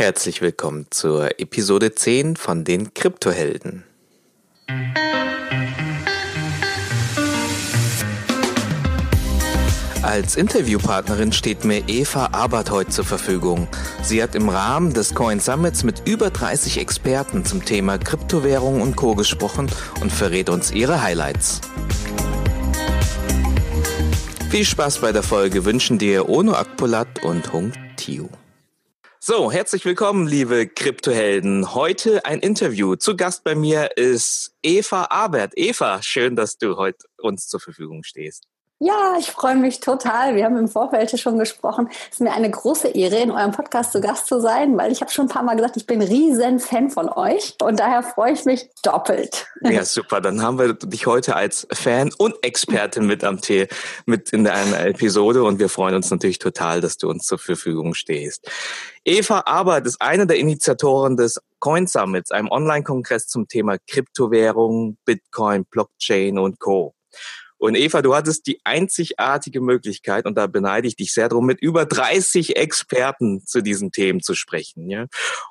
Herzlich 0.00 0.40
willkommen 0.40 0.86
zur 0.88 1.38
Episode 1.38 1.94
10 1.94 2.36
von 2.36 2.64
den 2.64 2.94
Kryptohelden. 2.94 3.84
Als 10.00 10.36
Interviewpartnerin 10.36 11.34
steht 11.34 11.66
mir 11.66 11.86
Eva 11.86 12.30
Abert 12.32 12.70
heute 12.70 12.88
zur 12.88 13.04
Verfügung. 13.04 13.68
Sie 14.02 14.22
hat 14.22 14.34
im 14.34 14.48
Rahmen 14.48 14.94
des 14.94 15.14
Coin 15.14 15.38
Summits 15.38 15.84
mit 15.84 16.08
über 16.08 16.30
30 16.30 16.78
Experten 16.78 17.44
zum 17.44 17.62
Thema 17.66 17.98
Kryptowährung 17.98 18.80
und 18.80 18.96
Co. 18.96 19.14
gesprochen 19.14 19.70
und 20.00 20.10
verrät 20.10 20.48
uns 20.48 20.70
ihre 20.70 21.02
Highlights. 21.02 21.60
Viel 24.48 24.64
Spaß 24.64 25.00
bei 25.00 25.12
der 25.12 25.22
Folge 25.22 25.66
wünschen 25.66 25.98
dir 25.98 26.30
Ono 26.30 26.54
Akpolat 26.54 27.22
und 27.22 27.52
Hung 27.52 27.72
Tiu. 27.96 28.30
So, 29.22 29.52
herzlich 29.52 29.84
willkommen, 29.84 30.26
liebe 30.26 30.66
Kryptohelden. 30.66 31.74
Heute 31.74 32.24
ein 32.24 32.40
Interview. 32.40 32.96
Zu 32.96 33.16
Gast 33.16 33.44
bei 33.44 33.54
mir 33.54 33.98
ist 33.98 34.56
Eva 34.62 35.08
Abert. 35.10 35.52
Eva, 35.56 36.02
schön, 36.02 36.36
dass 36.36 36.56
du 36.56 36.78
heute 36.78 37.06
uns 37.18 37.46
zur 37.46 37.60
Verfügung 37.60 38.02
stehst. 38.02 38.49
Ja, 38.82 39.16
ich 39.18 39.30
freue 39.30 39.56
mich 39.56 39.80
total. 39.80 40.36
Wir 40.36 40.46
haben 40.46 40.56
im 40.56 40.66
Vorfeld 40.66 41.10
schon 41.20 41.38
gesprochen. 41.38 41.90
Es 42.10 42.14
ist 42.14 42.20
mir 42.22 42.32
eine 42.32 42.50
große 42.50 42.88
Ehre, 42.88 43.16
in 43.16 43.30
eurem 43.30 43.50
Podcast 43.50 43.92
zu 43.92 44.00
Gast 44.00 44.26
zu 44.26 44.40
sein, 44.40 44.78
weil 44.78 44.90
ich 44.90 45.02
habe 45.02 45.10
schon 45.10 45.26
ein 45.26 45.28
paar 45.28 45.42
Mal 45.42 45.54
gesagt, 45.54 45.76
ich 45.76 45.86
bin 45.86 46.00
riesen 46.00 46.60
Fan 46.60 46.88
von 46.88 47.10
euch 47.10 47.56
und 47.60 47.78
daher 47.78 48.02
freue 48.02 48.32
ich 48.32 48.46
mich 48.46 48.70
doppelt. 48.82 49.48
Ja, 49.60 49.84
super. 49.84 50.22
Dann 50.22 50.42
haben 50.42 50.58
wir 50.58 50.72
dich 50.72 51.06
heute 51.06 51.36
als 51.36 51.68
Fan 51.70 52.10
und 52.16 52.42
Expertin 52.42 53.04
mit 53.04 53.22
am 53.22 53.42
Tee, 53.42 53.68
mit 54.06 54.32
in 54.32 54.46
einer 54.46 54.86
Episode 54.86 55.44
und 55.44 55.58
wir 55.58 55.68
freuen 55.68 55.96
uns 55.96 56.10
natürlich 56.10 56.38
total, 56.38 56.80
dass 56.80 56.96
du 56.96 57.10
uns 57.10 57.26
zur 57.26 57.38
Verfügung 57.38 57.92
stehst. 57.92 58.50
Eva 59.04 59.42
Arbeit 59.44 59.84
ist 59.84 60.00
eine 60.00 60.26
der 60.26 60.38
Initiatoren 60.38 61.18
des 61.18 61.38
Coin 61.58 61.86
Summits, 61.86 62.30
einem 62.30 62.48
Online-Kongress 62.48 63.26
zum 63.26 63.46
Thema 63.46 63.76
Kryptowährung, 63.86 64.96
Bitcoin, 65.04 65.66
Blockchain 65.66 66.38
und 66.38 66.58
Co. 66.58 66.94
Und 67.60 67.74
Eva, 67.76 68.00
du 68.00 68.14
hattest 68.14 68.46
die 68.46 68.58
einzigartige 68.64 69.60
Möglichkeit, 69.60 70.24
und 70.24 70.34
da 70.34 70.46
beneide 70.46 70.88
ich 70.88 70.96
dich 70.96 71.12
sehr 71.12 71.28
drum, 71.28 71.44
mit 71.44 71.60
über 71.60 71.84
30 71.84 72.56
Experten 72.56 73.46
zu 73.46 73.60
diesen 73.60 73.92
Themen 73.92 74.22
zu 74.22 74.34
sprechen. 74.34 74.88
Ja? 74.88 75.06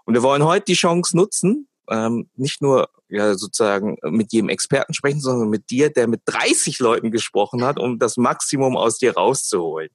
Und 0.06 0.16
wir 0.16 0.24
wollen 0.24 0.44
heute 0.44 0.66
die 0.66 0.74
Chance 0.74 1.16
nutzen, 1.16 1.68
ähm, 1.88 2.28
nicht 2.36 2.64
nur 2.64 2.90
ja, 3.10 3.36
sozusagen 3.36 3.98
mit 4.04 4.34
jedem 4.34 4.50
Experten 4.50 4.96
sprechen, 4.96 5.20
sondern 5.20 5.50
mit 5.50 5.70
dir, 5.70 5.92
der 5.92 6.08
mit 6.08 6.22
30 6.26 6.80
Leuten 6.80 7.12
gesprochen 7.12 7.64
hat, 7.64 7.80
um 7.80 8.00
das 8.00 8.18
Maximum 8.18 8.76
aus 8.76 8.98
dir 8.98 9.14
rauszuholen. 9.14 9.90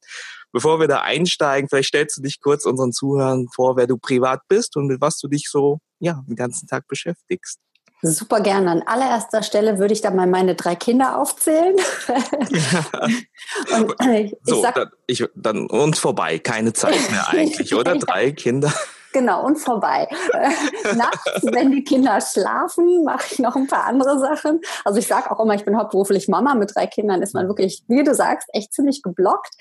Bevor 0.52 0.78
wir 0.78 0.86
da 0.86 1.00
einsteigen, 1.00 1.68
vielleicht 1.68 1.88
stellst 1.88 2.16
du 2.16 2.22
dich 2.22 2.40
kurz 2.40 2.64
unseren 2.64 2.92
Zuhörern 2.92 3.48
vor, 3.52 3.76
wer 3.76 3.88
du 3.88 3.98
privat 3.98 4.42
bist 4.46 4.76
und 4.76 4.86
mit 4.86 5.00
was 5.00 5.18
du 5.18 5.26
dich 5.26 5.48
so 5.50 5.80
ja, 5.98 6.22
den 6.28 6.36
ganzen 6.36 6.68
Tag 6.68 6.86
beschäftigst. 6.86 7.58
Super 8.06 8.40
gerne. 8.40 8.70
An 8.70 8.82
allererster 8.86 9.42
Stelle 9.42 9.78
würde 9.78 9.94
ich 9.94 10.02
da 10.02 10.10
mal 10.10 10.26
meine 10.26 10.54
drei 10.54 10.74
Kinder 10.74 11.18
aufzählen. 11.18 11.74
und 13.76 14.06
äh, 14.06 14.20
ich 14.22 14.36
so, 14.42 14.60
sag, 14.60 14.74
dann, 14.74 14.90
ich, 15.06 15.24
dann 15.34 15.66
uns 15.68 15.98
vorbei, 15.98 16.38
keine 16.38 16.72
Zeit 16.74 17.10
mehr 17.10 17.28
eigentlich, 17.30 17.74
oder? 17.74 17.96
Drei 17.96 18.32
Kinder. 18.32 18.72
Genau, 19.14 19.46
und 19.46 19.56
vorbei. 19.56 20.08
Nachts, 20.96 21.42
wenn 21.44 21.70
die 21.70 21.84
Kinder 21.84 22.20
schlafen, 22.20 23.04
mache 23.04 23.28
ich 23.30 23.38
noch 23.38 23.54
ein 23.54 23.68
paar 23.68 23.84
andere 23.84 24.18
Sachen. 24.18 24.60
Also 24.84 24.98
ich 24.98 25.06
sage 25.06 25.30
auch 25.30 25.38
immer, 25.38 25.54
ich 25.54 25.64
bin 25.64 25.78
hauptberuflich 25.78 26.26
Mama. 26.26 26.54
Mit 26.56 26.74
drei 26.74 26.88
Kindern 26.88 27.22
ist 27.22 27.32
man 27.32 27.46
wirklich, 27.46 27.84
wie 27.86 28.02
du 28.02 28.12
sagst, 28.12 28.48
echt 28.52 28.74
ziemlich 28.74 29.02
geblockt. 29.02 29.54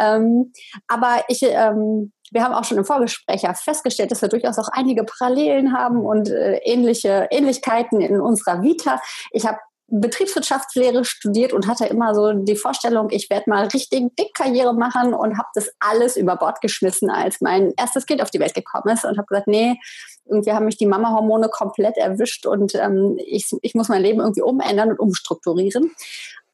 Ähm, 0.00 0.52
aber 0.88 1.22
ich 1.28 1.42
ähm, 1.42 2.12
wir 2.34 2.42
haben 2.42 2.52
auch 2.52 2.64
schon 2.64 2.78
im 2.78 2.84
Vorgespräch 2.84 3.42
ja 3.42 3.54
festgestellt, 3.54 4.10
dass 4.10 4.20
wir 4.20 4.28
durchaus 4.28 4.58
auch 4.58 4.68
einige 4.72 5.04
Parallelen 5.04 5.72
haben 5.72 6.04
und 6.04 6.28
äh, 6.28 6.56
ähnliche 6.64 7.28
Ähnlichkeiten 7.30 8.00
in 8.00 8.20
unserer 8.20 8.62
Vita. 8.62 9.00
Ich 9.30 9.46
habe 9.46 9.58
Betriebswirtschaftslehre 9.86 11.04
studiert 11.04 11.52
und 11.52 11.68
hatte 11.68 11.86
immer 11.86 12.14
so 12.14 12.32
die 12.32 12.56
Vorstellung, 12.56 13.10
ich 13.10 13.30
werde 13.30 13.48
mal 13.48 13.66
richtig 13.66 14.10
dick 14.18 14.34
Karriere 14.34 14.74
machen 14.74 15.14
und 15.14 15.38
habe 15.38 15.48
das 15.54 15.70
alles 15.78 16.16
über 16.16 16.36
Bord 16.36 16.60
geschmissen, 16.60 17.10
als 17.10 17.40
mein 17.40 17.72
erstes 17.76 18.06
Kind 18.06 18.20
auf 18.20 18.30
die 18.30 18.40
Welt 18.40 18.54
gekommen 18.54 18.92
ist 18.92 19.04
und 19.04 19.16
habe 19.16 19.26
gesagt, 19.26 19.46
nee, 19.46 19.78
irgendwie 20.24 20.52
haben 20.52 20.64
mich 20.64 20.78
die 20.78 20.86
Mama-Hormone 20.86 21.50
komplett 21.50 21.98
erwischt 21.98 22.46
und 22.46 22.74
ähm, 22.74 23.18
ich, 23.24 23.50
ich 23.60 23.74
muss 23.74 23.88
mein 23.88 24.02
Leben 24.02 24.20
irgendwie 24.20 24.42
umändern 24.42 24.90
und 24.90 24.98
umstrukturieren. 24.98 25.92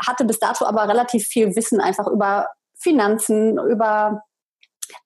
Hatte 0.05 0.25
bis 0.25 0.41
dato 0.41 0.67
aber 0.67 0.89
relativ 0.89 1.27
viel 1.27 1.55
Wissen 1.55 1.81
einfach 1.81 2.09
über 2.09 2.49
Finanzen, 2.75 3.59
über 3.59 4.23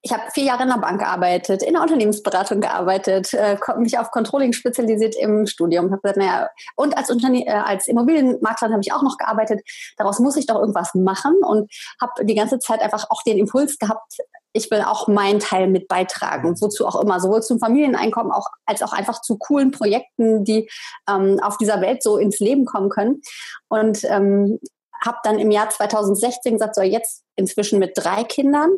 ich 0.02 0.12
habe 0.12 0.22
vier 0.32 0.44
Jahre 0.44 0.62
in 0.64 0.68
der 0.68 0.78
Bank 0.78 1.00
gearbeitet, 1.00 1.62
in 1.62 1.74
der 1.74 1.82
Unternehmensberatung 1.82 2.60
gearbeitet, 2.60 3.32
äh, 3.34 3.56
mich 3.78 3.98
auf 3.98 4.10
Controlling 4.10 4.52
spezialisiert 4.52 5.16
im 5.16 5.46
Studium. 5.46 5.92
Hab 5.92 6.02
gesagt, 6.02 6.18
naja, 6.18 6.48
und 6.76 6.96
als, 6.96 7.10
Unterne 7.10 7.46
äh, 7.46 7.50
als 7.50 7.88
Immobilienmaklerin 7.88 8.72
habe 8.72 8.82
ich 8.84 8.92
auch 8.92 9.02
noch 9.02 9.18
gearbeitet. 9.18 9.60
Daraus 9.96 10.18
muss 10.18 10.36
ich 10.36 10.46
doch 10.46 10.56
irgendwas 10.56 10.94
machen 10.94 11.36
und 11.42 11.70
habe 12.00 12.24
die 12.24 12.34
ganze 12.34 12.58
Zeit 12.58 12.80
einfach 12.80 13.06
auch 13.10 13.22
den 13.22 13.38
Impuls 13.38 13.78
gehabt, 13.78 14.18
ich 14.56 14.70
will 14.70 14.82
auch 14.82 15.08
meinen 15.08 15.40
Teil 15.40 15.66
mit 15.66 15.88
beitragen, 15.88 16.60
wozu 16.60 16.86
auch 16.86 17.00
immer, 17.00 17.18
sowohl 17.18 17.42
zum 17.42 17.58
Familieneinkommen 17.58 18.32
auch, 18.32 18.46
als 18.66 18.82
auch 18.82 18.92
einfach 18.92 19.20
zu 19.20 19.36
coolen 19.36 19.72
Projekten, 19.72 20.44
die 20.44 20.70
ähm, 21.10 21.40
auf 21.42 21.58
dieser 21.58 21.80
Welt 21.80 22.02
so 22.04 22.18
ins 22.18 22.38
Leben 22.38 22.64
kommen 22.64 22.88
können. 22.88 23.20
Und 23.68 24.04
ähm, 24.04 24.60
habe 25.04 25.18
dann 25.24 25.38
im 25.38 25.50
Jahr 25.50 25.68
2016 25.70 26.52
gesagt, 26.54 26.76
so 26.76 26.82
jetzt 26.82 27.24
inzwischen 27.36 27.80
mit 27.80 27.92
drei 27.96 28.22
Kindern 28.22 28.70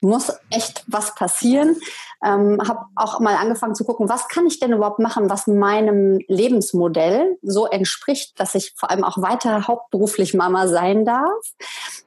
muss 0.00 0.32
echt 0.50 0.84
was 0.86 1.14
passieren. 1.14 1.76
Ähm, 2.24 2.58
habe 2.66 2.86
auch 2.96 3.20
mal 3.20 3.36
angefangen 3.36 3.74
zu 3.74 3.84
gucken, 3.84 4.08
was 4.08 4.28
kann 4.28 4.46
ich 4.46 4.60
denn 4.60 4.72
überhaupt 4.72 4.98
machen, 4.98 5.30
was 5.30 5.46
meinem 5.46 6.18
Lebensmodell 6.28 7.38
so 7.42 7.66
entspricht, 7.66 8.38
dass 8.38 8.54
ich 8.54 8.74
vor 8.76 8.90
allem 8.90 9.04
auch 9.04 9.18
weiter 9.22 9.66
hauptberuflich 9.66 10.34
Mama 10.34 10.68
sein 10.68 11.04
darf. 11.04 11.40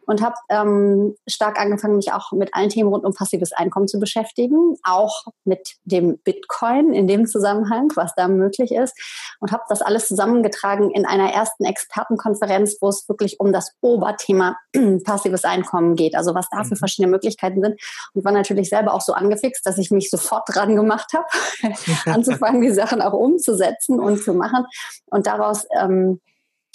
Und 0.06 0.22
habe 0.22 0.36
ähm, 0.50 1.16
stark 1.28 1.60
angefangen, 1.60 1.96
mich 1.96 2.12
auch 2.12 2.32
mit 2.32 2.54
allen 2.54 2.70
Themen 2.70 2.90
rund 2.90 3.06
um 3.06 3.14
passives 3.14 3.54
Einkommen 3.54 3.88
zu 3.88 4.00
beschäftigen, 4.00 4.76
auch 4.84 5.26
mit 5.46 5.76
dem 5.84 6.18
Bitcoin 6.20 6.94
in 6.94 7.08
dem 7.08 7.26
Zusammenhang, 7.26 7.90
was 7.96 8.14
da 8.16 8.28
möglich 8.28 8.72
ist. 8.72 8.94
Und 9.40 9.52
habe 9.52 9.64
das 9.70 9.82
alles 9.82 10.08
zusammengetragen 10.08 10.92
in 10.92 11.06
einer 11.06 11.32
ersten 11.32 11.66
Expertenkonferenz, 11.66 12.78
wo 12.82 12.90
es 12.90 13.08
wirklich 13.08 13.40
um 13.40 13.54
das 13.54 13.76
Oberthema 13.82 14.58
passives 15.04 15.44
Einkommen 15.44 15.96
geht, 15.96 16.16
also 16.16 16.36
was 16.36 16.50
da 16.50 16.64
für 16.64 16.76
mhm. 16.76 16.80
verschiedene 16.80 17.12
Möglichkeiten 17.12 17.62
sind. 17.62 17.80
Und 18.14 18.26
war 18.26 18.32
natürlich 18.32 18.70
selber 18.70 18.94
auch 18.94 19.02
so 19.02 19.14
angefixt, 19.14 19.66
dass 19.66 19.78
ich 19.78 19.92
mich 19.92 20.10
sofort 20.10 20.44
dran 20.48 20.76
gemacht 20.76 21.12
habe, 21.14 21.26
anzufangen, 22.06 22.62
die 22.62 22.72
Sachen 22.72 23.02
auch 23.02 23.14
umzusetzen 23.14 24.00
und 24.00 24.24
zu 24.24 24.34
machen. 24.34 24.66
Und 25.06 25.28
daraus 25.28 25.66
ähm, 25.80 26.20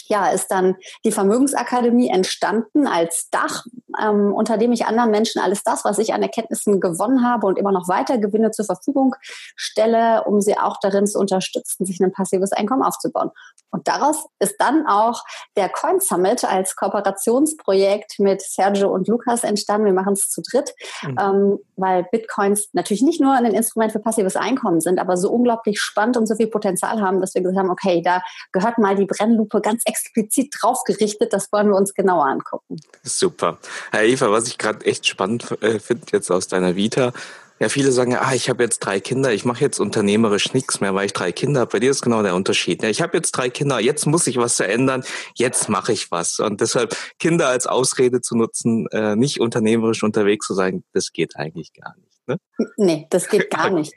ja, 0.09 0.29
ist 0.29 0.49
dann 0.49 0.77
die 1.05 1.13
Vermögensakademie 1.13 2.09
entstanden 2.11 2.87
als 2.87 3.29
Dach, 3.31 3.65
ähm, 4.01 4.33
unter 4.33 4.57
dem 4.57 4.73
ich 4.73 4.87
anderen 4.87 5.11
Menschen 5.11 5.41
alles 5.41 5.63
das, 5.63 5.85
was 5.85 5.99
ich 5.99 6.15
an 6.15 6.23
Erkenntnissen 6.23 6.81
gewonnen 6.81 7.25
habe 7.25 7.47
und 7.47 7.59
immer 7.59 7.73
noch 7.73 7.89
weiter 7.89 8.19
gewinne, 8.19 8.51
zur 8.51 8.65
Verfügung 8.65 9.15
stelle, 9.57 10.25
um 10.25 10.41
sie 10.41 10.59
auch 10.59 10.79
darin 10.81 11.07
zu 11.07 11.19
unterstützen, 11.19 11.85
sich 11.85 12.01
ein 12.01 12.13
passives 12.13 12.53
Einkommen 12.53 12.83
aufzubauen. 12.83 13.31
Und 13.71 13.87
daraus 13.87 14.27
ist 14.39 14.57
dann 14.59 14.87
auch 14.87 15.23
der 15.57 15.69
Coin 15.69 16.01
Summit 16.01 16.45
als 16.45 16.75
Kooperationsprojekt 16.77 18.19
mit 18.19 18.41
Sergio 18.41 18.89
und 18.89 19.09
Lukas 19.09 19.45
entstanden. 19.45 19.87
Wir 19.87 19.93
machen 19.93 20.15
es 20.15 20.31
zu 20.31 20.41
dritt, 20.41 20.73
mhm. 21.03 21.17
ähm, 21.21 21.59
weil 21.77 22.05
Bitcoins 22.11 22.71
natürlich 22.73 23.03
nicht 23.03 23.21
nur 23.21 23.33
ein 23.33 23.45
Instrument 23.45 23.93
für 23.93 23.99
passives 23.99 24.37
Einkommen 24.37 24.81
sind, 24.81 24.99
aber 24.99 25.17
so 25.17 25.31
unglaublich 25.31 25.81
spannend 25.81 26.17
und 26.17 26.27
so 26.27 26.35
viel 26.35 26.47
Potenzial 26.47 27.03
haben, 27.03 27.21
dass 27.21 27.35
wir 27.35 27.43
gesagt 27.43 27.59
haben, 27.59 27.71
okay, 27.71 28.01
da 28.03 28.23
gehört 28.53 28.79
mal 28.79 28.97
die 28.97 29.07
Brennlupe 29.07 29.61
ganz 29.61 29.83
explizit 29.99 30.55
drauf 30.61 30.85
gerichtet. 30.85 31.33
Das 31.33 31.51
wollen 31.53 31.69
wir 31.69 31.77
uns 31.77 31.95
genauer 31.95 32.27
angucken. 32.27 32.77
Super. 33.03 33.59
Herr 33.91 34.05
Eva, 34.05 34.31
was 34.31 34.49
ich 34.49 34.59
gerade 34.59 34.85
echt 34.87 35.07
spannend 35.07 35.57
äh, 35.63 35.79
finde 35.79 36.07
jetzt 36.13 36.31
aus 36.31 36.49
deiner 36.49 36.77
Vita, 36.77 37.13
ja, 37.61 37.69
viele 37.69 37.91
sagen, 37.91 38.15
ah, 38.15 38.35
ich 38.35 38.49
habe 38.49 38.63
jetzt 38.63 38.79
drei 38.79 39.01
Kinder, 39.01 39.33
ich 39.33 39.45
mache 39.45 39.63
jetzt 39.63 39.81
unternehmerisch 39.81 40.55
nichts 40.55 40.81
mehr, 40.81 40.95
weil 40.95 41.07
ich 41.07 41.13
drei 41.13 41.33
Kinder 41.33 41.61
habe. 41.61 41.73
Bei 41.73 41.81
dir 41.81 41.91
ist 41.91 42.03
genau 42.03 42.23
der 42.23 42.37
Unterschied. 42.37 42.83
Ja, 42.85 42.89
ich 42.89 43.03
habe 43.03 43.17
jetzt 43.17 43.33
drei 43.33 43.51
Kinder, 43.51 43.81
jetzt 43.81 44.07
muss 44.07 44.29
ich 44.29 44.37
was 44.37 44.55
verändern, 44.55 45.03
jetzt 45.35 45.69
mache 45.69 45.93
ich 45.93 46.13
was. 46.13 46.39
Und 46.39 46.61
deshalb 46.61 46.97
Kinder 47.19 47.49
als 47.49 47.67
Ausrede 47.67 48.21
zu 48.21 48.37
nutzen, 48.37 48.87
äh, 48.93 49.17
nicht 49.17 49.41
unternehmerisch 49.41 50.05
unterwegs 50.05 50.47
zu 50.47 50.55
sein, 50.55 50.85
das 50.93 51.13
geht 51.13 51.35
eigentlich 51.35 51.73
gar 51.73 51.97
nicht. 51.97 52.08
Ne? 52.29 52.39
Nee, 52.77 53.07
das 53.11 53.29
geht 53.29 53.51
gar 53.57 53.71
nicht. 53.71 53.93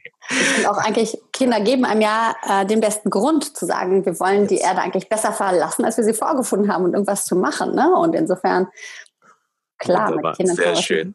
Und 0.57 0.66
auch 0.68 0.78
eigentlich, 0.78 1.18
Kinder 1.33 1.60
geben 1.60 1.86
einem 1.86 2.01
ja 2.01 2.36
äh, 2.48 2.66
den 2.66 2.80
besten 2.80 3.10
Grund 3.10 3.56
zu 3.56 3.66
sagen, 3.66 4.06
wir 4.06 4.19
wollen 4.19 4.48
die 4.48 4.57
Erde 4.57 4.81
eigentlich 4.81 5.10
besser 5.10 5.33
verlassen, 5.33 5.86
als 5.86 5.98
wir 5.98 6.04
sie 6.04 6.13
vorgefunden 6.13 6.72
haben 6.72 6.86
und 6.86 6.94
irgendwas 6.94 7.25
zu 7.25 7.36
machen. 7.36 7.75
Ne? 7.75 7.94
Und 7.94 8.16
insofern, 8.16 8.68
klar, 9.78 10.10
Wunderbar. 10.10 10.31
mit 10.31 10.38
Kindern. 10.38 10.56
Sehr 10.56 10.75
schön. 10.78 11.13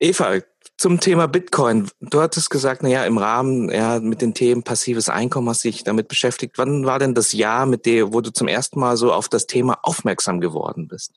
Eva, 0.00 0.38
zum 0.78 1.00
Thema 1.00 1.26
Bitcoin. 1.26 1.90
Du 2.00 2.20
hattest 2.20 2.50
gesagt, 2.50 2.82
na 2.82 2.88
ja, 2.88 3.04
im 3.04 3.18
Rahmen 3.18 3.68
ja, 3.70 3.98
mit 3.98 4.22
den 4.22 4.32
Themen 4.32 4.62
passives 4.62 5.08
Einkommen 5.08 5.48
hast 5.48 5.64
du 5.64 5.68
dich 5.68 5.82
damit 5.82 6.08
beschäftigt. 6.08 6.56
Wann 6.56 6.86
war 6.86 7.00
denn 7.00 7.14
das 7.14 7.32
Jahr, 7.32 7.66
mit 7.66 7.84
dem, 7.84 8.14
wo 8.14 8.20
du 8.20 8.32
zum 8.32 8.48
ersten 8.48 8.78
Mal 8.78 8.96
so 8.96 9.12
auf 9.12 9.28
das 9.28 9.46
Thema 9.46 9.78
aufmerksam 9.82 10.40
geworden 10.40 10.86
bist? 10.86 11.14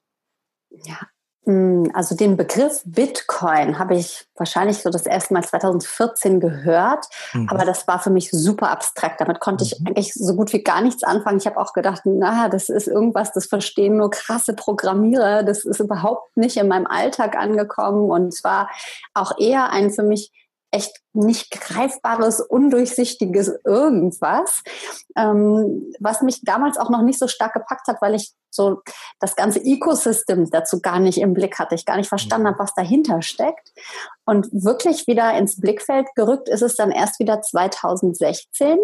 Ja, 0.70 1.00
also 1.46 2.16
den 2.16 2.38
Begriff 2.38 2.84
Bitcoin 2.86 3.80
habe 3.80 3.96
ich 3.96 4.28
wahrscheinlich 4.36 4.78
so 4.78 4.92
das 4.92 5.08
erste 5.08 5.34
Mal 5.34 5.44
2014 5.44 6.40
gehört, 6.40 7.08
mhm. 7.34 7.50
aber 7.50 7.66
das 7.66 7.88
war 7.88 8.00
für 8.00 8.12
mich 8.12 8.30
super 8.30 8.70
abstrakt. 8.70 9.20
Damit 9.20 9.40
konnte 9.40 9.64
ich 9.64 9.80
mhm. 9.80 9.88
eigentlich 9.88 10.14
so 10.14 10.36
gut 10.36 10.54
wie 10.54 10.64
gar 10.64 10.82
nichts 10.82 11.04
anfangen. 11.04 11.40
Ich 11.40 11.48
habe 11.48 11.58
auch 11.58 11.74
gedacht, 11.74 12.02
na, 12.06 12.48
das 12.48 12.70
ist 12.70 12.88
irgendwas, 12.88 13.34
das 13.34 13.48
verstehen 13.48 13.98
nur 13.98 14.12
krasse 14.12 14.54
Programmierer. 14.54 15.42
Das 15.42 15.66
ist 15.66 15.80
überhaupt 15.80 16.38
nicht 16.38 16.58
in 16.58 16.68
meinem 16.68 16.86
Alltag 16.86 17.36
angekommen 17.36 18.12
und 18.12 18.34
zwar 18.36 18.70
auch 19.16 19.32
eher 19.40 19.72
ein 19.72 19.90
für 19.90 20.04
mich 20.04 20.32
echt 20.72 21.02
nicht 21.14 21.52
greifbares, 21.52 22.40
undurchsichtiges 22.40 23.52
irgendwas, 23.66 24.64
ähm, 25.18 25.94
was 26.00 26.22
mich 26.22 26.42
damals 26.44 26.78
auch 26.78 26.90
noch 26.90 27.02
nicht 27.02 27.20
so 27.20 27.28
stark 27.28 27.54
gepackt 27.54 27.88
hat, 27.88 28.02
weil 28.02 28.16
ich 28.16 28.32
so 28.50 28.82
das 29.20 29.36
ganze 29.36 29.60
Ecosystem 29.60 30.50
dazu 30.50 30.82
gar 30.82 31.00
nicht 31.00 31.20
im 31.20 31.34
Blick 31.34 31.60
hatte, 31.60 31.76
ich 31.76 31.86
gar 31.86 31.98
nicht 31.98 32.10
verstanden 32.10 32.48
habe, 32.48 32.60
was 32.60 32.74
dahinter 32.74 33.22
steckt. 33.22 33.74
Und 34.26 34.48
wirklich 34.52 35.08
wieder 35.08 35.38
ins 35.38 35.60
Blickfeld 35.60 36.08
gerückt 36.16 36.50
ist 36.50 36.62
es 36.62 36.76
dann 36.76 36.92
erst 36.92 37.20
wieder 37.20 37.42
2016. 37.42 38.78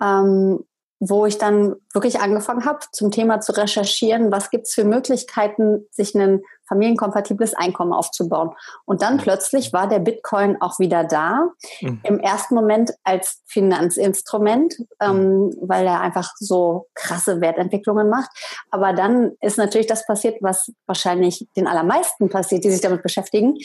Ähm, 0.00 0.64
wo 1.04 1.26
ich 1.26 1.36
dann 1.36 1.74
wirklich 1.94 2.20
angefangen 2.20 2.64
habe, 2.64 2.80
zum 2.92 3.10
Thema 3.10 3.40
zu 3.40 3.52
recherchieren, 3.52 4.32
was 4.32 4.50
gibt 4.50 4.66
es 4.66 4.74
für 4.74 4.84
Möglichkeiten, 4.84 5.86
sich 5.90 6.14
ein 6.14 6.42
familienkompatibles 6.72 7.54
Einkommen 7.54 7.92
aufzubauen. 7.92 8.50
Und 8.86 9.02
dann 9.02 9.18
plötzlich 9.18 9.72
war 9.72 9.88
der 9.88 9.98
Bitcoin 9.98 10.56
auch 10.60 10.78
wieder 10.78 11.04
da, 11.04 11.50
mhm. 11.80 12.00
im 12.02 12.18
ersten 12.18 12.54
Moment 12.54 12.92
als 13.04 13.42
Finanzinstrument, 13.46 14.76
ähm, 15.00 15.46
mhm. 15.46 15.56
weil 15.60 15.86
er 15.86 16.00
einfach 16.00 16.32
so 16.38 16.86
krasse 16.94 17.40
Wertentwicklungen 17.40 18.08
macht. 18.08 18.30
Aber 18.70 18.92
dann 18.94 19.32
ist 19.40 19.58
natürlich 19.58 19.86
das 19.86 20.06
passiert, 20.06 20.38
was 20.40 20.72
wahrscheinlich 20.86 21.46
den 21.56 21.66
allermeisten 21.66 22.30
passiert, 22.30 22.64
die 22.64 22.70
sich 22.70 22.80
damit 22.80 23.02
beschäftigen. 23.02 23.58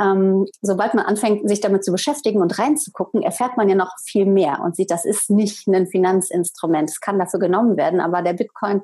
Ähm, 0.00 0.46
sobald 0.60 0.94
man 0.94 1.04
anfängt, 1.04 1.48
sich 1.48 1.60
damit 1.60 1.84
zu 1.84 1.92
beschäftigen 1.92 2.40
und 2.40 2.58
reinzugucken, 2.58 3.22
erfährt 3.22 3.56
man 3.56 3.68
ja 3.68 3.74
noch 3.74 3.92
viel 4.04 4.26
mehr 4.26 4.60
und 4.62 4.76
sieht, 4.76 4.90
das 4.90 5.04
ist 5.04 5.30
nicht 5.30 5.66
ein 5.68 5.86
Finanzinstrument. 5.86 6.90
Es 6.90 7.00
kann 7.00 7.18
dafür 7.18 7.38
genommen 7.62 7.76
werden, 7.76 8.00
aber 8.00 8.22
der 8.22 8.34
Bitcoin 8.34 8.82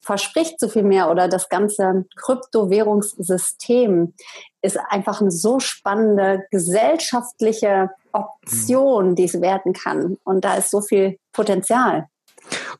verspricht 0.00 0.60
so 0.60 0.68
viel 0.68 0.84
mehr 0.84 1.10
oder 1.10 1.28
das 1.28 1.48
ganze 1.48 2.04
Kryptowährungssystem 2.16 4.14
ist 4.62 4.78
einfach 4.88 5.20
eine 5.20 5.32
so 5.32 5.58
spannende 5.58 6.44
gesellschaftliche 6.52 7.90
Option, 8.12 9.16
die 9.16 9.24
es 9.24 9.40
werden 9.40 9.72
kann. 9.72 10.16
Und 10.22 10.44
da 10.44 10.54
ist 10.54 10.70
so 10.70 10.80
viel 10.80 11.18
Potenzial. 11.32 12.06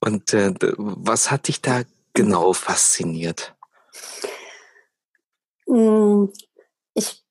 Und 0.00 0.32
äh, 0.34 0.54
was 0.60 1.30
hat 1.32 1.48
dich 1.48 1.60
da 1.60 1.82
genau 2.14 2.52
fasziniert? 2.52 3.56
Hm, 5.66 6.32
ich 6.94 7.24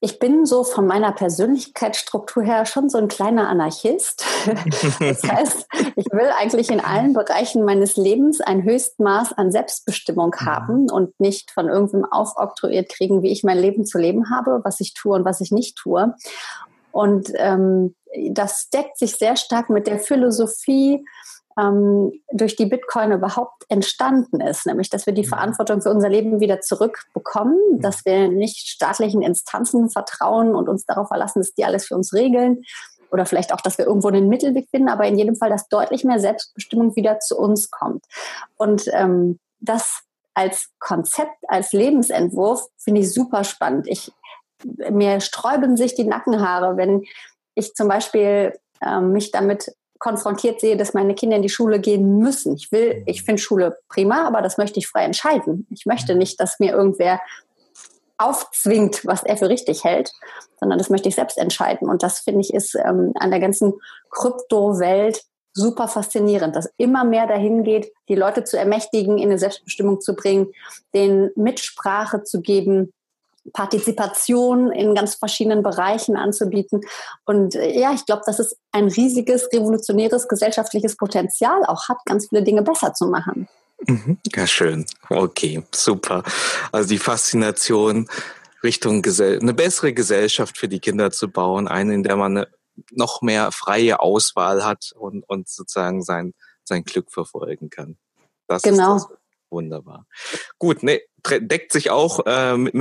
ich 0.00 0.18
bin 0.18 0.46
so 0.46 0.64
von 0.64 0.86
meiner 0.86 1.12
Persönlichkeitsstruktur 1.12 2.42
her 2.42 2.66
schon 2.66 2.88
so 2.88 2.98
ein 2.98 3.08
kleiner 3.08 3.48
Anarchist. 3.48 4.24
Das 4.98 5.22
heißt, 5.22 5.66
ich 5.96 6.06
will 6.06 6.30
eigentlich 6.38 6.70
in 6.70 6.80
allen 6.80 7.12
Bereichen 7.12 7.64
meines 7.64 7.96
Lebens 7.96 8.40
ein 8.40 8.62
Höchstmaß 8.62 9.32
an 9.34 9.50
Selbstbestimmung 9.52 10.34
mhm. 10.40 10.46
haben 10.46 10.90
und 10.90 11.18
nicht 11.20 11.50
von 11.50 11.68
irgendwem 11.68 12.04
aufoktroyiert 12.04 12.88
kriegen, 12.88 13.22
wie 13.22 13.30
ich 13.30 13.44
mein 13.44 13.58
Leben 13.58 13.84
zu 13.84 13.98
leben 13.98 14.30
habe, 14.30 14.60
was 14.64 14.80
ich 14.80 14.94
tue 14.94 15.14
und 15.14 15.24
was 15.24 15.40
ich 15.40 15.50
nicht 15.50 15.76
tue. 15.76 16.14
Und 16.90 17.32
ähm, 17.36 17.94
das 18.30 18.68
deckt 18.70 18.98
sich 18.98 19.16
sehr 19.16 19.36
stark 19.36 19.70
mit 19.70 19.86
der 19.86 19.98
Philosophie 19.98 21.04
ähm, 21.58 22.12
durch 22.32 22.56
die 22.56 22.66
Bitcoin 22.66 23.12
überhaupt 23.12 23.64
entstanden 23.68 24.40
ist, 24.40 24.66
nämlich 24.66 24.90
dass 24.90 25.06
wir 25.06 25.12
die 25.12 25.22
mhm. 25.22 25.28
Verantwortung 25.28 25.82
für 25.82 25.90
unser 25.90 26.08
Leben 26.08 26.40
wieder 26.40 26.60
zurückbekommen, 26.60 27.58
mhm. 27.72 27.80
dass 27.80 28.04
wir 28.04 28.28
nicht 28.28 28.68
staatlichen 28.68 29.22
Instanzen 29.22 29.90
vertrauen 29.90 30.54
und 30.54 30.68
uns 30.68 30.84
darauf 30.86 31.08
verlassen, 31.08 31.40
dass 31.40 31.54
die 31.54 31.64
alles 31.64 31.86
für 31.86 31.94
uns 31.94 32.12
regeln 32.12 32.64
oder 33.10 33.26
vielleicht 33.26 33.52
auch, 33.52 33.60
dass 33.60 33.76
wir 33.76 33.86
irgendwo 33.86 34.08
einen 34.08 34.28
Mittelweg 34.28 34.68
finden, 34.70 34.88
aber 34.88 35.06
in 35.06 35.18
jedem 35.18 35.36
Fall, 35.36 35.50
dass 35.50 35.68
deutlich 35.68 36.02
mehr 36.02 36.18
Selbstbestimmung 36.18 36.96
wieder 36.96 37.20
zu 37.20 37.38
uns 37.38 37.70
kommt. 37.70 38.04
Und 38.56 38.88
ähm, 38.92 39.38
das 39.60 40.02
als 40.34 40.70
Konzept, 40.78 41.36
als 41.46 41.72
Lebensentwurf 41.72 42.66
finde 42.78 43.02
ich 43.02 43.12
super 43.12 43.44
spannend. 43.44 43.86
Ich, 43.86 44.12
mir 44.64 45.20
sträuben 45.20 45.76
sich 45.76 45.94
die 45.94 46.04
Nackenhaare, 46.04 46.78
wenn 46.78 47.04
ich 47.54 47.74
zum 47.74 47.88
Beispiel 47.88 48.58
ähm, 48.80 49.12
mich 49.12 49.30
damit 49.30 49.74
konfrontiert 50.02 50.60
sehe, 50.60 50.76
dass 50.76 50.94
meine 50.94 51.14
Kinder 51.14 51.36
in 51.36 51.42
die 51.42 51.48
Schule 51.48 51.78
gehen 51.78 52.18
müssen. 52.18 52.56
Ich 52.56 52.72
will, 52.72 53.04
ich 53.06 53.22
finde 53.22 53.40
Schule 53.40 53.78
prima, 53.88 54.26
aber 54.26 54.42
das 54.42 54.58
möchte 54.58 54.80
ich 54.80 54.88
frei 54.88 55.04
entscheiden. 55.04 55.64
Ich 55.70 55.86
möchte 55.86 56.16
nicht, 56.16 56.40
dass 56.40 56.58
mir 56.58 56.72
irgendwer 56.72 57.20
aufzwingt, 58.18 59.06
was 59.06 59.22
er 59.22 59.36
für 59.36 59.48
richtig 59.48 59.84
hält, 59.84 60.12
sondern 60.58 60.78
das 60.78 60.90
möchte 60.90 61.08
ich 61.08 61.14
selbst 61.14 61.38
entscheiden. 61.38 61.88
Und 61.88 62.02
das 62.02 62.18
finde 62.18 62.40
ich 62.40 62.52
ist 62.52 62.74
ähm, 62.74 63.12
an 63.14 63.30
der 63.30 63.38
ganzen 63.38 63.74
Kryptowelt 64.10 65.22
super 65.54 65.86
faszinierend, 65.86 66.56
dass 66.56 66.72
immer 66.78 67.04
mehr 67.04 67.28
dahin 67.28 67.62
geht, 67.62 67.92
die 68.08 68.16
Leute 68.16 68.42
zu 68.42 68.58
ermächtigen, 68.58 69.18
in 69.18 69.28
eine 69.28 69.38
Selbstbestimmung 69.38 70.00
zu 70.00 70.16
bringen, 70.16 70.48
denen 70.94 71.30
Mitsprache 71.36 72.24
zu 72.24 72.40
geben, 72.40 72.92
Partizipation 73.52 74.70
in 74.70 74.94
ganz 74.94 75.14
verschiedenen 75.16 75.62
Bereichen 75.62 76.16
anzubieten. 76.16 76.82
Und 77.24 77.54
äh, 77.54 77.78
ja, 77.78 77.92
ich 77.92 78.06
glaube, 78.06 78.22
dass 78.24 78.38
es 78.38 78.56
ein 78.70 78.88
riesiges, 78.88 79.48
revolutionäres 79.52 80.28
gesellschaftliches 80.28 80.96
Potenzial 80.96 81.64
auch 81.66 81.88
hat, 81.88 81.98
ganz 82.06 82.28
viele 82.28 82.42
Dinge 82.42 82.62
besser 82.62 82.94
zu 82.94 83.06
machen. 83.06 83.48
Mhm. 83.86 84.18
Ja, 84.34 84.46
schön. 84.46 84.86
Okay, 85.10 85.62
super. 85.74 86.22
Also 86.70 86.88
die 86.88 86.98
Faszination 86.98 88.08
Richtung 88.62 89.02
Gesell 89.02 89.40
eine 89.40 89.54
bessere 89.54 89.92
Gesellschaft 89.92 90.56
für 90.56 90.68
die 90.68 90.78
Kinder 90.78 91.10
zu 91.10 91.28
bauen, 91.28 91.66
eine, 91.66 91.94
in 91.94 92.04
der 92.04 92.16
man 92.16 92.46
noch 92.90 93.22
mehr 93.22 93.50
freie 93.52 94.00
Auswahl 94.00 94.64
hat 94.64 94.92
und, 94.96 95.28
und 95.28 95.48
sozusagen 95.48 96.02
sein, 96.02 96.32
sein 96.64 96.84
Glück 96.84 97.10
verfolgen 97.10 97.70
kann. 97.70 97.98
Das 98.46 98.62
genau. 98.62 98.96
ist 98.96 99.08
das, 99.08 99.18
Wunderbar. 99.52 100.06
Gut, 100.58 100.82
ne, 100.82 101.02
deckt 101.40 101.72
sich 101.72 101.90
auch 101.90 102.20
äh, 102.24 102.56
mit, 102.56 102.74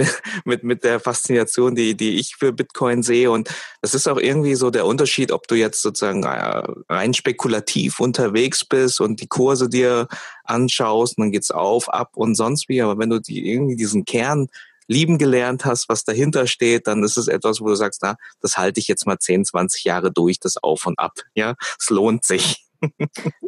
mit, 0.45 0.63
mit 0.63 0.83
der 0.85 1.01
Faszination, 1.01 1.75
die, 1.75 1.95
die 1.95 2.17
ich 2.17 2.37
für 2.37 2.53
Bitcoin 2.53 3.03
sehe. 3.03 3.29
Und 3.29 3.49
das 3.81 3.93
ist 3.93 4.07
auch 4.07 4.17
irgendwie 4.17 4.55
so 4.55 4.69
der 4.69 4.85
Unterschied, 4.85 5.33
ob 5.33 5.49
du 5.49 5.55
jetzt 5.55 5.81
sozusagen 5.81 6.23
rein 6.23 7.13
spekulativ 7.13 7.99
unterwegs 7.99 8.63
bist 8.63 9.01
und 9.01 9.19
die 9.19 9.27
Kurse 9.27 9.67
dir 9.67 10.07
anschaust, 10.45 11.17
und 11.17 11.25
dann 11.25 11.31
geht's 11.33 11.51
auf, 11.51 11.89
ab 11.89 12.11
und 12.15 12.35
sonst 12.35 12.69
wie. 12.69 12.81
Aber 12.81 12.97
wenn 12.97 13.09
du 13.09 13.19
die, 13.19 13.51
irgendwie 13.51 13.75
diesen 13.75 14.05
Kern 14.05 14.47
lieben 14.87 15.17
gelernt 15.17 15.65
hast, 15.65 15.89
was 15.89 16.05
dahinter 16.05 16.47
steht, 16.47 16.87
dann 16.87 17.03
ist 17.03 17.17
es 17.17 17.27
etwas, 17.27 17.59
wo 17.59 17.67
du 17.67 17.75
sagst, 17.75 17.99
na, 18.01 18.15
das 18.39 18.57
halte 18.57 18.79
ich 18.79 18.87
jetzt 18.87 19.05
mal 19.05 19.19
10, 19.19 19.43
20 19.43 19.83
Jahre 19.83 20.09
durch, 20.09 20.39
das 20.39 20.55
Auf 20.55 20.85
und 20.85 20.97
Ab. 20.99 21.19
Ja, 21.35 21.55
es 21.77 21.89
lohnt 21.89 22.23
sich. 22.23 22.65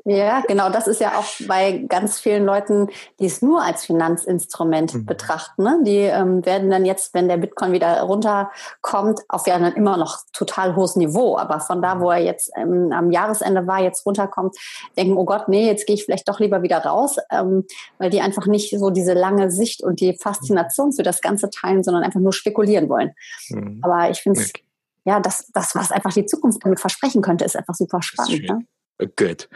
Ja, 0.06 0.42
genau. 0.48 0.70
Das 0.70 0.88
ist 0.88 1.00
ja 1.00 1.18
auch 1.18 1.26
bei 1.48 1.86
ganz 1.88 2.20
vielen 2.20 2.46
Leuten, 2.46 2.90
die 3.20 3.26
es 3.26 3.42
nur 3.42 3.64
als 3.64 3.86
Finanzinstrument 3.86 4.94
mhm. 4.94 5.06
betrachten. 5.06 5.64
Ne? 5.64 5.80
Die 5.84 6.00
ähm, 6.00 6.46
werden 6.46 6.70
dann 6.70 6.86
jetzt, 6.86 7.14
wenn 7.14 7.30
der 7.30 7.38
Bitcoin 7.38 7.72
wieder 7.72 8.02
runterkommt, 8.02 9.22
auf 9.30 9.48
ja 9.48 9.58
dann 9.58 9.74
immer 9.74 9.96
noch 9.98 10.20
total 10.34 10.76
hohes 10.76 10.96
Niveau. 10.98 11.38
Aber 11.38 11.62
von 11.62 11.82
da, 11.82 12.02
wo 12.02 12.12
er 12.12 12.20
jetzt 12.20 12.52
ähm, 12.58 12.92
am 12.92 13.12
Jahresende 13.12 13.66
war, 13.66 13.82
jetzt 13.82 14.06
runterkommt, 14.06 14.58
denken, 14.98 15.18
oh 15.18 15.26
Gott, 15.26 15.48
nee, 15.48 15.66
jetzt 15.66 15.88
gehe 15.88 15.96
ich 15.96 16.04
vielleicht 16.04 16.28
doch 16.28 16.40
lieber 16.40 16.64
wieder 16.64 16.80
raus, 16.80 17.16
ähm, 17.32 17.66
weil 17.98 18.10
die 18.10 18.22
einfach 18.22 18.46
nicht 18.46 18.78
so 18.78 18.90
diese 18.90 19.14
lange 19.14 19.52
Sicht 19.52 19.84
und 19.84 20.02
die 20.02 20.18
Faszination 20.22 20.92
für 20.92 21.04
das 21.04 21.22
Ganze 21.22 21.50
teilen, 21.50 21.84
sondern 21.84 22.04
einfach 22.04 22.20
nur 22.20 22.34
spekulieren 22.34 22.90
wollen. 22.90 23.14
Mhm. 23.50 23.80
Aber 23.82 24.10
ich 24.10 24.22
finde 24.22 24.42
es, 24.42 24.50
okay. 24.50 24.64
ja, 25.06 25.20
das, 25.22 25.50
das, 25.54 25.76
was 25.76 25.92
einfach 25.92 26.12
die 26.12 26.26
Zukunft 26.26 26.64
damit 26.64 26.82
versprechen 26.82 27.22
könnte, 27.22 27.46
ist 27.46 27.56
einfach 27.56 27.76
super 27.76 28.02
spannend. 28.02 28.44
Ne? 28.50 28.66
Gut. 29.16 29.50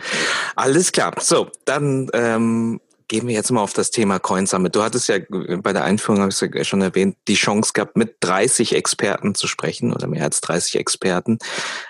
Alles 0.56 0.92
klar. 0.92 1.13
So, 1.20 1.50
dann 1.66 2.10
ähm, 2.13 2.80
gehen 3.08 3.27
wir 3.27 3.34
jetzt 3.34 3.51
mal 3.51 3.62
auf 3.62 3.74
das 3.74 3.92
Thema 3.92 4.20
Coin 4.20 4.48
Summit. 4.48 4.75
Du 4.75 4.84
hattest 4.84 5.08
ja 5.08 5.18
bei 5.30 5.72
der 5.72 5.84
Einführung, 5.84 6.22
habe 6.22 6.32
ich 6.32 6.42
ja 6.42 6.63
schon 6.63 6.82
erwähnt, 6.82 7.16
die 7.27 7.36
Chance 7.36 7.72
gehabt, 7.74 7.96
mit 7.96 8.18
30 8.20 8.75
Experten 8.75 9.34
zu 9.34 9.48
sprechen 9.48 9.94
oder 9.94 10.08
mehr 10.08 10.24
als 10.24 10.42
30 10.42 10.75
Experten. 10.77 11.38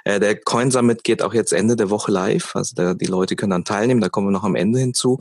Äh, 0.04 0.20
der 0.20 0.40
Coin 0.40 0.70
Summit 0.70 1.04
geht 1.04 1.22
auch 1.22 1.34
jetzt 1.34 1.54
Ende 1.54 1.76
der 1.76 1.90
Woche 1.90 2.12
live. 2.12 2.56
Also 2.56 2.76
da, 2.76 2.94
die 2.94 3.06
Leute 3.06 3.36
können 3.36 3.52
dann 3.52 3.66
teilnehmen, 3.66 4.02
da 4.02 4.10
kommen 4.10 4.28
wir 4.28 4.32
noch 4.32 4.44
am 4.44 4.56
Ende 4.56 4.80
hinzu. 4.80 5.18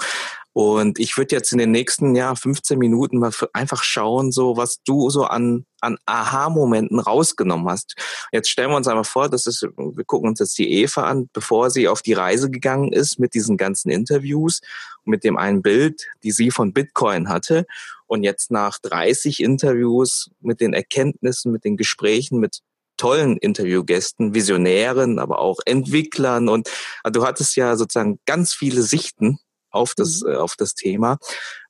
Und 0.57 0.99
ich 0.99 1.19
würde 1.19 1.37
jetzt 1.37 1.53
in 1.53 1.59
den 1.59 1.71
nächsten 1.71 2.15
ja, 2.15 2.35
15 2.35 2.79
Minuten 2.79 3.19
mal 3.19 3.31
einfach 3.53 3.83
schauen, 3.83 4.33
so 4.33 4.57
was 4.57 4.83
du 4.85 5.11
so 5.11 5.25
an, 5.25 5.67
an 5.83 5.99
Aha-Momenten 6.07 6.99
rausgenommen 6.99 7.69
hast. 7.69 7.95
Jetzt 8.33 8.49
stellen 8.49 8.71
wir 8.71 8.79
uns 8.79 8.89
einmal 8.89 9.05
vor, 9.05 9.29
das 9.29 9.45
ist, 9.45 9.61
wir 9.77 10.05
gucken 10.07 10.31
uns 10.31 10.41
jetzt 10.41 10.57
die 10.57 10.73
Eva 10.73 11.03
an, 11.03 11.29
bevor 11.35 11.69
sie 11.69 11.89
auf 11.89 12.01
die 12.01 12.15
Reise 12.15 12.51
gegangen 12.51 12.91
ist 12.91 13.19
mit 13.19 13.35
diesen 13.35 13.59
ganzen 13.59 13.91
Interviews 13.91 14.63
mit 15.05 15.25
dem 15.25 15.37
einen 15.37 15.61
Bild, 15.61 16.07
die 16.23 16.33
sie 16.33 16.51
von 16.51 16.73
Bitcoin 16.73 17.29
hatte. 17.29 17.67
Und 18.07 18.23
jetzt 18.23 18.51
nach 18.51 18.79
30 18.79 19.41
Interviews 19.41 20.31
mit 20.41 20.63
den 20.63 20.73
Erkenntnissen, 20.73 21.53
mit 21.53 21.67
den 21.67 21.77
Gesprächen, 21.77 22.41
mit 22.41 22.61
tollen 22.97 23.37
Interviewgästen, 23.37 24.33
Visionären, 24.33 25.19
aber 25.19 25.39
auch 25.39 25.59
Entwicklern 25.67 26.49
und 26.49 26.71
also 27.03 27.21
du 27.21 27.27
hattest 27.27 27.55
ja 27.57 27.77
sozusagen 27.77 28.21
ganz 28.25 28.55
viele 28.55 28.81
Sichten 28.81 29.39
auf 29.76 29.95
das, 29.95 30.23
mhm. 30.23 30.33
äh, 30.33 30.37
auf 30.37 30.56
das 30.56 30.75
Thema. 30.75 31.18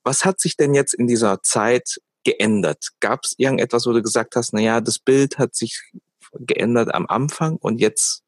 Was 0.03 0.25
hat 0.25 0.39
sich 0.39 0.57
denn 0.57 0.73
jetzt 0.73 0.93
in 0.93 1.07
dieser 1.07 1.41
Zeit 1.43 2.01
geändert? 2.23 2.89
Gab 2.99 3.23
es 3.23 3.35
irgendetwas, 3.37 3.85
wo 3.85 3.93
du 3.93 4.01
gesagt 4.01 4.35
hast, 4.35 4.53
na 4.53 4.59
ja, 4.59 4.81
das 4.81 4.99
Bild 4.99 5.37
hat 5.37 5.55
sich 5.55 5.81
geändert 6.33 6.93
am 6.93 7.07
Anfang 7.07 7.57
und 7.57 7.79
jetzt 7.79 8.23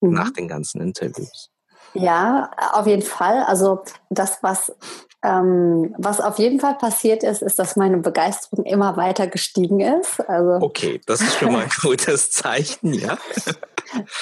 mhm. 0.00 0.12
nach 0.12 0.30
den 0.30 0.48
ganzen 0.48 0.80
Interviews? 0.80 1.50
Ja, 1.94 2.50
auf 2.72 2.86
jeden 2.86 3.02
Fall. 3.02 3.42
Also 3.44 3.82
das, 4.10 4.38
was, 4.42 4.72
ähm, 5.22 5.94
was 5.98 6.20
auf 6.20 6.38
jeden 6.38 6.60
Fall 6.60 6.74
passiert 6.76 7.22
ist, 7.22 7.42
ist, 7.42 7.58
dass 7.58 7.76
meine 7.76 7.98
Begeisterung 7.98 8.64
immer 8.64 8.96
weiter 8.96 9.26
gestiegen 9.26 9.80
ist. 9.80 10.20
Also, 10.28 10.64
okay, 10.64 11.00
das 11.06 11.20
ist 11.20 11.38
schon 11.38 11.52
mal 11.52 11.62
ein 11.64 11.70
gutes 11.82 12.30
Zeichen, 12.30 12.92
ja. 12.92 13.18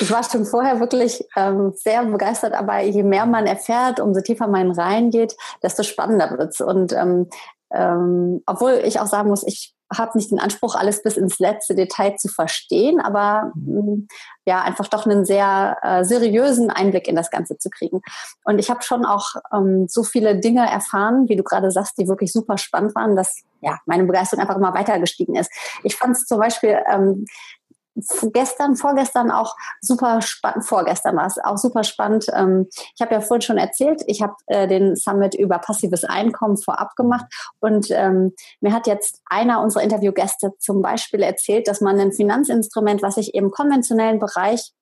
Ich 0.00 0.10
war 0.10 0.22
schon 0.22 0.44
vorher 0.44 0.80
wirklich 0.80 1.24
ähm, 1.36 1.72
sehr 1.76 2.04
begeistert, 2.04 2.54
aber 2.54 2.80
je 2.80 3.02
mehr 3.02 3.26
man 3.26 3.46
erfährt, 3.46 4.00
umso 4.00 4.20
tiefer 4.20 4.46
man 4.46 4.70
reingeht, 4.70 5.36
desto 5.62 5.82
spannender 5.82 6.38
wird's. 6.38 6.60
Und 6.60 6.92
ähm, 6.92 7.28
ähm, 7.72 8.42
obwohl 8.46 8.80
ich 8.84 9.00
auch 9.00 9.06
sagen 9.06 9.28
muss, 9.28 9.46
ich 9.46 9.76
habe 9.94 10.18
nicht 10.18 10.30
den 10.30 10.40
Anspruch, 10.40 10.74
alles 10.74 11.02
bis 11.02 11.16
ins 11.16 11.38
letzte 11.38 11.74
Detail 11.74 12.16
zu 12.16 12.28
verstehen, 12.28 13.00
aber 13.00 13.52
mm, 13.54 14.08
ja, 14.44 14.62
einfach 14.62 14.88
doch 14.88 15.06
einen 15.06 15.24
sehr 15.24 15.78
äh, 15.82 16.04
seriösen 16.04 16.70
Einblick 16.70 17.06
in 17.06 17.14
das 17.14 17.30
Ganze 17.30 17.56
zu 17.58 17.70
kriegen. 17.70 18.00
Und 18.44 18.58
ich 18.58 18.68
habe 18.68 18.82
schon 18.82 19.04
auch 19.04 19.26
ähm, 19.52 19.86
so 19.88 20.02
viele 20.02 20.40
Dinge 20.40 20.68
erfahren, 20.68 21.28
wie 21.28 21.36
du 21.36 21.44
gerade 21.44 21.70
sagst, 21.70 21.98
die 21.98 22.08
wirklich 22.08 22.32
super 22.32 22.58
spannend 22.58 22.94
waren, 22.94 23.14
dass 23.14 23.42
ja 23.60 23.78
meine 23.86 24.04
Begeisterung 24.04 24.42
einfach 24.42 24.56
immer 24.56 24.74
weiter 24.74 24.98
gestiegen 24.98 25.36
ist. 25.36 25.50
Ich 25.84 25.96
fand 25.96 26.16
es 26.16 26.26
zum 26.26 26.38
Beispiel 26.40 26.78
ähm, 26.92 27.24
gestern, 28.32 28.76
vorgestern 28.76 29.30
auch 29.30 29.56
super 29.80 30.20
spannend, 30.22 30.64
vorgestern 30.64 31.16
war 31.16 31.26
es 31.26 31.38
auch 31.42 31.56
super 31.56 31.84
spannend. 31.84 32.26
Ähm, 32.34 32.68
ich 32.94 33.00
habe 33.00 33.14
ja 33.14 33.20
vorhin 33.20 33.42
schon 33.42 33.58
erzählt, 33.58 34.02
ich 34.06 34.22
habe 34.22 34.34
äh, 34.46 34.68
den 34.68 34.96
Summit 34.96 35.34
über 35.34 35.58
passives 35.58 36.04
Einkommen 36.04 36.56
vorab 36.56 36.96
gemacht 36.96 37.26
und 37.60 37.88
ähm, 37.90 38.34
mir 38.60 38.72
hat 38.72 38.86
jetzt 38.86 39.20
einer 39.26 39.62
unserer 39.62 39.82
Interviewgäste 39.82 40.52
zum 40.58 40.82
Beispiel 40.82 41.22
erzählt, 41.22 41.68
dass 41.68 41.80
man 41.80 41.98
ein 41.98 42.12
Finanzinstrument, 42.12 43.02
was 43.02 43.16
ich 43.16 43.34
im 43.34 43.50
konventionellen 43.50 44.18
Bereich 44.18 44.72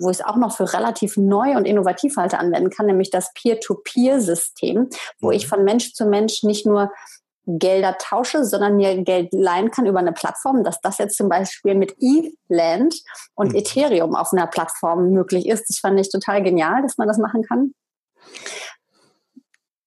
wo 0.00 0.10
ich 0.10 0.18
es 0.18 0.24
auch 0.24 0.36
noch 0.36 0.56
für 0.56 0.72
relativ 0.72 1.16
neu 1.16 1.56
und 1.56 1.64
innovativ 1.64 2.16
halte, 2.16 2.38
anwenden 2.38 2.70
kann, 2.70 2.86
nämlich 2.86 3.10
das 3.10 3.32
Peer-to-Peer-System, 3.34 4.88
wo 5.20 5.30
ich 5.30 5.44
mhm. 5.44 5.48
von 5.48 5.64
Mensch 5.64 5.92
zu 5.92 6.06
Mensch 6.06 6.42
nicht 6.42 6.66
nur 6.66 6.92
Gelder 7.48 7.96
tausche, 7.98 8.44
sondern 8.44 8.76
mir 8.76 9.02
Geld 9.02 9.32
leihen 9.32 9.70
kann 9.70 9.86
über 9.86 9.98
eine 9.98 10.12
Plattform, 10.12 10.64
dass 10.64 10.80
das 10.80 10.98
jetzt 10.98 11.16
zum 11.16 11.28
Beispiel 11.28 11.74
mit 11.74 11.96
E-Land 11.98 13.02
und 13.34 13.52
mhm. 13.52 13.58
Ethereum 13.58 14.14
auf 14.14 14.32
einer 14.32 14.46
Plattform 14.46 15.10
möglich 15.10 15.48
ist. 15.48 15.68
Das 15.68 15.78
fand 15.78 15.98
ich 15.98 16.10
total 16.10 16.42
genial, 16.42 16.82
dass 16.82 16.98
man 16.98 17.08
das 17.08 17.18
machen 17.18 17.42
kann. 17.42 17.72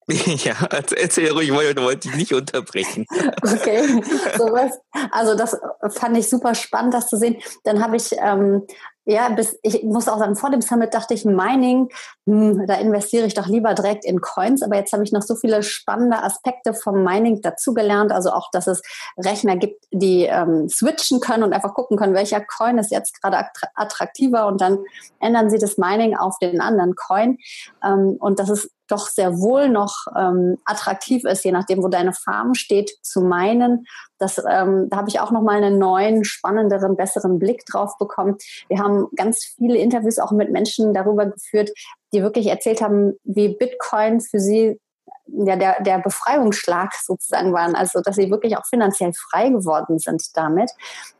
Ja, 0.44 0.54
erzähl 0.70 1.30
ruhig, 1.30 1.48
ich 1.48 1.54
wollte 1.54 2.08
dich 2.08 2.16
nicht 2.16 2.34
unterbrechen. 2.34 3.06
Okay, 3.42 4.02
sowas. 4.36 4.78
Also 5.10 5.34
das 5.36 5.56
fand 5.90 6.16
ich 6.16 6.28
super 6.28 6.54
spannend, 6.54 6.94
das 6.94 7.08
zu 7.08 7.16
sehen. 7.16 7.36
Dann 7.64 7.82
habe 7.82 7.96
ich 7.96 8.12
ähm, 8.18 8.66
ja, 9.04 9.28
bis, 9.30 9.58
ich 9.62 9.82
muss 9.82 10.08
auch 10.08 10.18
sagen, 10.18 10.36
vor 10.36 10.50
dem 10.50 10.60
Summit 10.60 10.94
dachte 10.94 11.14
ich, 11.14 11.24
Mining, 11.24 11.88
hm, 12.26 12.66
da 12.66 12.74
investiere 12.74 13.26
ich 13.26 13.34
doch 13.34 13.46
lieber 13.46 13.74
direkt 13.74 14.04
in 14.04 14.20
Coins. 14.20 14.62
Aber 14.62 14.76
jetzt 14.76 14.92
habe 14.92 15.02
ich 15.02 15.12
noch 15.12 15.22
so 15.22 15.34
viele 15.34 15.62
spannende 15.62 16.22
Aspekte 16.22 16.72
vom 16.72 17.02
Mining 17.02 17.40
dazugelernt. 17.42 18.12
Also 18.12 18.30
auch, 18.30 18.50
dass 18.52 18.66
es 18.66 18.82
Rechner 19.16 19.56
gibt, 19.56 19.84
die 19.90 20.24
ähm, 20.24 20.68
switchen 20.68 21.20
können 21.20 21.42
und 21.42 21.52
einfach 21.52 21.74
gucken 21.74 21.96
können, 21.96 22.14
welcher 22.14 22.40
Coin 22.40 22.78
ist 22.78 22.92
jetzt 22.92 23.20
gerade 23.20 23.44
attraktiver 23.74 24.46
und 24.46 24.60
dann 24.60 24.78
ändern 25.18 25.50
sie 25.50 25.58
das 25.58 25.78
Mining 25.78 26.16
auf 26.16 26.38
den 26.38 26.60
anderen 26.60 26.94
Coin. 26.94 27.38
Ähm, 27.84 28.16
und 28.20 28.38
das 28.38 28.50
ist 28.50 28.70
doch 28.88 29.06
sehr 29.06 29.38
wohl 29.38 29.68
noch 29.68 30.06
ähm, 30.16 30.58
attraktiv 30.64 31.24
ist, 31.24 31.44
je 31.44 31.52
nachdem, 31.52 31.82
wo 31.82 31.88
deine 31.88 32.12
Farm 32.12 32.54
steht, 32.54 32.90
zu 33.02 33.20
meinen. 33.22 33.84
Das, 34.18 34.38
ähm, 34.38 34.88
da 34.90 34.98
habe 34.98 35.08
ich 35.08 35.20
auch 35.20 35.30
noch 35.30 35.42
mal 35.42 35.62
einen 35.62 35.78
neuen, 35.78 36.24
spannenderen, 36.24 36.96
besseren 36.96 37.38
Blick 37.38 37.64
drauf 37.66 37.96
bekommen. 37.98 38.36
Wir 38.68 38.78
haben 38.78 39.08
ganz 39.16 39.44
viele 39.56 39.78
Interviews 39.78 40.18
auch 40.18 40.32
mit 40.32 40.50
Menschen 40.50 40.94
darüber 40.94 41.26
geführt, 41.26 41.70
die 42.12 42.22
wirklich 42.22 42.46
erzählt 42.46 42.82
haben, 42.82 43.14
wie 43.24 43.56
Bitcoin 43.56 44.20
für 44.20 44.38
sie 44.38 44.78
ja, 45.26 45.56
der, 45.56 45.82
der 45.82 45.98
Befreiungsschlag 45.98 46.92
sozusagen 46.94 47.52
waren, 47.52 47.74
also 47.74 48.00
dass 48.00 48.16
sie 48.16 48.30
wirklich 48.30 48.56
auch 48.56 48.66
finanziell 48.66 49.12
frei 49.14 49.48
geworden 49.48 49.98
sind 49.98 50.22
damit. 50.34 50.70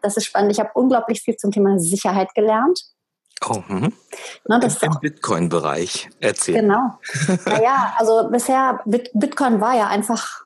Das 0.01 0.17
ist 0.17 0.25
spannend. 0.25 0.53
Ich 0.53 0.61
habe 0.61 0.71
unglaublich 0.75 1.23
viel 1.23 1.37
zum 1.37 1.51
Thema 1.51 1.79
Sicherheit 1.79 2.35
gelernt. 2.35 2.83
Oh, 3.45 3.63
mhm. 3.67 3.93
Na, 4.47 4.59
das 4.59 4.83
Im, 4.83 4.97
Bitcoin-Bereich. 5.01 6.11
Erzähl. 6.21 6.61
Genau. 6.61 6.99
naja, 7.47 7.95
also 7.99 8.29
bisher, 8.31 8.81
Bitcoin 8.85 9.61
war 9.61 9.77
ja 9.77 9.89
einfach 9.89 10.45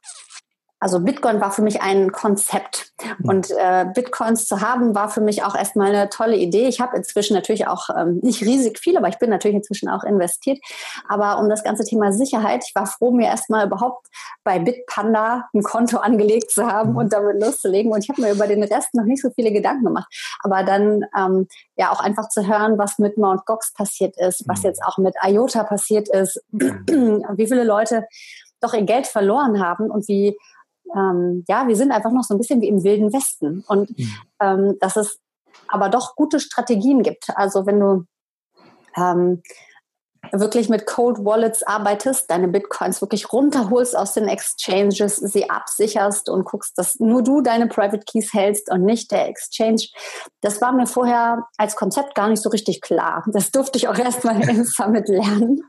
also 0.86 1.00
Bitcoin 1.00 1.40
war 1.40 1.50
für 1.50 1.62
mich 1.62 1.82
ein 1.82 2.12
Konzept 2.12 2.92
hm. 3.00 3.28
und 3.28 3.50
äh, 3.50 3.86
Bitcoins 3.92 4.46
zu 4.46 4.60
haben 4.60 4.94
war 4.94 5.08
für 5.08 5.20
mich 5.20 5.42
auch 5.42 5.56
erstmal 5.56 5.88
eine 5.88 6.10
tolle 6.10 6.36
Idee. 6.36 6.68
Ich 6.68 6.80
habe 6.80 6.96
inzwischen 6.96 7.34
natürlich 7.34 7.66
auch 7.66 7.88
ähm, 7.90 8.20
nicht 8.22 8.40
riesig 8.42 8.78
viel, 8.78 8.96
aber 8.96 9.08
ich 9.08 9.18
bin 9.18 9.28
natürlich 9.28 9.56
inzwischen 9.56 9.88
auch 9.88 10.04
investiert. 10.04 10.60
Aber 11.08 11.40
um 11.40 11.48
das 11.48 11.64
ganze 11.64 11.82
Thema 11.82 12.12
Sicherheit, 12.12 12.62
ich 12.64 12.72
war 12.76 12.86
froh, 12.86 13.10
mir 13.10 13.26
erstmal 13.26 13.66
überhaupt 13.66 14.06
bei 14.44 14.60
Bitpanda 14.60 15.48
ein 15.52 15.64
Konto 15.64 15.98
angelegt 15.98 16.52
zu 16.52 16.64
haben 16.68 16.90
hm. 16.90 16.96
und 16.98 17.12
damit 17.12 17.42
loszulegen. 17.42 17.90
Und 17.90 18.04
ich 18.04 18.08
habe 18.08 18.22
mir 18.22 18.30
über 18.30 18.46
den 18.46 18.62
Rest 18.62 18.94
noch 18.94 19.06
nicht 19.06 19.22
so 19.22 19.30
viele 19.34 19.50
Gedanken 19.50 19.86
gemacht. 19.86 20.06
Aber 20.44 20.62
dann 20.62 21.04
ähm, 21.18 21.48
ja 21.74 21.90
auch 21.90 21.98
einfach 21.98 22.28
zu 22.28 22.46
hören, 22.46 22.78
was 22.78 23.00
mit 23.00 23.18
Mt. 23.18 23.44
Gox 23.44 23.72
passiert 23.72 24.16
ist, 24.20 24.46
was 24.46 24.58
hm. 24.58 24.66
jetzt 24.66 24.84
auch 24.84 24.98
mit 24.98 25.16
IOTA 25.20 25.64
passiert 25.64 26.08
ist, 26.10 26.40
wie 26.52 27.48
viele 27.48 27.64
Leute 27.64 28.06
doch 28.60 28.74
ihr 28.74 28.82
Geld 28.82 29.06
verloren 29.06 29.60
haben 29.60 29.90
und 29.90 30.08
wie 30.08 30.36
ähm, 30.94 31.44
ja, 31.48 31.66
wir 31.68 31.76
sind 31.76 31.92
einfach 31.92 32.12
noch 32.12 32.24
so 32.24 32.34
ein 32.34 32.38
bisschen 32.38 32.60
wie 32.60 32.68
im 32.68 32.84
wilden 32.84 33.12
Westen. 33.12 33.64
Und 33.68 33.96
mhm. 33.98 34.14
ähm, 34.40 34.76
dass 34.80 34.96
es 34.96 35.18
aber 35.68 35.88
doch 35.88 36.14
gute 36.14 36.40
Strategien 36.40 37.02
gibt. 37.02 37.26
Also 37.34 37.66
wenn 37.66 37.80
du 37.80 38.04
ähm, 38.96 39.42
wirklich 40.32 40.68
mit 40.68 40.86
Cold 40.86 41.24
Wallets 41.24 41.62
arbeitest, 41.62 42.30
deine 42.30 42.48
Bitcoins 42.48 43.00
wirklich 43.00 43.32
runterholst 43.32 43.96
aus 43.96 44.14
den 44.14 44.28
Exchanges, 44.28 45.16
sie 45.16 45.48
absicherst 45.48 46.28
und 46.28 46.44
guckst, 46.44 46.76
dass 46.76 46.98
nur 46.98 47.22
du 47.22 47.40
deine 47.40 47.68
Private 47.68 48.04
Keys 48.04 48.32
hältst 48.32 48.70
und 48.70 48.82
nicht 48.82 49.10
der 49.10 49.28
Exchange. 49.28 49.86
Das 50.40 50.60
war 50.60 50.72
mir 50.72 50.86
vorher 50.86 51.46
als 51.56 51.76
Konzept 51.76 52.14
gar 52.14 52.28
nicht 52.28 52.42
so 52.42 52.48
richtig 52.48 52.80
klar. 52.80 53.24
Das 53.28 53.50
durfte 53.50 53.78
ich 53.78 53.88
auch 53.88 53.98
erstmal 53.98 54.40
im 54.48 54.64
Summit 54.64 55.08
lernen. 55.08 55.60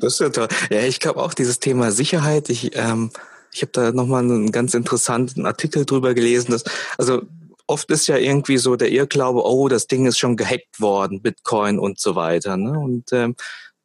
Das 0.00 0.14
ist 0.14 0.20
ja 0.20 0.28
toll. 0.30 0.48
Ja, 0.70 0.80
ich 0.80 1.00
glaube 1.00 1.22
auch 1.22 1.34
dieses 1.34 1.60
Thema 1.60 1.90
Sicherheit. 1.90 2.48
Ich 2.48 2.76
ähm 2.76 3.10
ich 3.54 3.62
habe 3.62 3.72
da 3.72 3.92
nochmal 3.92 4.24
einen 4.24 4.50
ganz 4.50 4.74
interessanten 4.74 5.46
Artikel 5.46 5.86
drüber 5.86 6.12
gelesen. 6.12 6.50
Dass, 6.50 6.64
also 6.98 7.22
oft 7.66 7.88
ist 7.90 8.08
ja 8.08 8.16
irgendwie 8.16 8.58
so 8.58 8.74
der 8.74 8.90
Irrglaube, 8.90 9.44
oh, 9.44 9.68
das 9.68 9.86
Ding 9.86 10.06
ist 10.06 10.18
schon 10.18 10.36
gehackt 10.36 10.80
worden, 10.80 11.22
Bitcoin 11.22 11.78
und 11.78 12.00
so 12.00 12.16
weiter. 12.16 12.56
Ne? 12.56 12.76
Und 12.78 13.12
ähm, 13.12 13.36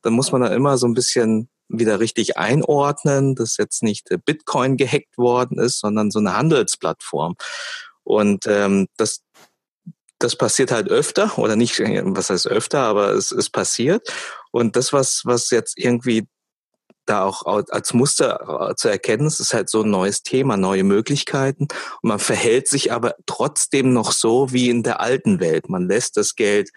dann 0.02 0.14
muss 0.14 0.32
man 0.32 0.42
da 0.42 0.48
immer 0.48 0.78
so 0.78 0.88
ein 0.88 0.96
bisschen 0.96 1.50
wieder 1.68 2.00
richtig 2.00 2.36
einordnen, 2.38 3.36
dass 3.36 3.58
jetzt 3.58 3.84
nicht 3.84 4.10
Bitcoin 4.26 4.76
gehackt 4.76 5.18
worden 5.20 5.60
ist, 5.60 5.80
sondern 5.80 6.10
so 6.10 6.18
eine 6.18 6.36
Handelsplattform. 6.36 7.36
Und 8.04 8.48
ähm, 8.48 8.88
das, 8.98 9.22
das 10.18 10.36
passiert 10.36 10.72
halt 10.72 10.90
öfter 10.90 11.38
oder 11.38 11.56
nicht, 11.56 11.80
was 11.80 12.32
heißt 12.32 12.48
öfter, 12.48 12.80
aber 12.80 13.12
es, 13.12 13.32
es 13.32 13.52
passiert. 13.52 14.12
Und 14.52 14.76
das, 14.76 14.94
was, 14.94 15.22
was 15.26 15.52
jetzt 15.52 15.78
irgendwie 15.78 16.28
da 17.10 17.24
auch 17.24 17.46
als 17.46 17.94
Muster 17.94 18.70
äh, 18.70 18.76
zu 18.76 18.90
erkennen. 18.90 19.26
Es 19.26 19.40
ist 19.40 19.54
halt 19.54 19.70
so 19.70 19.84
ein 19.84 19.90
neues 19.90 20.24
Thema, 20.24 20.58
neue 20.58 20.84
Möglichkeiten. 20.84 21.64
Und 22.02 22.08
man 22.08 22.20
verhält 22.20 22.68
sich 22.68 22.92
aber 22.92 23.16
trotzdem 23.26 23.94
noch 23.94 24.12
so 24.12 24.52
wie 24.52 24.70
in 24.70 24.84
der 24.84 25.00
alten 25.00 25.40
Welt. 25.40 25.70
Man 25.70 25.88
lässt 25.88 26.18
das 26.18 26.36
Geld 26.36 26.70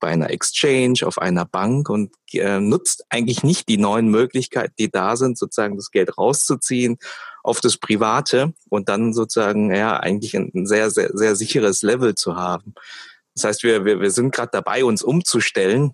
bei 0.00 0.08
einer 0.08 0.30
Exchange, 0.30 1.06
auf 1.06 1.18
einer 1.18 1.44
Bank 1.44 1.88
und 1.88 2.12
äh, 2.32 2.58
nutzt 2.58 3.04
eigentlich 3.08 3.44
nicht 3.44 3.68
die 3.68 3.78
neuen 3.78 4.08
Möglichkeiten, 4.08 4.74
die 4.78 4.90
da 4.90 5.16
sind, 5.16 5.38
sozusagen 5.38 5.76
das 5.76 5.90
Geld 5.90 6.18
rauszuziehen 6.18 6.98
auf 7.44 7.60
das 7.60 7.76
Private 7.76 8.52
und 8.68 8.88
dann 8.88 9.12
sozusagen 9.12 9.74
ja 9.74 9.98
eigentlich 9.98 10.34
ein 10.34 10.66
sehr, 10.66 10.90
sehr, 10.90 11.10
sehr 11.12 11.36
sicheres 11.36 11.82
Level 11.82 12.14
zu 12.14 12.36
haben. 12.36 12.74
Das 13.34 13.44
heißt, 13.44 13.62
wir, 13.62 13.84
wir, 13.84 14.00
wir 14.00 14.10
sind 14.10 14.34
gerade 14.34 14.50
dabei, 14.52 14.84
uns 14.84 15.02
umzustellen 15.02 15.92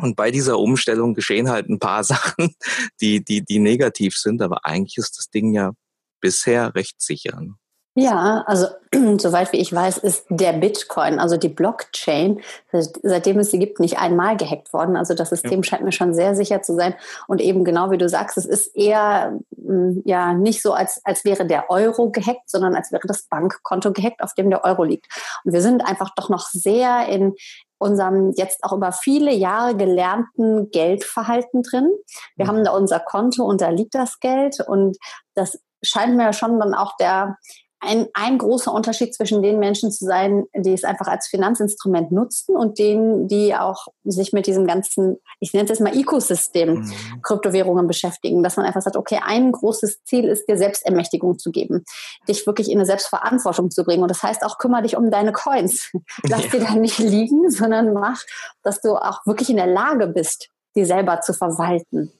und 0.00 0.16
bei 0.16 0.30
dieser 0.30 0.58
Umstellung 0.58 1.14
geschehen 1.14 1.50
halt 1.50 1.68
ein 1.68 1.78
paar 1.78 2.04
Sachen, 2.04 2.54
die, 3.00 3.24
die, 3.24 3.44
die 3.44 3.58
negativ 3.58 4.16
sind, 4.16 4.42
aber 4.42 4.64
eigentlich 4.64 4.98
ist 4.98 5.18
das 5.18 5.30
Ding 5.30 5.52
ja 5.54 5.72
bisher 6.20 6.74
recht 6.74 7.00
sicher. 7.00 7.40
Ne? 7.40 7.54
Ja, 7.96 8.44
also 8.46 8.66
soweit 9.18 9.52
wie 9.52 9.58
ich 9.58 9.72
weiß, 9.72 9.98
ist 9.98 10.24
der 10.28 10.52
Bitcoin, 10.52 11.18
also 11.18 11.36
die 11.36 11.48
Blockchain, 11.48 12.40
seitdem 12.70 13.40
es 13.40 13.50
sie 13.50 13.58
gibt, 13.58 13.80
nicht 13.80 13.98
einmal 13.98 14.36
gehackt 14.36 14.72
worden. 14.72 14.96
Also 14.96 15.14
das 15.14 15.30
System 15.30 15.60
ja. 15.60 15.64
scheint 15.64 15.82
mir 15.82 15.92
schon 15.92 16.14
sehr 16.14 16.36
sicher 16.36 16.62
zu 16.62 16.74
sein. 16.74 16.94
Und 17.26 17.40
eben 17.40 17.64
genau 17.64 17.90
wie 17.90 17.98
du 17.98 18.08
sagst, 18.08 18.38
es 18.38 18.46
ist 18.46 18.76
eher 18.76 19.38
mm, 19.56 20.02
ja 20.04 20.34
nicht 20.34 20.62
so, 20.62 20.72
als, 20.72 21.00
als 21.04 21.24
wäre 21.24 21.46
der 21.46 21.68
Euro 21.68 22.10
gehackt, 22.10 22.48
sondern 22.48 22.76
als 22.76 22.92
wäre 22.92 23.06
das 23.06 23.22
Bankkonto 23.22 23.92
gehackt, 23.92 24.22
auf 24.22 24.34
dem 24.34 24.50
der 24.50 24.64
Euro 24.64 24.84
liegt. 24.84 25.06
Und 25.44 25.52
wir 25.52 25.60
sind 25.60 25.84
einfach 25.84 26.10
doch 26.14 26.28
noch 26.28 26.46
sehr 26.48 27.08
in, 27.08 27.34
unserem 27.80 28.32
jetzt 28.36 28.62
auch 28.62 28.74
über 28.74 28.92
viele 28.92 29.32
Jahre 29.32 29.74
gelernten 29.74 30.70
Geldverhalten 30.70 31.62
drin. 31.62 31.90
Wir 32.36 32.46
haben 32.46 32.62
da 32.62 32.72
unser 32.72 33.00
Konto 33.00 33.42
und 33.44 33.62
da 33.62 33.70
liegt 33.70 33.94
das 33.94 34.20
Geld 34.20 34.60
und 34.60 34.98
das 35.34 35.58
scheint 35.82 36.14
mir 36.14 36.32
schon 36.34 36.60
dann 36.60 36.74
auch 36.74 36.96
der 36.98 37.38
ein, 37.80 38.06
ein 38.12 38.38
großer 38.38 38.72
Unterschied 38.72 39.14
zwischen 39.14 39.42
den 39.42 39.58
Menschen 39.58 39.90
zu 39.90 40.04
sein, 40.04 40.44
die 40.54 40.74
es 40.74 40.84
einfach 40.84 41.08
als 41.08 41.28
Finanzinstrument 41.28 42.12
nutzen 42.12 42.54
und 42.54 42.78
denen, 42.78 43.26
die 43.26 43.54
auch 43.54 43.88
sich 44.04 44.32
mit 44.32 44.46
diesem 44.46 44.66
ganzen, 44.66 45.16
ich 45.40 45.54
nenne 45.54 45.64
es 45.64 45.70
jetzt 45.70 45.80
mal 45.80 45.96
Ecosystem, 45.96 46.74
mhm. 46.74 47.22
Kryptowährungen 47.22 47.86
beschäftigen, 47.86 48.42
dass 48.42 48.56
man 48.56 48.66
einfach 48.66 48.82
sagt, 48.82 48.96
okay, 48.96 49.20
ein 49.24 49.50
großes 49.52 50.04
Ziel 50.04 50.28
ist, 50.28 50.46
dir 50.46 50.58
Selbstermächtigung 50.58 51.38
zu 51.38 51.50
geben, 51.50 51.84
dich 52.28 52.46
wirklich 52.46 52.70
in 52.70 52.78
eine 52.78 52.86
Selbstverantwortung 52.86 53.70
zu 53.70 53.84
bringen. 53.84 54.02
Und 54.02 54.10
das 54.10 54.22
heißt 54.22 54.44
auch, 54.44 54.58
kümmere 54.58 54.82
dich 54.82 54.96
um 54.96 55.10
deine 55.10 55.32
Coins. 55.32 55.90
Lass 56.28 56.44
ja. 56.44 56.50
die 56.52 56.58
da 56.60 56.74
nicht 56.74 56.98
liegen, 56.98 57.50
sondern 57.50 57.94
mach, 57.94 58.22
dass 58.62 58.82
du 58.82 58.94
auch 58.94 59.24
wirklich 59.24 59.48
in 59.48 59.56
der 59.56 59.66
Lage 59.66 60.06
bist, 60.06 60.50
die 60.76 60.84
selber 60.84 61.22
zu 61.22 61.32
verwalten. 61.32 62.12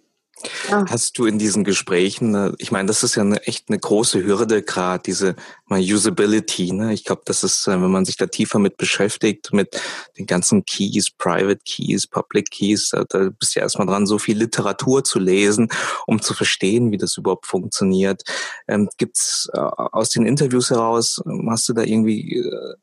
Ja. 0.69 0.85
Hast 0.89 1.19
du 1.19 1.27
in 1.27 1.39
diesen 1.39 1.65
Gesprächen, 1.65 2.35
äh, 2.35 2.53
ich 2.59 2.73
meine, 2.73 2.87
das 2.87 3.03
ist 3.03 3.15
ja 3.15 3.23
eine, 3.23 3.43
echt 3.47 3.69
eine 3.69 3.79
große 3.79 4.25
Hürde, 4.25 4.63
gerade 4.63 5.03
diese 5.05 5.37
Usability. 5.69 6.73
Ne? 6.73 6.93
Ich 6.93 7.05
glaube, 7.05 7.23
das 7.25 7.45
ist, 7.45 7.67
äh, 7.67 7.73
wenn 7.73 7.91
man 7.91 8.05
sich 8.05 8.17
da 8.17 8.27
tiefer 8.27 8.59
mit 8.59 8.77
beschäftigt, 8.77 9.53
mit 9.53 9.81
den 10.19 10.27
ganzen 10.27 10.65
Keys, 10.65 11.11
Private 11.11 11.61
Keys, 11.65 12.07
Public 12.07 12.51
Keys, 12.51 12.91
da, 12.91 13.31
bist 13.39 13.55
du 13.55 13.61
ja 13.61 13.63
erstmal 13.63 13.87
dran, 13.87 14.07
so 14.07 14.19
viel 14.19 14.39
Literatur 14.39 15.05
zu 15.05 15.19
lesen, 15.19 15.69
um 16.07 16.21
zu 16.21 16.35
verstehen, 16.35 16.91
wie 16.91 16.99
das 16.99 17.17
überhaupt 17.17 17.47
funktioniert. 17.47 18.23
Ähm, 18.69 18.89
gibt's 18.97 19.49
äh, 19.53 19.59
aus 19.59 20.11
den 20.11 20.27
Interviews 20.27 20.71
heraus, 20.71 21.23
hast 21.49 21.69
du 21.69 21.73
da 21.73 21.83
irgendwie 21.83 22.39
äh, 22.39 22.75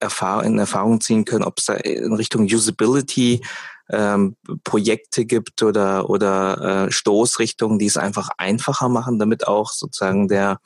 Erfahrung, 0.00 0.44
in 0.44 0.58
Erfahrung 0.58 1.00
ziehen 1.00 1.24
können, 1.24 1.44
ob 1.44 1.58
es 1.58 1.66
da 1.66 1.74
in 1.74 2.14
Richtung 2.14 2.44
Usability 2.44 3.42
ähm, 3.90 4.36
Projekte 4.64 5.24
gibt 5.24 5.62
oder, 5.62 6.10
oder 6.10 6.86
äh, 6.86 6.92
Stoßrichtungen, 6.92 7.78
die 7.78 7.86
es 7.86 7.96
einfach 7.96 8.30
einfacher 8.38 8.88
machen, 8.88 9.18
damit 9.18 9.46
auch 9.46 9.70
sozusagen 9.70 10.28
der 10.28 10.58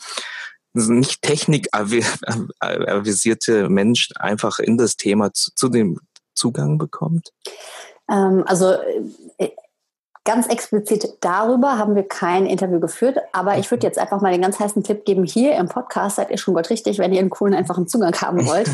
nicht 0.74 1.22
technikavisierte 1.22 3.68
Mensch 3.68 4.10
einfach 4.16 4.58
in 4.58 4.76
das 4.76 4.96
Thema 4.96 5.32
zu, 5.32 5.52
zu 5.54 5.68
dem 5.68 6.00
Zugang 6.34 6.78
bekommt? 6.78 7.30
Ähm, 8.10 8.42
also 8.46 8.74
äh, 9.38 9.50
Ganz 10.26 10.46
explizit 10.46 11.18
darüber 11.20 11.76
haben 11.76 11.94
wir 11.94 12.08
kein 12.08 12.46
Interview 12.46 12.80
geführt, 12.80 13.18
aber 13.32 13.58
ich 13.58 13.70
würde 13.70 13.86
jetzt 13.86 13.98
einfach 13.98 14.22
mal 14.22 14.32
den 14.32 14.40
ganz 14.40 14.58
heißen 14.58 14.82
Tipp 14.82 15.04
geben, 15.04 15.24
hier 15.24 15.54
im 15.56 15.68
Podcast 15.68 16.16
seid 16.16 16.30
ihr 16.30 16.38
schon 16.38 16.54
goldrichtig, 16.54 16.98
wenn 16.98 17.12
ihr 17.12 17.20
einen 17.20 17.28
coolen, 17.28 17.52
einfachen 17.52 17.86
Zugang 17.86 18.14
haben 18.14 18.46
wollt. 18.46 18.70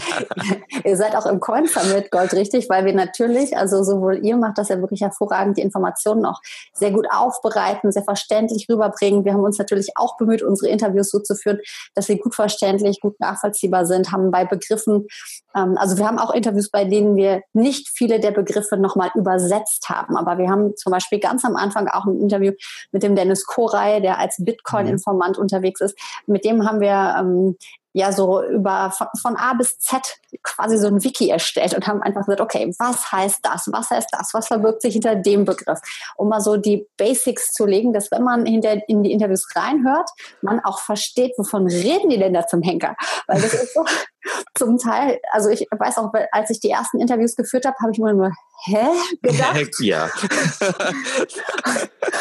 ihr 0.84 0.96
seid 0.96 1.16
auch 1.16 1.26
im 1.26 1.40
Coin 1.40 1.66
Summit 1.66 2.12
goldrichtig, 2.12 2.70
weil 2.70 2.84
wir 2.84 2.94
natürlich, 2.94 3.56
also 3.56 3.82
sowohl 3.82 4.24
ihr 4.24 4.36
macht 4.36 4.58
das 4.58 4.68
ja 4.68 4.80
wirklich 4.80 5.00
hervorragend, 5.00 5.56
die 5.56 5.62
Informationen 5.62 6.24
auch 6.24 6.40
sehr 6.72 6.92
gut 6.92 7.08
aufbereiten, 7.10 7.90
sehr 7.90 8.04
verständlich 8.04 8.68
rüberbringen. 8.68 9.24
Wir 9.24 9.32
haben 9.32 9.42
uns 9.42 9.58
natürlich 9.58 9.90
auch 9.96 10.16
bemüht, 10.18 10.42
unsere 10.42 10.70
Interviews 10.70 11.10
so 11.10 11.18
zu 11.18 11.34
führen, 11.34 11.58
dass 11.96 12.06
sie 12.06 12.18
gut 12.18 12.36
verständlich, 12.36 13.00
gut 13.00 13.18
nachvollziehbar 13.18 13.86
sind, 13.86 14.12
haben 14.12 14.30
bei 14.30 14.44
Begriffen, 14.44 15.08
ähm, 15.54 15.76
also 15.76 15.98
wir 15.98 16.06
haben 16.06 16.18
auch 16.18 16.32
Interviews, 16.32 16.70
bei 16.70 16.84
denen 16.84 17.16
wir 17.16 17.42
nicht 17.52 17.88
viele 17.88 18.20
der 18.20 18.30
Begriffe 18.30 18.76
nochmal 18.76 19.10
übersetzt 19.14 19.88
haben, 19.88 20.16
aber 20.16 20.38
wir 20.38 20.48
haben 20.48 20.76
zum 20.76 20.92
Beispiel 20.92 21.18
ganz 21.18 21.39
ganz 21.40 21.44
am 21.44 21.56
Anfang 21.56 21.88
auch 21.88 22.06
ein 22.06 22.20
Interview 22.20 22.52
mit 22.92 23.02
dem 23.02 23.16
Dennis 23.16 23.46
Koray, 23.46 24.00
der 24.00 24.18
als 24.18 24.36
Bitcoin-Informant 24.38 25.36
mhm. 25.36 25.42
unterwegs 25.42 25.80
ist. 25.80 25.98
Mit 26.26 26.44
dem 26.44 26.66
haben 26.66 26.80
wir 26.80 27.16
ähm, 27.18 27.56
ja 27.92 28.12
so 28.12 28.42
über 28.42 28.92
von, 28.96 29.08
von, 29.20 29.36
A 29.36 29.54
bis 29.54 29.78
Z 29.78 30.00
quasi 30.42 30.78
so 30.78 30.86
ein 30.86 31.02
Wiki 31.02 31.28
erstellt 31.28 31.74
und 31.74 31.86
haben 31.86 32.02
einfach 32.02 32.20
gesagt, 32.20 32.40
okay, 32.40 32.72
was 32.78 33.10
heißt 33.10 33.40
das? 33.42 33.68
Was 33.72 33.90
heißt 33.90 34.08
das? 34.12 34.32
Was 34.32 34.46
verbirgt 34.46 34.82
sich 34.82 34.92
hinter 34.92 35.16
dem 35.16 35.44
Begriff? 35.44 35.80
Um 36.16 36.28
mal 36.28 36.40
so 36.40 36.56
die 36.56 36.86
Basics 36.96 37.52
zu 37.52 37.66
legen, 37.66 37.92
dass 37.92 38.10
wenn 38.10 38.22
man 38.22 38.46
hinter, 38.46 38.88
in 38.88 39.02
die 39.02 39.12
Interviews 39.12 39.48
reinhört, 39.54 40.08
man 40.40 40.60
auch 40.60 40.78
versteht, 40.80 41.32
wovon 41.36 41.66
reden 41.66 42.10
die 42.10 42.18
denn 42.18 42.34
da 42.34 42.46
zum 42.46 42.62
Henker? 42.62 42.94
Weil 43.26 43.40
das 43.40 43.54
ist 43.54 43.74
so 43.74 43.84
zum 44.54 44.78
Teil, 44.78 45.18
also 45.32 45.48
ich 45.48 45.66
weiß 45.70 45.98
auch, 45.98 46.12
als 46.32 46.50
ich 46.50 46.60
die 46.60 46.70
ersten 46.70 47.00
Interviews 47.00 47.34
geführt 47.34 47.64
habe, 47.64 47.76
habe 47.80 47.90
ich 47.92 47.98
immer 47.98 48.12
nur, 48.12 48.30
hä? 48.66 48.86
gedacht. 49.22 49.56
Ja. 49.80 50.08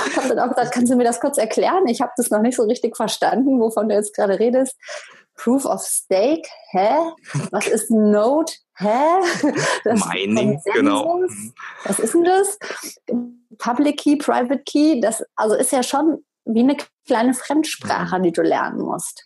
ich 0.08 0.18
habe 0.18 0.30
dann 0.30 0.40
auch 0.40 0.50
gesagt, 0.50 0.72
kannst 0.72 0.92
du 0.92 0.96
mir 0.96 1.04
das 1.04 1.20
kurz 1.20 1.38
erklären? 1.38 1.88
Ich 1.88 2.02
habe 2.02 2.12
das 2.16 2.30
noch 2.30 2.42
nicht 2.42 2.56
so 2.56 2.64
richtig 2.64 2.96
verstanden, 2.96 3.60
wovon 3.60 3.90
du 3.90 3.96
jetzt 3.96 4.16
gerade 4.16 4.40
redest. 4.40 4.78
Proof 5.40 5.66
of 5.66 5.82
Stake, 5.82 6.48
hä? 6.72 7.14
Was 7.52 7.68
ist 7.68 7.90
Node? 7.90 8.52
Hä? 8.78 9.22
Das 9.86 10.06
Mining, 10.06 10.62
genau. 10.74 11.22
Was 11.86 12.00
ist 12.00 12.14
denn 12.14 12.26
das? 12.26 12.58
Public 13.58 13.98
Key, 13.98 14.18
Private 14.18 14.62
Key, 14.66 15.00
das 15.00 15.24
also 15.36 15.56
ist 15.56 15.72
ja 15.72 15.82
schon 15.82 16.24
wie 16.46 16.60
eine 16.60 16.78
kleine 17.08 17.34
Fremdsprache, 17.34 18.20
mhm. 18.20 18.24
die 18.24 18.32
du 18.32 18.42
lernen 18.42 18.82
musst. 18.82 19.26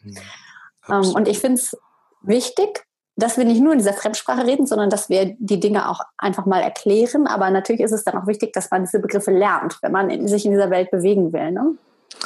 Ja, 0.87 0.99
um, 0.99 1.03
ähm, 1.03 1.15
und 1.15 1.27
ich 1.27 1.39
finde 1.39 1.59
es 1.59 1.75
wichtig, 2.21 2.85
dass 3.15 3.37
wir 3.37 3.45
nicht 3.45 3.61
nur 3.61 3.73
in 3.73 3.79
dieser 3.79 3.93
Fremdsprache 3.93 4.45
reden, 4.45 4.65
sondern 4.65 4.89
dass 4.89 5.09
wir 5.09 5.35
die 5.39 5.59
Dinge 5.59 5.89
auch 5.89 6.01
einfach 6.17 6.45
mal 6.45 6.61
erklären. 6.61 7.27
Aber 7.27 7.49
natürlich 7.49 7.81
ist 7.81 7.91
es 7.91 8.03
dann 8.03 8.17
auch 8.17 8.27
wichtig, 8.27 8.53
dass 8.53 8.71
man 8.71 8.85
diese 8.85 8.99
Begriffe 8.99 9.31
lernt, 9.31 9.77
wenn 9.81 9.91
man 9.91 10.27
sich 10.27 10.45
in 10.45 10.51
dieser 10.51 10.69
Welt 10.69 10.91
bewegen 10.91 11.31
will. 11.33 11.51
Ne? 11.51 11.75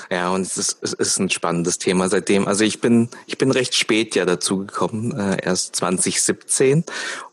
Ja, 0.09 0.29
und 0.29 0.41
es 0.41 0.57
ist, 0.57 0.77
es 0.81 0.93
ist 0.93 1.19
ein 1.19 1.29
spannendes 1.29 1.79
Thema 1.79 2.09
seitdem. 2.09 2.47
Also 2.47 2.63
ich 2.63 2.81
bin, 2.81 3.09
ich 3.25 3.37
bin 3.37 3.51
recht 3.51 3.75
spät 3.75 4.15
ja 4.15 4.25
dazu 4.25 4.59
gekommen, 4.59 5.17
äh, 5.17 5.37
erst 5.43 5.75
2017. 5.75 6.85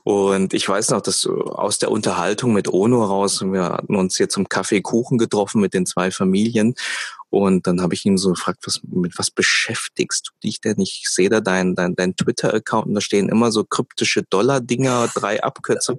Und 0.02 0.52
ich 0.52 0.68
weiß 0.68 0.90
noch, 0.90 1.00
dass 1.00 1.26
aus 1.26 1.78
der 1.78 1.90
Unterhaltung 1.90 2.52
mit 2.52 2.68
Ono 2.68 3.04
raus, 3.04 3.42
wir 3.42 3.64
hatten 3.64 3.96
uns 3.96 4.16
hier 4.16 4.28
zum 4.28 4.48
Kaffee 4.48 4.82
Kuchen 4.82 5.16
getroffen 5.16 5.60
mit 5.60 5.72
den 5.72 5.86
zwei 5.86 6.10
Familien. 6.10 6.74
Und 7.34 7.66
dann 7.66 7.80
habe 7.80 7.94
ich 7.94 8.04
ihn 8.04 8.16
so 8.16 8.30
gefragt, 8.30 8.60
was, 8.64 8.80
mit 8.84 9.18
was 9.18 9.30
beschäftigst 9.30 10.28
du 10.28 10.32
dich 10.46 10.60
denn? 10.60 10.80
Ich 10.80 11.04
sehe 11.08 11.28
da 11.28 11.40
dein, 11.40 11.74
dein, 11.74 11.96
dein 11.96 12.14
Twitter-Account 12.14 12.86
und 12.86 12.94
da 12.94 13.00
stehen 13.00 13.28
immer 13.28 13.50
so 13.50 13.64
kryptische 13.64 14.22
Dollar-Dinger, 14.22 15.10
drei 15.14 15.42
Abkürzungen. 15.42 15.98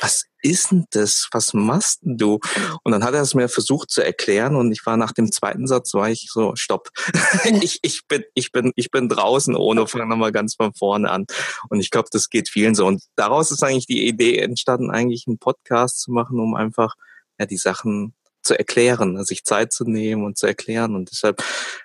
Was 0.00 0.24
ist 0.40 0.70
denn 0.70 0.86
das? 0.90 1.28
Was 1.32 1.52
machst 1.52 2.02
denn 2.02 2.16
du? 2.16 2.40
Und 2.82 2.92
dann 2.92 3.04
hat 3.04 3.12
er 3.12 3.20
es 3.20 3.34
mir 3.34 3.50
versucht 3.50 3.90
zu 3.90 4.02
erklären 4.02 4.56
und 4.56 4.72
ich 4.72 4.86
war 4.86 4.96
nach 4.96 5.12
dem 5.12 5.30
zweiten 5.30 5.66
Satz, 5.66 5.92
war 5.92 6.08
ich 6.08 6.28
so, 6.30 6.56
stopp. 6.56 6.88
ich, 7.44 7.80
ich 7.82 8.06
bin, 8.08 8.24
ich 8.34 8.50
bin, 8.50 8.72
ich 8.74 8.90
bin 8.90 9.10
draußen 9.10 9.54
ohne, 9.54 9.86
fangen 9.86 10.08
nochmal 10.08 10.32
ganz 10.32 10.54
von 10.54 10.72
vorne 10.72 11.10
an. 11.10 11.26
Und 11.68 11.80
ich 11.80 11.90
glaube, 11.90 12.08
das 12.10 12.30
geht 12.30 12.48
vielen 12.48 12.74
so. 12.74 12.86
Und 12.86 13.02
daraus 13.16 13.50
ist 13.50 13.62
eigentlich 13.62 13.86
die 13.86 14.08
Idee 14.08 14.38
entstanden, 14.38 14.90
eigentlich 14.90 15.24
einen 15.26 15.38
Podcast 15.38 16.00
zu 16.00 16.10
machen, 16.10 16.40
um 16.40 16.54
einfach 16.54 16.94
ja 17.38 17.44
die 17.44 17.58
Sachen 17.58 18.14
zu 18.42 18.58
erklären, 18.58 19.14
ne, 19.14 19.24
sich 19.24 19.44
Zeit 19.44 19.72
zu 19.72 19.84
nehmen 19.84 20.24
und 20.24 20.38
zu 20.38 20.46
erklären. 20.46 20.94
Und 20.94 21.10
deshalb 21.10 21.42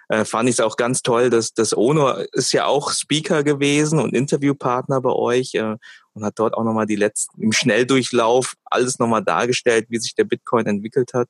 äh, 0.10 0.26
fand 0.26 0.50
ich 0.50 0.56
es 0.56 0.60
auch 0.60 0.78
ganz 0.78 1.02
toll, 1.02 1.30
dass 1.30 1.54
das 1.54 1.76
Ono 1.76 2.12
ist 2.32 2.52
ja 2.54 2.66
auch 2.66 2.92
Speaker 2.92 3.44
gewesen 3.44 4.00
und 4.00 4.14
Interviewpartner 4.14 5.02
bei 5.02 5.12
euch 5.12 5.56
äh, 5.56 5.76
und 6.14 6.24
hat 6.24 6.40
dort 6.40 6.54
auch 6.54 6.64
nochmal 6.64 6.86
die 6.86 6.96
letzten 6.96 7.42
im 7.42 7.52
Schnelldurchlauf 7.52 8.56
alles 8.66 9.00
nochmal 9.00 9.24
dargestellt, 9.24 9.88
wie 9.90 10.00
sich 10.00 10.16
der 10.16 10.24
Bitcoin 10.24 10.66
entwickelt 10.66 11.14
hat. 11.14 11.28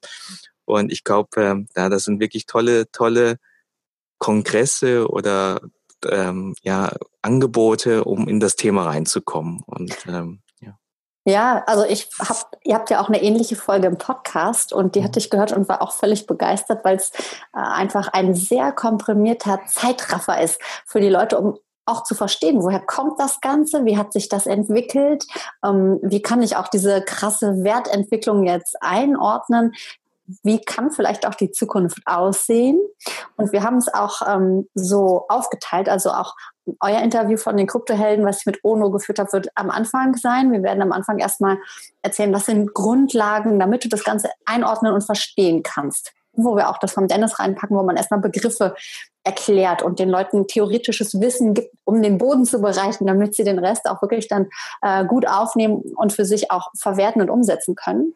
Und 0.66 0.92
ich 0.92 1.04
glaube, 1.04 1.42
äh, 1.42 1.66
ja, 1.76 1.90
das 1.90 2.04
sind 2.04 2.20
wirklich 2.20 2.46
tolle, 2.46 2.90
tolle 2.92 3.38
Kongresse 4.20 5.08
oder 5.08 5.62
ähm, 6.08 6.56
ja, 6.62 6.92
Angebote, 7.22 8.04
um 8.04 8.28
in 8.28 8.40
das 8.40 8.56
Thema 8.56 8.86
reinzukommen. 8.86 9.62
Und 9.66 9.96
ähm, 10.08 10.42
ja, 11.26 11.64
also 11.66 11.84
ich 11.86 12.08
hab, 12.20 12.56
ihr 12.64 12.76
habt 12.76 12.92
ja 12.92 13.02
auch 13.02 13.08
eine 13.08 13.22
ähnliche 13.22 13.56
Folge 13.56 13.88
im 13.88 13.98
Podcast 13.98 14.72
und 14.72 14.94
die 14.94 15.04
hatte 15.04 15.18
ich 15.18 15.32
gehört 15.32 15.52
und 15.52 15.68
war 15.68 15.82
auch 15.82 15.92
völlig 15.92 16.28
begeistert, 16.28 16.86
weil 16.86 16.98
es 16.98 17.12
äh, 17.54 17.60
einfach 17.60 18.10
ein 18.14 18.36
sehr 18.36 18.72
komprimierter 18.72 19.62
Zeitraffer 19.66 20.40
ist 20.40 20.62
für 20.86 21.02
die 21.02 21.10
Leute, 21.10 21.40
um 21.40 21.58
auch 21.88 22.04
zu 22.04 22.14
verstehen, 22.14 22.62
woher 22.62 22.80
kommt 22.80 23.20
das 23.20 23.42
Ganze, 23.42 23.86
wie 23.86 23.98
hat 23.98 24.14
sich 24.14 24.30
das 24.30 24.46
entwickelt, 24.46 25.26
ähm, 25.64 26.00
wie 26.04 26.22
kann 26.22 26.44
ich 26.44 26.58
auch 26.58 26.68
diese 26.68 27.02
krasse 27.02 27.64
Wertentwicklung 27.64 28.46
jetzt 28.46 28.76
einordnen, 28.82 29.74
wie 30.44 30.60
kann 30.60 30.92
vielleicht 30.92 31.28
auch 31.28 31.36
die 31.36 31.52
Zukunft 31.52 32.00
aussehen? 32.06 32.80
Und 33.38 33.52
wir 33.52 33.64
haben 33.64 33.78
es 33.78 33.94
auch 33.94 34.22
ähm, 34.28 34.68
so 34.74 35.26
aufgeteilt, 35.30 35.90
also 35.90 36.12
auch 36.12 36.36
euer 36.80 37.02
Interview 37.02 37.38
von 37.38 37.58
den 37.58 37.68
Kryptohelden, 37.68 38.26
was 38.26 38.40
ich 38.40 38.46
mit 38.46 38.64
Ono 38.64 38.90
geführt 38.92 39.20
habe, 39.20 39.32
wird 39.34 39.50
am 39.56 39.70
Anfang 39.70 40.16
sein. 40.16 40.52
Wir 40.52 40.64
werden 40.64 40.82
am 40.82 40.92
Anfang 40.92 41.20
erstmal 41.20 41.58
erzählen, 42.02 42.34
was 42.34 42.46
sind 42.46 42.74
Grundlagen, 42.74 43.60
damit 43.60 43.84
du 43.84 43.90
das 43.90 44.04
Ganze 44.04 44.30
einordnen 44.46 44.94
und 44.94 45.04
verstehen 45.04 45.64
kannst. 45.64 46.14
Wo 46.34 46.56
wir 46.56 46.70
auch 46.70 46.78
das 46.80 46.92
von 46.92 47.08
Dennis 47.08 47.40
reinpacken, 47.40 47.78
wo 47.78 47.84
man 47.84 47.96
erstmal 47.96 48.20
Begriffe 48.20 48.76
erklärt 49.24 49.82
und 49.82 50.00
den 50.00 50.10
Leuten 50.10 50.48
theoretisches 50.48 51.20
Wissen 51.20 51.54
gibt, 51.54 51.74
um 51.84 52.02
den 52.02 52.18
Boden 52.18 52.46
zu 52.46 52.62
bereiten, 52.62 53.08
damit 53.08 53.36
sie 53.36 53.44
den 53.44 53.58
Rest 53.58 53.90
auch 53.90 54.02
wirklich 54.02 54.28
dann 54.28 54.48
äh, 54.82 55.06
gut 55.06 55.28
aufnehmen 55.28 55.82
und 55.96 56.14
für 56.14 56.26
sich 56.26 56.52
auch 56.52 56.70
verwerten 56.78 57.22
und 57.22 57.30
umsetzen 57.30 57.76
können. 57.76 58.14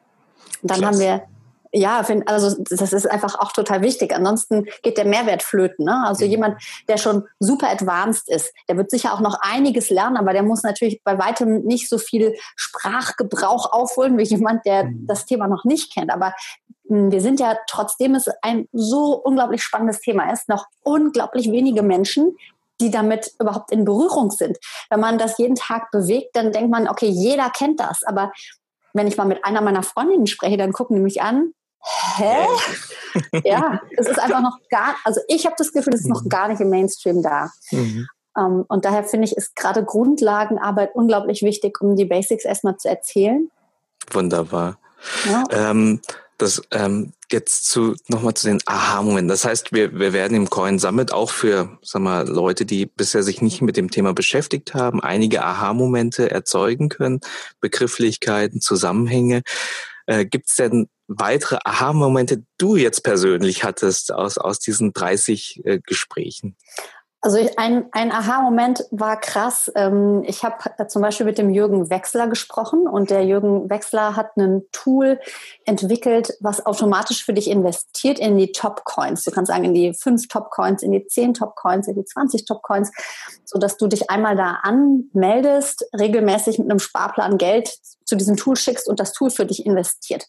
dann 0.62 0.80
Klasse. 0.80 0.86
haben 0.86 1.00
wir 1.00 1.24
ja, 1.72 2.04
find, 2.04 2.28
also 2.28 2.64
das 2.70 2.94
ist 2.94 3.10
einfach 3.10 3.40
auch 3.40 3.52
total 3.52 3.82
wichtig. 3.82 4.14
Ansonsten 4.14 4.66
geht 4.82 4.98
der 4.98 5.06
Mehrwert 5.06 5.44
flöten. 5.44 5.86
Ne? 5.86 6.04
Also 6.06 6.26
mhm. 6.26 6.32
jemand, 6.32 6.64
der 6.88 6.98
schon 6.98 7.28
super 7.40 7.70
advanced 7.70 8.28
ist, 8.28 8.54
der 8.68 8.78
wird 8.78 8.90
sicher 8.90 9.14
auch 9.14 9.20
noch 9.20 9.38
einiges 9.42 9.90
lernen, 9.90 10.18
aber 10.18 10.34
der 10.34 10.44
muss 10.44 10.64
natürlich 10.64 11.04
bei 11.04 11.20
weitem 11.20 11.62
nicht 11.64 11.88
so 11.88 11.98
viel 11.98 12.36
Sprachgebrauch 12.56 13.72
aufholen 13.72 14.18
wie 14.18 14.24
jemand, 14.24 14.66
der 14.66 14.86
mhm. 14.86 15.06
das 15.08 15.26
Thema 15.26 15.48
noch 15.48 15.64
nicht 15.64 15.94
kennt. 15.94 16.12
Aber 16.12 16.34
hm, 16.88 17.12
wir 17.12 17.22
sind 17.22 17.40
ja, 17.40 17.56
trotzdem 17.68 18.16
es 18.16 18.28
ein 18.42 18.68
so 18.72 19.16
unglaublich 19.16 19.62
spannendes 19.62 20.02
Thema 20.02 20.32
ist, 20.32 20.50
noch 20.50 20.66
unglaublich 20.84 21.52
wenige 21.52 21.84
Menschen, 21.84 22.36
die 22.82 22.90
damit 22.90 23.32
überhaupt 23.40 23.72
in 23.72 23.86
Berührung 23.86 24.32
sind. 24.32 24.58
Wenn 24.90 25.02
man 25.02 25.18
das 25.18 25.38
jeden 25.38 25.56
Tag 25.56 25.92
bewegt, 25.92 26.36
dann 26.36 26.52
denkt 26.52 26.72
man, 26.72 26.88
okay, 26.88 27.10
jeder 27.10 27.50
kennt 27.50 27.80
das. 27.80 28.04
Aber 28.04 28.32
wenn 28.94 29.08
ich 29.08 29.18
mal 29.18 29.26
mit 29.26 29.46
einer 29.46 29.62
meiner 29.62 29.84
Freundinnen 29.84 30.28
spreche, 30.28 30.58
dann 30.58 30.74
gucken 30.74 30.96
die 30.96 31.02
mich 31.02 31.22
an. 31.22 31.54
Hä? 32.18 32.46
ja, 33.44 33.80
es 33.98 34.08
ist 34.08 34.20
einfach 34.20 34.42
noch 34.42 34.58
gar, 34.70 34.96
also 35.04 35.22
ich 35.28 35.46
habe 35.46 35.56
das 35.58 35.72
Gefühl, 35.72 35.94
es 35.94 36.02
ist 36.02 36.10
noch 36.10 36.24
mhm. 36.24 36.30
gar 36.30 36.48
nicht 36.48 36.62
im 36.62 36.70
Mainstream 36.70 37.22
da. 37.22 37.52
Mhm. 37.72 38.08
Um, 38.36 38.46
ähm, 38.46 38.66
und 38.68 38.86
daher 38.86 39.04
finde 39.04 39.26
ich, 39.26 39.36
ist 39.36 39.56
gerade 39.56 39.84
Grundlagenarbeit 39.84 40.94
unglaublich 40.94 41.42
wichtig, 41.42 41.82
um 41.82 41.96
die 41.96 42.06
Basics 42.06 42.46
erstmal 42.46 42.78
zu 42.78 42.88
erzählen. 42.88 43.50
Wunderbar. 44.12 44.78
Ja. 45.26 45.44
Ähm, 45.52 46.02
das 46.38 46.62
ähm, 46.72 47.12
jetzt 47.32 47.66
zu 47.66 47.96
nochmal 48.08 48.34
zu 48.34 48.48
den 48.48 48.60
Aha-Momenten. 48.66 49.28
Das 49.28 49.46
heißt, 49.46 49.74
wir, 49.74 50.00
wir 50.00 50.14
werden 50.14 50.36
im 50.36 50.50
Coin 50.50 50.80
Summit 50.80 51.12
auch 51.12 51.30
für 51.30 51.78
sag 51.82 52.02
mal, 52.02 52.28
Leute, 52.28 52.66
die 52.66 52.86
bisher 52.86 53.24
sich 53.24 53.42
nicht 53.42 53.62
mit 53.62 53.78
dem 53.78 53.92
Thema 53.92 54.14
beschäftigt 54.14 54.74
haben, 54.74 55.02
einige 55.02 55.44
Aha-Momente 55.44 56.32
erzeugen 56.32 56.90
können, 56.90 57.20
Begrifflichkeiten, 57.60 58.62
Zusammenhänge. 58.62 59.44
Äh, 60.10 60.26
Gibt 60.26 60.50
es 60.50 60.56
denn 60.56 60.90
weitere 61.08 61.60
Aha-Momente, 61.64 62.44
du 62.58 62.76
jetzt 62.76 63.04
persönlich 63.04 63.64
hattest 63.64 64.12
aus, 64.12 64.40
aus 64.40 64.58
diesen 64.58 64.92
30 64.92 65.62
äh, 65.66 65.80
Gesprächen? 65.86 66.58
Also 67.22 67.38
ein, 67.58 67.88
ein 67.92 68.14
Aha-Moment 68.14 68.86
war 68.92 69.20
krass. 69.20 69.70
Ähm, 69.76 70.24
ich 70.26 70.44
habe 70.44 70.56
äh, 70.78 70.88
zum 70.88 71.02
Beispiel 71.02 71.26
mit 71.26 71.38
dem 71.38 71.50
Jürgen 71.50 71.90
Wechsler 71.90 72.28
gesprochen 72.28 72.88
und 72.88 73.10
der 73.10 73.26
Jürgen 73.26 73.70
Wechsler 73.70 74.16
hat 74.16 74.38
ein 74.38 74.64
Tool 74.72 75.20
entwickelt, 75.66 76.38
was 76.40 76.66
automatisch 76.66 77.26
für 77.26 77.34
dich 77.34 77.50
investiert 77.50 78.20
in 78.20 78.38
die 78.38 78.54
Top-Coins. 78.54 79.26
Du 79.26 79.32
kannst 79.32 79.52
sagen, 79.52 79.66
in 79.66 79.74
die 79.74 79.94
fünf 79.94 80.30
Top-Coins, 80.30 80.82
in 80.82 80.94
die 80.94 81.06
zehn 81.08 81.34
Top-Coins, 81.34 81.90
in 81.90 81.96
die 81.96 82.06
20 82.06 82.46
Top-Coins, 82.46 82.90
sodass 83.44 83.76
du 83.76 83.88
dich 83.88 84.10
einmal 84.10 84.38
da 84.38 84.60
anmeldest, 84.62 85.90
regelmäßig 86.00 86.58
mit 86.58 86.70
einem 86.70 86.80
Sparplan 86.80 87.38
Geld 87.38 87.70
zu 88.06 88.16
diesem 88.16 88.38
Tool 88.38 88.56
schickst 88.56 88.88
und 88.88 89.00
das 89.00 89.12
Tool 89.12 89.30
für 89.30 89.46
dich 89.46 89.66
investiert. 89.66 90.26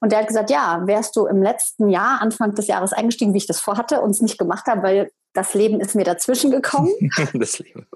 Und 0.00 0.10
der 0.10 0.18
hat 0.18 0.26
gesagt, 0.26 0.50
ja, 0.50 0.82
wärst 0.86 1.14
du 1.14 1.26
im 1.26 1.40
letzten 1.40 1.88
Jahr, 1.88 2.20
Anfang 2.20 2.54
des 2.56 2.66
Jahres 2.66 2.92
eingestiegen, 2.92 3.32
wie 3.32 3.38
ich 3.38 3.46
das 3.46 3.60
vorhatte 3.60 4.00
und 4.00 4.10
es 4.10 4.20
nicht 4.20 4.38
gemacht 4.38 4.66
habe, 4.66 4.82
weil 4.82 5.10
das 5.34 5.54
Leben 5.54 5.80
ist 5.80 5.94
mir 5.94 6.04
dazwischen 6.04 6.50
gekommen. 6.50 6.92
das 7.34 7.58
Leben. 7.58 7.86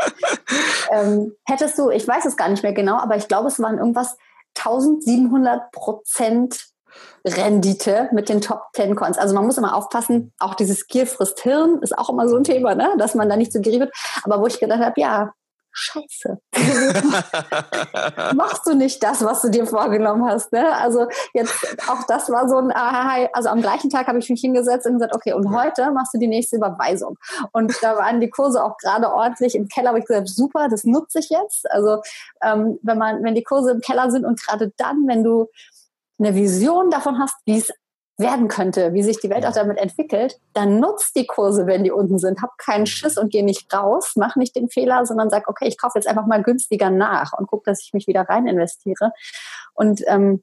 ähm, 0.92 1.34
hättest 1.46 1.78
du, 1.78 1.90
ich 1.90 2.06
weiß 2.06 2.24
es 2.26 2.36
gar 2.36 2.48
nicht 2.48 2.62
mehr 2.62 2.72
genau, 2.72 2.96
aber 2.96 3.16
ich 3.16 3.28
glaube, 3.28 3.48
es 3.48 3.60
waren 3.60 3.78
irgendwas 3.78 4.16
1700 4.56 5.72
Prozent 5.72 6.66
Rendite 7.24 8.08
mit 8.12 8.28
den 8.28 8.40
Top 8.40 8.68
10 8.74 8.96
Coins. 8.96 9.18
Also 9.18 9.34
man 9.34 9.46
muss 9.46 9.58
immer 9.58 9.76
aufpassen, 9.76 10.32
auch 10.38 10.54
dieses 10.54 10.88
Gier 10.88 11.06
frisst 11.06 11.40
Hirn 11.40 11.78
ist 11.82 11.96
auch 11.96 12.10
immer 12.10 12.28
so 12.28 12.36
ein 12.36 12.44
Thema, 12.44 12.74
ne? 12.74 12.94
dass 12.98 13.14
man 13.14 13.28
da 13.28 13.36
nicht 13.36 13.52
so 13.52 13.60
gierig 13.60 13.80
wird. 13.80 13.94
Aber 14.24 14.40
wo 14.40 14.46
ich 14.46 14.58
gedacht 14.58 14.80
habe, 14.80 15.00
ja, 15.00 15.32
Scheiße. 15.72 16.38
Machst 18.34 18.66
du 18.66 18.74
nicht 18.74 19.02
das, 19.02 19.24
was 19.24 19.42
du 19.42 19.50
dir 19.50 19.66
vorgenommen 19.66 20.26
hast? 20.26 20.52
Ne? 20.52 20.74
Also 20.76 21.06
jetzt 21.32 21.54
auch 21.88 22.04
das 22.08 22.30
war 22.30 22.48
so 22.48 22.56
ein 22.56 22.72
Aha. 22.72 23.28
Also 23.32 23.48
am 23.48 23.60
gleichen 23.60 23.90
Tag 23.90 24.06
habe 24.08 24.18
ich 24.18 24.28
mich 24.28 24.40
hingesetzt 24.40 24.86
und 24.86 24.94
gesagt, 24.94 25.14
okay, 25.14 25.32
und 25.32 25.54
heute 25.54 25.90
machst 25.92 26.14
du 26.14 26.18
die 26.18 26.26
nächste 26.26 26.56
Überweisung. 26.56 27.16
Und 27.52 27.74
da 27.82 27.96
waren 27.96 28.20
die 28.20 28.30
Kurse 28.30 28.62
auch 28.64 28.76
gerade 28.78 29.12
ordentlich 29.12 29.54
im 29.54 29.68
Keller. 29.68 29.90
Habe 29.90 30.00
ich 30.00 30.06
gesagt, 30.06 30.28
super, 30.28 30.68
das 30.68 30.84
nutze 30.84 31.20
ich 31.20 31.30
jetzt. 31.30 31.70
Also 31.70 32.02
ähm, 32.42 32.78
wenn 32.82 32.98
man, 32.98 33.22
wenn 33.22 33.34
die 33.34 33.44
Kurse 33.44 33.70
im 33.70 33.80
Keller 33.80 34.10
sind 34.10 34.24
und 34.24 34.40
gerade 34.44 34.72
dann, 34.76 35.06
wenn 35.06 35.22
du 35.22 35.48
eine 36.18 36.34
Vision 36.34 36.90
davon 36.90 37.18
hast, 37.18 37.36
wie 37.46 37.58
es 37.58 37.72
werden 38.20 38.48
könnte, 38.48 38.92
wie 38.92 39.02
sich 39.02 39.18
die 39.20 39.30
Welt 39.30 39.46
auch 39.46 39.52
damit 39.52 39.78
entwickelt, 39.78 40.38
dann 40.52 40.78
nutzt 40.78 41.16
die 41.16 41.26
Kurse, 41.26 41.66
wenn 41.66 41.84
die 41.84 41.90
unten 41.90 42.18
sind. 42.18 42.42
Hab 42.42 42.56
keinen 42.58 42.86
Schiss 42.86 43.18
und 43.18 43.32
geh 43.32 43.42
nicht 43.42 43.72
raus, 43.72 44.12
mach 44.16 44.36
nicht 44.36 44.54
den 44.54 44.68
Fehler, 44.68 45.04
sondern 45.06 45.30
sag, 45.30 45.48
okay, 45.48 45.66
ich 45.66 45.78
kaufe 45.78 45.98
jetzt 45.98 46.06
einfach 46.06 46.26
mal 46.26 46.42
günstiger 46.42 46.90
nach 46.90 47.32
und 47.32 47.46
guck, 47.46 47.64
dass 47.64 47.82
ich 47.82 47.92
mich 47.92 48.06
wieder 48.06 48.22
rein 48.22 48.46
investiere. 48.46 49.12
Und 49.74 50.02
ähm, 50.06 50.42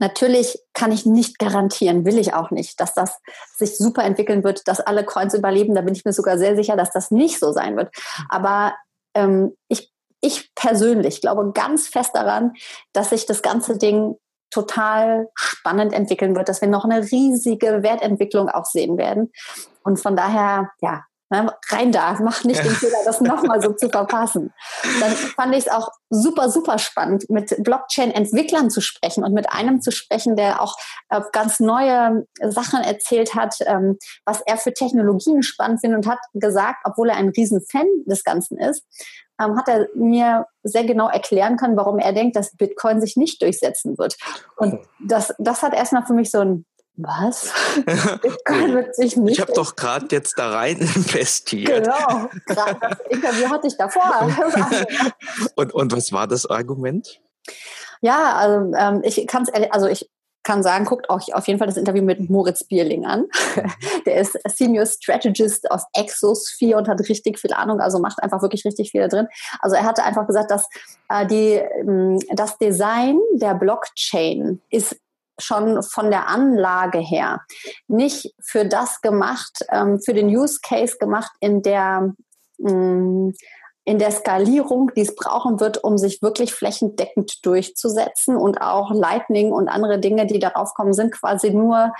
Natürlich 0.00 0.58
kann 0.72 0.90
ich 0.90 1.06
nicht 1.06 1.38
garantieren, 1.38 2.04
will 2.04 2.18
ich 2.18 2.34
auch 2.34 2.50
nicht, 2.50 2.80
dass 2.80 2.94
das 2.94 3.20
sich 3.56 3.78
super 3.78 4.02
entwickeln 4.02 4.42
wird, 4.42 4.66
dass 4.66 4.80
alle 4.80 5.04
Coins 5.04 5.34
überleben. 5.34 5.74
Da 5.74 5.82
bin 5.82 5.94
ich 5.94 6.04
mir 6.04 6.12
sogar 6.12 6.36
sehr 6.36 6.56
sicher, 6.56 6.76
dass 6.76 6.90
das 6.90 7.10
nicht 7.10 7.38
so 7.38 7.52
sein 7.52 7.76
wird. 7.76 7.94
Aber 8.28 8.74
ähm, 9.14 9.56
ich, 9.68 9.92
ich 10.20 10.52
persönlich 10.54 11.20
glaube 11.20 11.52
ganz 11.52 11.86
fest 11.86 12.10
daran, 12.14 12.54
dass 12.92 13.10
sich 13.10 13.26
das 13.26 13.40
ganze 13.40 13.78
Ding 13.78 14.16
total 14.54 15.28
spannend 15.34 15.92
entwickeln 15.92 16.36
wird, 16.36 16.48
dass 16.48 16.60
wir 16.60 16.68
noch 16.68 16.84
eine 16.84 17.02
riesige 17.02 17.82
Wertentwicklung 17.82 18.48
auch 18.48 18.64
sehen 18.64 18.96
werden. 18.96 19.32
Und 19.82 20.00
von 20.00 20.14
daher, 20.14 20.70
ja, 20.80 21.02
ne, 21.30 21.52
rein 21.70 21.90
da, 21.90 22.16
mach 22.22 22.44
nicht 22.44 22.64
den 22.64 22.70
Fehler, 22.70 22.98
das 23.04 23.20
nochmal 23.20 23.60
so 23.60 23.72
zu 23.72 23.88
verpassen. 23.88 24.52
Dann 25.00 25.10
fand 25.10 25.54
ich 25.54 25.66
es 25.66 25.72
auch 25.72 25.88
super, 26.08 26.48
super 26.50 26.78
spannend, 26.78 27.28
mit 27.28 27.54
Blockchain-Entwicklern 27.64 28.70
zu 28.70 28.80
sprechen 28.80 29.24
und 29.24 29.34
mit 29.34 29.50
einem 29.50 29.80
zu 29.80 29.90
sprechen, 29.90 30.36
der 30.36 30.62
auch 30.62 30.76
äh, 31.08 31.20
ganz 31.32 31.58
neue 31.58 32.26
Sachen 32.40 32.80
erzählt 32.82 33.34
hat, 33.34 33.56
ähm, 33.66 33.98
was 34.24 34.40
er 34.46 34.56
für 34.56 34.72
Technologien 34.72 35.42
spannend 35.42 35.80
findet 35.80 36.04
und 36.04 36.10
hat 36.10 36.20
gesagt, 36.34 36.78
obwohl 36.84 37.10
er 37.10 37.16
ein 37.16 37.30
riesen 37.30 37.60
Fan 37.68 37.86
des 38.06 38.22
Ganzen 38.22 38.58
ist, 38.58 38.84
ähm, 39.40 39.56
hat 39.56 39.68
er 39.68 39.88
mir 39.94 40.46
sehr 40.62 40.84
genau 40.84 41.08
erklären 41.08 41.56
können, 41.56 41.76
warum 41.76 41.98
er 41.98 42.12
denkt, 42.12 42.36
dass 42.36 42.56
Bitcoin 42.56 43.00
sich 43.00 43.16
nicht 43.16 43.42
durchsetzen 43.42 43.98
wird. 43.98 44.16
Und 44.56 44.80
das, 45.00 45.34
das 45.38 45.62
hat 45.62 45.74
erstmal 45.74 46.06
für 46.06 46.14
mich 46.14 46.30
so 46.30 46.40
ein 46.40 46.64
was? 46.96 47.52
Bitcoin 48.22 48.74
wird 48.74 48.94
sich 48.94 49.16
nicht. 49.16 49.34
Ich 49.34 49.40
habe 49.40 49.52
doch 49.52 49.74
gerade 49.74 50.06
jetzt 50.10 50.38
da 50.38 50.50
rein 50.50 50.76
investiert. 50.94 51.84
Genau, 51.84 52.28
gerade 52.46 52.78
das 52.80 52.98
Interview 53.10 53.50
hatte 53.50 53.66
ich 53.66 53.76
davor. 53.76 54.30
und, 55.56 55.74
und 55.74 55.92
was 55.92 56.12
war 56.12 56.28
das 56.28 56.46
Argument? 56.46 57.20
Ja, 58.00 58.36
also 58.36 58.72
ähm, 58.76 59.00
ich 59.02 59.26
kann 59.26 59.42
es, 59.42 59.70
also 59.72 59.88
ich 59.88 60.08
kann 60.44 60.62
sagen, 60.62 60.84
guckt 60.84 61.10
euch 61.10 61.34
auf 61.34 61.46
jeden 61.48 61.58
Fall 61.58 61.66
das 61.66 61.76
Interview 61.76 62.02
mit 62.02 62.30
Moritz 62.30 62.64
Bierling 62.64 63.06
an. 63.06 63.26
Der 64.06 64.16
ist 64.16 64.38
Senior 64.46 64.86
Strategist 64.86 65.70
aus 65.70 65.84
Exosphere 65.94 66.78
und 66.78 66.88
hat 66.88 67.00
richtig 67.08 67.38
viel 67.38 67.52
Ahnung, 67.52 67.80
also 67.80 67.98
macht 67.98 68.22
einfach 68.22 68.42
wirklich 68.42 68.64
richtig 68.64 68.90
viel 68.90 69.00
da 69.00 69.08
drin. 69.08 69.28
Also 69.60 69.76
er 69.76 69.84
hatte 69.84 70.04
einfach 70.04 70.26
gesagt, 70.26 70.50
dass 70.50 70.68
äh, 71.08 71.26
die, 71.26 71.54
ähm, 71.54 72.18
das 72.32 72.58
Design 72.58 73.18
der 73.34 73.54
Blockchain 73.54 74.60
ist 74.70 74.96
schon 75.38 75.82
von 75.82 76.10
der 76.10 76.28
Anlage 76.28 76.98
her 76.98 77.40
nicht 77.88 78.32
für 78.40 78.64
das 78.64 79.00
gemacht, 79.00 79.64
ähm, 79.70 80.00
für 80.00 80.14
den 80.14 80.28
Use 80.28 80.60
Case 80.62 80.96
gemacht, 80.98 81.32
in 81.40 81.62
der 81.62 82.14
ähm, 82.64 83.34
in 83.84 83.98
der 83.98 84.10
Skalierung, 84.10 84.90
die 84.96 85.02
es 85.02 85.14
brauchen 85.14 85.60
wird, 85.60 85.84
um 85.84 85.98
sich 85.98 86.22
wirklich 86.22 86.54
flächendeckend 86.54 87.44
durchzusetzen 87.44 88.36
und 88.36 88.60
auch 88.60 88.90
Lightning 88.92 89.52
und 89.52 89.68
andere 89.68 89.98
Dinge, 89.98 90.26
die 90.26 90.38
darauf 90.38 90.74
kommen, 90.74 90.94
sind 90.94 91.12
quasi 91.12 91.50
nur 91.50 91.92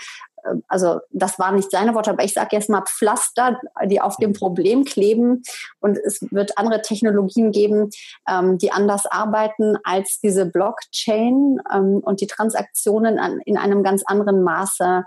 äh, 0.45 0.55
also 0.69 1.01
das 1.11 1.39
waren 1.39 1.57
nicht 1.57 1.71
seine 1.71 1.95
Worte, 1.95 2.11
aber 2.11 2.25
ich 2.25 2.33
sage 2.33 2.57
jetzt 2.57 2.71
mal 2.71 2.83
Pflaster, 2.83 3.61
die 3.85 4.01
auf 4.01 4.17
dem 4.17 4.33
Problem 4.33 4.85
kleben. 4.85 5.43
Und 5.81 5.99
es 5.99 6.21
wird 6.31 6.57
andere 6.57 6.83
Technologien 6.83 7.53
geben, 7.53 7.91
ähm, 8.29 8.59
die 8.59 8.73
anders 8.73 9.07
arbeiten 9.07 9.77
als 9.85 10.21
diese 10.21 10.47
Blockchain 10.47 11.61
ähm, 11.73 12.01
und 12.03 12.21
die 12.21 12.27
Transaktionen 12.27 13.19
an, 13.19 13.41
in 13.45 13.59
einem 13.59 13.83
ganz 13.83 14.03
anderen 14.07 14.43
Maße 14.43 15.05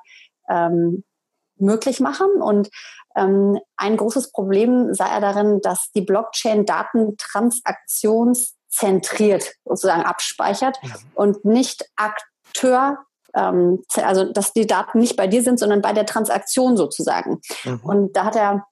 ähm, 0.50 1.04
möglich 1.60 2.00
machen. 2.00 2.30
Und 2.42 2.70
ein 3.18 3.98
großes 3.98 4.32
Problem 4.32 4.94
sei 4.94 5.08
er 5.08 5.22
darin, 5.22 5.60
dass 5.62 5.90
die 5.92 6.02
Blockchain 6.02 6.66
Daten 6.66 7.16
transaktionszentriert 7.18 9.54
sozusagen 9.66 10.04
abspeichert 10.04 10.78
ja. 10.84 10.94
und 11.16 11.46
nicht 11.46 11.90
Akteur 11.96 13.00
ähm, 13.34 13.84
also 13.96 14.32
dass 14.32 14.54
die 14.54 14.68
Daten 14.68 15.00
nicht 15.00 15.16
bei 15.16 15.26
dir 15.28 15.42
sind, 15.44 15.60
sondern 15.60 15.82
bei 15.82 15.94
der 15.94 16.06
Transaktion 16.06 16.78
sozusagen. 16.78 17.42
Mhm. 17.64 17.80
Und 17.84 18.16
da 18.16 18.26
hat 18.26 18.36
er 18.36 18.68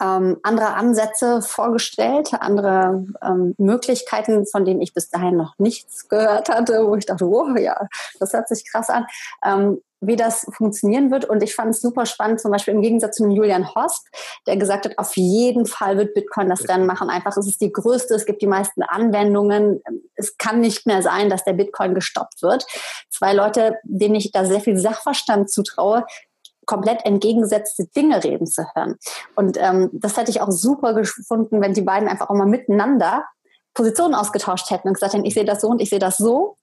ähm, 0.00 0.38
andere 0.42 0.74
Ansätze 0.74 1.42
vorgestellt, 1.42 2.32
andere 2.34 3.06
ähm, 3.22 3.54
Möglichkeiten, 3.58 4.46
von 4.46 4.64
denen 4.64 4.80
ich 4.80 4.94
bis 4.94 5.10
dahin 5.10 5.36
noch 5.36 5.54
nichts 5.58 6.08
gehört 6.08 6.48
hatte, 6.48 6.86
wo 6.86 6.94
ich 6.96 7.06
dachte, 7.06 7.26
oh 7.26 7.56
ja, 7.56 7.88
das 8.18 8.32
hört 8.32 8.48
sich 8.48 8.70
krass 8.70 8.90
an. 8.90 9.06
Ähm, 9.44 9.80
wie 10.00 10.16
das 10.16 10.46
funktionieren 10.56 11.10
wird. 11.10 11.26
Und 11.26 11.42
ich 11.42 11.54
fand 11.54 11.70
es 11.70 11.80
super 11.80 12.06
spannend, 12.06 12.40
zum 12.40 12.50
Beispiel 12.50 12.74
im 12.74 12.82
Gegensatz 12.82 13.16
zu 13.16 13.28
Julian 13.28 13.74
Hosp, 13.74 14.06
der 14.46 14.56
gesagt 14.56 14.86
hat, 14.86 14.98
auf 14.98 15.16
jeden 15.16 15.66
Fall 15.66 15.98
wird 15.98 16.14
Bitcoin 16.14 16.48
das 16.48 16.68
Rennen 16.68 16.86
machen. 16.86 17.10
Einfach, 17.10 17.36
es 17.36 17.46
ist 17.46 17.60
die 17.60 17.72
größte, 17.72 18.14
es 18.14 18.24
gibt 18.24 18.40
die 18.42 18.46
meisten 18.46 18.82
Anwendungen. 18.82 19.82
Es 20.14 20.38
kann 20.38 20.60
nicht 20.60 20.86
mehr 20.86 21.02
sein, 21.02 21.28
dass 21.28 21.44
der 21.44 21.52
Bitcoin 21.52 21.94
gestoppt 21.94 22.42
wird. 22.42 22.66
Zwei 23.10 23.34
Leute, 23.34 23.76
denen 23.84 24.14
ich 24.14 24.32
da 24.32 24.44
sehr 24.44 24.60
viel 24.60 24.78
Sachverstand 24.78 25.50
zutraue, 25.50 26.06
komplett 26.70 27.04
entgegengesetzte 27.04 27.86
Dinge 27.86 28.22
reden 28.22 28.46
zu 28.46 28.64
hören. 28.74 28.96
Und 29.34 29.58
ähm, 29.60 29.90
das 29.92 30.16
hätte 30.16 30.30
ich 30.30 30.40
auch 30.40 30.50
super 30.50 30.94
gefunden, 30.94 31.60
wenn 31.60 31.74
die 31.74 31.82
beiden 31.82 32.08
einfach 32.08 32.30
auch 32.30 32.34
mal 32.34 32.46
miteinander 32.46 33.24
Positionen 33.74 34.14
ausgetauscht 34.14 34.70
hätten 34.70 34.88
und 34.88 34.94
gesagt 34.94 35.12
hätten, 35.12 35.24
ich 35.24 35.34
sehe 35.34 35.44
das 35.44 35.60
so 35.60 35.68
und 35.68 35.80
ich 35.80 35.90
sehe 35.90 35.98
das 35.98 36.16
so 36.16 36.56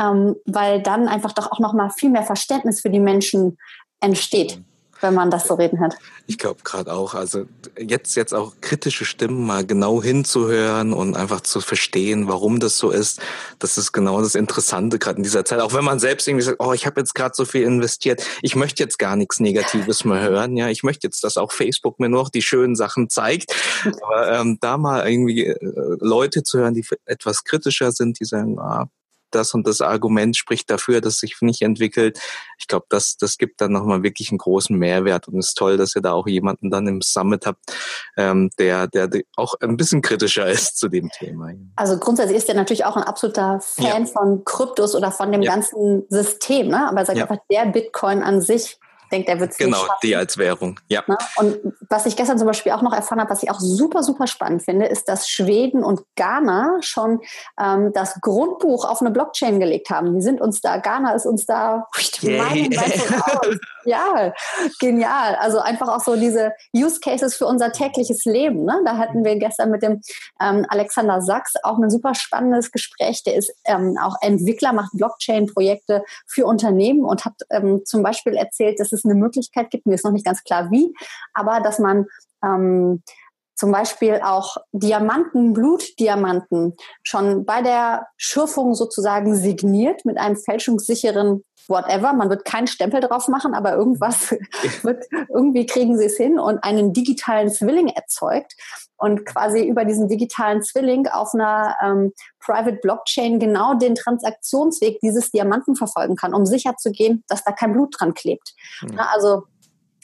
ähm, 0.00 0.36
weil 0.46 0.82
dann 0.82 1.08
einfach 1.08 1.32
doch 1.32 1.52
auch 1.52 1.60
noch 1.60 1.74
mal 1.74 1.90
viel 1.90 2.10
mehr 2.10 2.22
Verständnis 2.22 2.80
für 2.80 2.90
die 2.90 3.00
Menschen 3.00 3.58
entsteht. 4.00 4.60
Wenn 5.00 5.14
man 5.14 5.30
das 5.30 5.46
so 5.46 5.54
reden 5.54 5.80
hört. 5.80 5.96
Ich 6.26 6.38
glaube 6.38 6.60
gerade 6.62 6.92
auch, 6.92 7.14
also 7.14 7.46
jetzt 7.78 8.14
jetzt 8.14 8.32
auch 8.32 8.54
kritische 8.60 9.04
Stimmen 9.04 9.46
mal 9.46 9.64
genau 9.66 10.02
hinzuhören 10.02 10.92
und 10.92 11.16
einfach 11.16 11.40
zu 11.40 11.60
verstehen, 11.60 12.28
warum 12.28 12.60
das 12.60 12.78
so 12.78 12.90
ist, 12.90 13.20
das 13.58 13.78
ist 13.78 13.92
genau 13.92 14.20
das 14.20 14.34
Interessante 14.34 14.98
gerade 14.98 15.18
in 15.18 15.22
dieser 15.22 15.44
Zeit. 15.44 15.60
Auch 15.60 15.74
wenn 15.74 15.84
man 15.84 15.98
selbst 15.98 16.28
irgendwie 16.28 16.44
sagt, 16.44 16.60
oh, 16.60 16.72
ich 16.72 16.86
habe 16.86 17.00
jetzt 17.00 17.14
gerade 17.14 17.34
so 17.34 17.44
viel 17.44 17.62
investiert, 17.62 18.24
ich 18.42 18.54
möchte 18.54 18.82
jetzt 18.82 18.98
gar 18.98 19.16
nichts 19.16 19.40
Negatives 19.40 20.04
mehr 20.04 20.20
hören, 20.20 20.56
ja, 20.56 20.68
ich 20.68 20.82
möchte 20.82 21.06
jetzt, 21.06 21.24
dass 21.24 21.36
auch 21.36 21.52
Facebook 21.52 21.98
mir 21.98 22.08
noch 22.08 22.28
die 22.30 22.42
schönen 22.42 22.76
Sachen 22.76 23.08
zeigt. 23.08 23.54
Aber 24.02 24.30
ähm, 24.30 24.58
da 24.60 24.76
mal 24.76 25.08
irgendwie 25.08 25.46
äh, 25.46 25.56
Leute 26.00 26.42
zu 26.42 26.58
hören, 26.58 26.74
die 26.74 26.84
etwas 27.06 27.44
kritischer 27.44 27.92
sind, 27.92 28.20
die 28.20 28.24
sagen, 28.24 28.58
ah, 28.58 28.88
das 29.34 29.54
und 29.54 29.66
das 29.66 29.80
Argument 29.80 30.36
spricht 30.36 30.70
dafür, 30.70 31.00
dass 31.00 31.18
sich 31.18 31.36
nicht 31.40 31.62
entwickelt. 31.62 32.18
Ich 32.58 32.66
glaube, 32.66 32.86
das, 32.88 33.16
das 33.16 33.38
gibt 33.38 33.60
dann 33.60 33.72
nochmal 33.72 34.02
wirklich 34.02 34.30
einen 34.30 34.38
großen 34.38 34.76
Mehrwert 34.76 35.28
und 35.28 35.38
es 35.38 35.48
ist 35.48 35.54
toll, 35.58 35.76
dass 35.76 35.96
ihr 35.96 36.02
da 36.02 36.12
auch 36.12 36.26
jemanden 36.26 36.70
dann 36.70 36.86
im 36.86 37.00
Summit 37.00 37.46
habt, 37.46 37.60
ähm, 38.16 38.50
der, 38.58 38.86
der 38.86 39.08
auch 39.36 39.54
ein 39.60 39.76
bisschen 39.76 40.02
kritischer 40.02 40.46
ist 40.50 40.78
zu 40.78 40.88
dem 40.88 41.10
Thema. 41.10 41.50
Also 41.76 41.98
grundsätzlich 41.98 42.36
ist 42.36 42.48
er 42.48 42.54
natürlich 42.54 42.84
auch 42.84 42.96
ein 42.96 43.02
absoluter 43.02 43.60
Fan 43.60 44.04
ja. 44.04 44.06
von 44.06 44.44
Kryptos 44.44 44.94
oder 44.94 45.10
von 45.10 45.32
dem 45.32 45.42
ja. 45.42 45.52
ganzen 45.52 46.04
System, 46.08 46.68
ne? 46.68 46.88
aber 46.88 47.00
er 47.00 47.06
sagt 47.06 47.18
ja. 47.18 47.24
einfach, 47.24 47.42
der 47.50 47.66
Bitcoin 47.66 48.22
an 48.22 48.40
sich 48.40 48.78
denkt, 49.12 49.28
er 49.28 49.40
wird 49.40 49.52
es 49.52 49.58
Genau, 49.58 49.84
die 50.02 50.16
als 50.16 50.38
Währung, 50.38 50.80
ja. 50.88 51.02
Ne? 51.06 51.16
Und 51.36 51.58
was 51.88 52.06
ich 52.06 52.16
gestern 52.16 52.38
zum 52.38 52.46
Beispiel 52.46 52.72
auch 52.72 52.82
noch 52.82 52.92
erfahren 52.92 53.20
habe, 53.20 53.30
was 53.30 53.42
ich 53.42 53.50
auch 53.50 53.60
super, 53.60 54.02
super 54.02 54.26
spannend 54.26 54.62
finde, 54.62 54.86
ist, 54.86 55.08
dass 55.08 55.28
Schweden 55.28 55.84
und 55.84 56.02
Ghana 56.16 56.78
schon 56.80 57.20
ähm, 57.58 57.92
das 57.92 58.20
Grundbuch 58.20 58.84
auf 58.84 59.00
eine 59.00 59.10
Blockchain 59.10 59.60
gelegt 59.60 59.90
haben. 59.90 60.14
Die 60.14 60.22
sind 60.22 60.40
uns 60.40 60.60
da, 60.60 60.78
Ghana 60.78 61.14
ist 61.14 61.26
uns 61.26 61.46
da 61.46 61.86
yeah. 62.22 62.46
Ja, 62.54 63.40
genial. 64.78 65.36
Also 65.36 65.58
einfach 65.58 65.88
auch 65.88 66.00
so 66.00 66.16
diese 66.16 66.52
Use 66.74 67.00
Cases 67.00 67.34
für 67.34 67.46
unser 67.46 67.72
tägliches 67.72 68.24
Leben. 68.24 68.64
Ne? 68.64 68.80
Da 68.84 68.96
hatten 68.96 69.24
wir 69.24 69.36
gestern 69.36 69.70
mit 69.70 69.82
dem 69.82 70.00
ähm, 70.40 70.66
Alexander 70.68 71.22
Sachs 71.22 71.54
auch 71.62 71.78
ein 71.78 71.90
super 71.90 72.14
spannendes 72.14 72.70
Gespräch. 72.70 73.22
Der 73.24 73.34
ist 73.34 73.52
ähm, 73.64 73.96
auch 74.02 74.16
Entwickler, 74.20 74.72
macht 74.72 74.92
Blockchain-Projekte 74.92 76.04
für 76.26 76.46
Unternehmen 76.46 77.04
und 77.04 77.24
hat 77.24 77.34
ähm, 77.50 77.82
zum 77.84 78.02
Beispiel 78.02 78.34
erzählt, 78.34 78.80
dass 78.80 78.92
es 78.92 79.04
eine 79.04 79.14
Möglichkeit 79.14 79.70
gibt, 79.70 79.86
mir 79.86 79.94
ist 79.94 80.04
noch 80.04 80.12
nicht 80.12 80.26
ganz 80.26 80.42
klar 80.44 80.70
wie, 80.70 80.92
aber 81.34 81.60
dass 81.60 81.78
man 81.78 82.06
ähm, 82.44 83.02
zum 83.60 83.72
Beispiel 83.72 84.22
auch 84.24 84.56
Diamanten, 84.72 85.52
Blutdiamanten 85.52 86.76
schon 87.02 87.44
bei 87.44 87.60
der 87.60 88.06
Schürfung 88.16 88.74
sozusagen 88.74 89.36
signiert 89.36 90.06
mit 90.06 90.16
einem 90.16 90.36
fälschungssicheren 90.36 91.44
whatever. 91.70 92.12
Man 92.12 92.28
wird 92.28 92.44
keinen 92.44 92.66
Stempel 92.66 93.00
drauf 93.00 93.28
machen, 93.28 93.54
aber 93.54 93.74
irgendwas 93.74 94.32
wird, 94.82 95.04
irgendwie 95.28 95.64
kriegen 95.64 95.96
sie 95.96 96.06
es 96.06 96.16
hin 96.16 96.38
und 96.38 96.62
einen 96.62 96.92
digitalen 96.92 97.50
Zwilling 97.50 97.88
erzeugt 97.88 98.54
und 98.96 99.24
quasi 99.24 99.66
über 99.66 99.84
diesen 99.84 100.08
digitalen 100.08 100.62
Zwilling 100.62 101.06
auf 101.06 101.32
einer 101.32 101.76
ähm, 101.82 102.12
Private 102.40 102.78
Blockchain 102.82 103.38
genau 103.38 103.74
den 103.74 103.94
Transaktionsweg 103.94 105.00
dieses 105.00 105.30
Diamanten 105.30 105.76
verfolgen 105.76 106.16
kann, 106.16 106.34
um 106.34 106.44
sicher 106.44 106.76
zu 106.76 106.90
gehen, 106.90 107.24
dass 107.28 107.44
da 107.44 107.52
kein 107.52 107.72
Blut 107.72 107.94
dran 107.98 108.12
klebt. 108.12 108.52
Mhm. 108.82 108.98
Also 108.98 109.44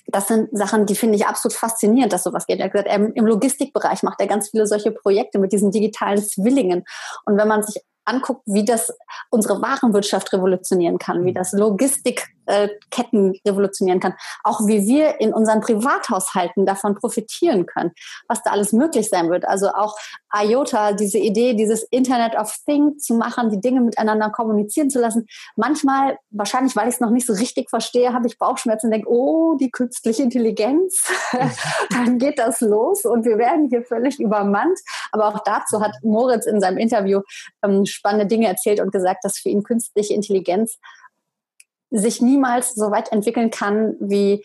das 0.06 0.28
sind 0.28 0.48
Sachen, 0.56 0.86
die 0.86 0.94
finde 0.94 1.16
ich 1.16 1.26
absolut 1.26 1.54
faszinierend, 1.54 2.12
dass 2.12 2.22
sowas 2.22 2.46
geht. 2.46 2.60
Er 2.60 2.66
hat 2.66 2.72
gesagt, 2.72 2.90
im 3.16 3.26
Logistikbereich 3.26 4.02
macht 4.04 4.20
er 4.20 4.28
ganz 4.28 4.50
viele 4.50 4.66
solche 4.66 4.92
Projekte 4.92 5.38
mit 5.38 5.52
diesen 5.52 5.72
digitalen 5.72 6.22
Zwillingen. 6.22 6.84
Und 7.24 7.36
wenn 7.36 7.48
man 7.48 7.64
sich 7.64 7.82
anguckt, 8.06 8.42
wie 8.46 8.64
das 8.64 8.92
unsere 9.30 9.60
Warenwirtschaft 9.60 10.32
revolutionieren 10.32 10.98
kann, 10.98 11.24
wie 11.24 11.30
mhm. 11.30 11.34
das 11.34 11.52
Logistikketten 11.52 13.34
revolutionieren 13.46 14.00
kann, 14.00 14.14
auch 14.44 14.66
wie 14.66 14.86
wir 14.86 15.20
in 15.20 15.34
unseren 15.34 15.60
Privathaushalten 15.60 16.64
davon 16.66 16.94
profitieren 16.94 17.66
können, 17.66 17.92
was 18.28 18.42
da 18.42 18.50
alles 18.50 18.72
möglich 18.72 19.08
sein 19.10 19.30
wird. 19.30 19.46
Also 19.46 19.68
auch 19.70 19.96
IOTA, 20.44 20.92
diese 20.92 21.18
Idee, 21.18 21.54
dieses 21.54 21.82
Internet 21.84 22.36
of 22.36 22.54
Things 22.64 23.04
zu 23.04 23.14
machen, 23.14 23.50
die 23.50 23.60
Dinge 23.60 23.80
miteinander 23.80 24.30
kommunizieren 24.30 24.90
zu 24.90 25.00
lassen. 25.00 25.26
Manchmal, 25.56 26.18
wahrscheinlich, 26.30 26.76
weil 26.76 26.88
ich 26.88 26.94
es 26.94 27.00
noch 27.00 27.10
nicht 27.10 27.26
so 27.26 27.32
richtig 27.32 27.70
verstehe, 27.70 28.12
habe 28.12 28.26
ich 28.26 28.38
Bauchschmerzen 28.38 28.86
und 28.86 28.92
denke, 28.92 29.08
oh, 29.08 29.56
die 29.58 29.70
künstliche 29.70 30.22
Intelligenz, 30.22 31.10
dann 31.90 32.18
geht 32.18 32.38
das 32.38 32.60
los 32.60 33.04
und 33.04 33.24
wir 33.24 33.38
werden 33.38 33.68
hier 33.68 33.82
völlig 33.82 34.20
übermannt. 34.20 34.78
Aber 35.12 35.28
auch 35.28 35.42
dazu 35.44 35.80
hat 35.80 35.92
Moritz 36.02 36.46
in 36.46 36.60
seinem 36.60 36.78
Interview 36.78 37.22
ähm, 37.62 37.86
spannende 37.86 38.26
Dinge 38.26 38.48
erzählt 38.48 38.80
und 38.80 38.92
gesagt, 38.92 39.24
dass 39.24 39.38
für 39.38 39.48
ihn 39.48 39.62
künstliche 39.62 40.14
Intelligenz 40.14 40.78
sich 41.90 42.20
niemals 42.20 42.74
so 42.74 42.90
weit 42.90 43.12
entwickeln 43.12 43.50
kann 43.50 43.96
wie, 44.00 44.44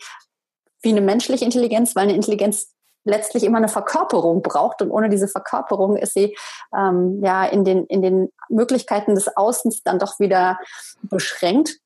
wie 0.82 0.90
eine 0.90 1.00
menschliche 1.00 1.44
Intelligenz, 1.44 1.94
weil 1.96 2.04
eine 2.04 2.14
Intelligenz 2.14 2.72
letztlich 3.04 3.44
immer 3.44 3.58
eine 3.58 3.68
Verkörperung 3.68 4.42
braucht 4.42 4.82
und 4.82 4.90
ohne 4.90 5.08
diese 5.08 5.28
Verkörperung 5.28 5.96
ist 5.96 6.14
sie 6.14 6.36
ähm, 6.76 7.20
ja 7.22 7.44
in 7.44 7.64
den, 7.64 7.86
in 7.86 8.02
den 8.02 8.32
Möglichkeiten 8.48 9.14
des 9.14 9.36
Außens 9.36 9.82
dann 9.82 9.98
doch 9.98 10.20
wieder 10.20 10.58
beschränkt. 11.02 11.78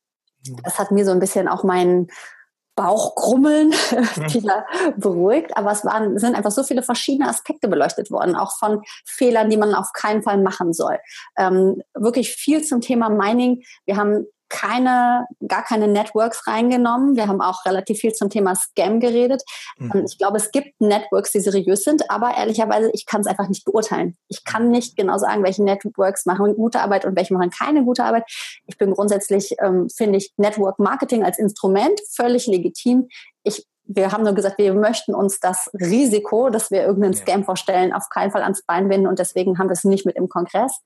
Mhm. 0.46 0.56
Das 0.64 0.78
hat 0.78 0.90
mir 0.90 1.04
so 1.04 1.12
ein 1.12 1.20
bisschen 1.20 1.48
auch 1.48 1.64
meinen 1.64 2.08
Bauchgrummeln 2.76 3.70
wieder 4.32 4.66
beruhigt. 4.96 5.56
Aber 5.56 5.72
es 5.72 5.84
waren, 5.84 6.18
sind 6.18 6.36
einfach 6.36 6.50
so 6.50 6.62
viele 6.62 6.82
verschiedene 6.82 7.28
Aspekte 7.28 7.68
beleuchtet 7.68 8.10
worden, 8.10 8.36
auch 8.36 8.56
von 8.58 8.82
Fehlern, 9.04 9.50
die 9.50 9.56
man 9.56 9.74
auf 9.74 9.92
keinen 9.92 10.22
Fall 10.22 10.40
machen 10.40 10.72
soll. 10.72 10.98
Ähm, 11.38 11.82
wirklich 11.94 12.34
viel 12.34 12.62
zum 12.62 12.82
Thema 12.82 13.08
Mining. 13.08 13.64
Wir 13.86 13.96
haben 13.96 14.26
keine, 14.48 15.26
gar 15.46 15.64
keine 15.64 15.88
Networks 15.88 16.46
reingenommen. 16.46 17.16
Wir 17.16 17.26
haben 17.28 17.40
auch 17.40 17.64
relativ 17.64 17.98
viel 17.98 18.12
zum 18.12 18.30
Thema 18.30 18.54
Scam 18.54 19.00
geredet. 19.00 19.42
Mhm. 19.78 20.04
Ich 20.06 20.18
glaube, 20.18 20.36
es 20.36 20.50
gibt 20.50 20.80
Networks, 20.80 21.32
die 21.32 21.40
seriös 21.40 21.82
sind, 21.82 22.10
aber 22.10 22.36
ehrlicherweise, 22.36 22.90
ich 22.92 23.06
kann 23.06 23.20
es 23.20 23.26
einfach 23.26 23.48
nicht 23.48 23.64
beurteilen. 23.64 24.16
Ich 24.28 24.44
kann 24.44 24.70
nicht 24.70 24.96
genau 24.96 25.18
sagen, 25.18 25.42
welche 25.42 25.64
Networks 25.64 26.26
machen 26.26 26.54
gute 26.54 26.80
Arbeit 26.80 27.04
und 27.04 27.16
welche 27.16 27.34
machen 27.34 27.50
keine 27.50 27.84
gute 27.84 28.04
Arbeit. 28.04 28.24
Ich 28.66 28.78
bin 28.78 28.92
grundsätzlich, 28.92 29.54
ähm, 29.60 29.88
finde 29.88 30.18
ich, 30.18 30.32
Network 30.36 30.78
Marketing 30.78 31.24
als 31.24 31.38
Instrument 31.38 32.00
völlig 32.14 32.46
legitim. 32.46 33.08
Ich 33.42 33.66
wir 33.88 34.10
haben 34.10 34.24
nur 34.24 34.34
gesagt, 34.34 34.58
wir 34.58 34.74
möchten 34.74 35.14
uns 35.14 35.38
das 35.38 35.70
Risiko, 35.74 36.50
dass 36.50 36.70
wir 36.70 36.82
irgendeinen 36.82 37.14
Scam 37.14 37.44
vorstellen, 37.44 37.92
auf 37.92 38.08
keinen 38.08 38.32
Fall 38.32 38.42
ans 38.42 38.62
Bein 38.66 38.88
binden 38.88 39.06
und 39.06 39.18
deswegen 39.18 39.58
haben 39.58 39.68
wir 39.68 39.74
es 39.74 39.84
nicht 39.84 40.04
mit 40.04 40.16
im 40.16 40.28
Kongress. 40.28 40.80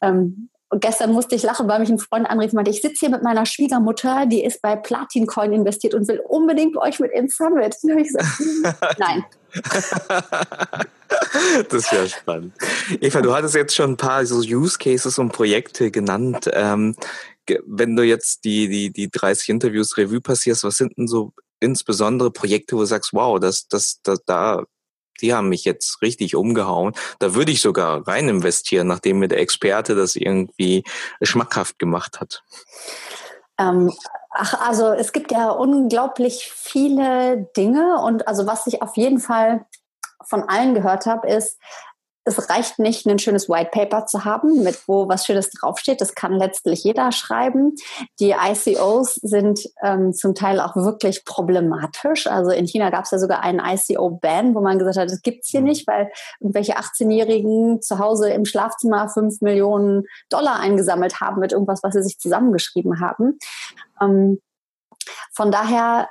Ähm, 0.00 0.50
und 0.76 0.80
gestern 0.80 1.12
musste 1.12 1.34
ich 1.34 1.42
lachen, 1.42 1.66
weil 1.68 1.80
mich 1.80 1.88
ein 1.88 1.98
Freund 1.98 2.28
anrief 2.28 2.50
und 2.50 2.56
meinte, 2.56 2.70
ich 2.70 2.82
sitze 2.82 2.96
hier 3.00 3.08
mit 3.08 3.22
meiner 3.22 3.46
Schwiegermutter, 3.46 4.26
die 4.26 4.44
ist 4.44 4.60
bei 4.60 4.76
Platin 4.76 5.26
Coin 5.26 5.54
investiert 5.54 5.94
und 5.94 6.06
will 6.06 6.20
unbedingt 6.28 6.74
bei 6.74 6.82
euch 6.82 7.00
mit 7.00 7.12
ins 7.12 7.34
Summit. 7.34 7.74
Und 7.82 7.96
ich 7.96 8.08
gesagt, 8.08 8.98
nein. 8.98 9.24
das 11.70 11.72
ist 11.72 11.92
ja 11.92 12.06
spannend. 12.06 12.52
Eva, 13.00 13.22
du 13.22 13.34
hattest 13.34 13.54
jetzt 13.54 13.74
schon 13.74 13.92
ein 13.92 13.96
paar 13.96 14.26
so 14.26 14.40
Use 14.40 14.76
Cases 14.76 15.18
und 15.18 15.32
Projekte 15.32 15.90
genannt. 15.90 16.50
Ähm, 16.52 16.94
wenn 17.64 17.96
du 17.96 18.02
jetzt 18.02 18.44
die, 18.44 18.68
die, 18.68 18.92
die 18.92 19.10
30 19.10 19.48
Interviews 19.48 19.96
Revue 19.96 20.20
passierst, 20.20 20.62
was 20.62 20.76
sind 20.76 20.94
denn 20.98 21.08
so 21.08 21.32
insbesondere 21.58 22.30
Projekte, 22.30 22.76
wo 22.76 22.80
du 22.80 22.84
sagst, 22.84 23.14
wow, 23.14 23.40
das, 23.40 23.66
das, 23.66 24.00
das, 24.02 24.22
da 24.26 24.62
die 25.20 25.34
haben 25.34 25.48
mich 25.48 25.64
jetzt 25.64 26.02
richtig 26.02 26.36
umgehauen. 26.36 26.94
Da 27.18 27.34
würde 27.34 27.52
ich 27.52 27.60
sogar 27.60 28.06
rein 28.06 28.28
investieren, 28.28 28.86
nachdem 28.86 29.18
mir 29.18 29.28
der 29.28 29.40
Experte 29.40 29.94
das 29.94 30.16
irgendwie 30.16 30.84
schmackhaft 31.22 31.78
gemacht 31.78 32.20
hat. 32.20 32.42
Ähm, 33.58 33.92
ach, 34.30 34.60
also 34.68 34.92
es 34.92 35.12
gibt 35.12 35.32
ja 35.32 35.50
unglaublich 35.50 36.52
viele 36.54 37.50
Dinge 37.56 38.00
und 38.02 38.28
also 38.28 38.46
was 38.46 38.66
ich 38.66 38.82
auf 38.82 38.96
jeden 38.96 39.18
Fall 39.18 39.66
von 40.28 40.42
allen 40.42 40.74
gehört 40.74 41.06
habe, 41.06 41.28
ist, 41.28 41.58
es 42.26 42.50
reicht 42.50 42.80
nicht, 42.80 43.06
ein 43.06 43.20
schönes 43.20 43.48
White 43.48 43.70
Paper 43.70 44.06
zu 44.06 44.24
haben, 44.24 44.64
mit 44.64 44.88
wo 44.88 45.08
was 45.08 45.24
Schönes 45.24 45.48
draufsteht. 45.50 46.00
Das 46.00 46.16
kann 46.16 46.32
letztlich 46.32 46.82
jeder 46.82 47.12
schreiben. 47.12 47.76
Die 48.18 48.32
ICOs 48.32 49.14
sind 49.14 49.60
ähm, 49.80 50.12
zum 50.12 50.34
Teil 50.34 50.60
auch 50.60 50.74
wirklich 50.74 51.24
problematisch. 51.24 52.26
Also 52.26 52.50
in 52.50 52.66
China 52.66 52.90
gab 52.90 53.04
es 53.04 53.12
ja 53.12 53.20
sogar 53.20 53.40
einen 53.40 53.60
ICO-Ban, 53.60 54.56
wo 54.56 54.60
man 54.60 54.78
gesagt 54.78 54.96
hat, 54.96 55.08
das 55.08 55.22
gibt's 55.22 55.50
hier 55.50 55.60
mhm. 55.60 55.68
nicht, 55.68 55.86
weil 55.86 56.10
irgendwelche 56.40 56.76
18-Jährigen 56.76 57.80
zu 57.80 58.00
Hause 58.00 58.30
im 58.30 58.44
Schlafzimmer 58.44 59.08
fünf 59.08 59.40
Millionen 59.40 60.02
Dollar 60.28 60.58
eingesammelt 60.58 61.20
haben 61.20 61.40
mit 61.40 61.52
irgendwas, 61.52 61.84
was 61.84 61.94
sie 61.94 62.02
sich 62.02 62.18
zusammengeschrieben 62.18 63.00
haben. 63.00 63.38
Ähm, 64.02 64.40
von 65.32 65.52
daher 65.52 66.08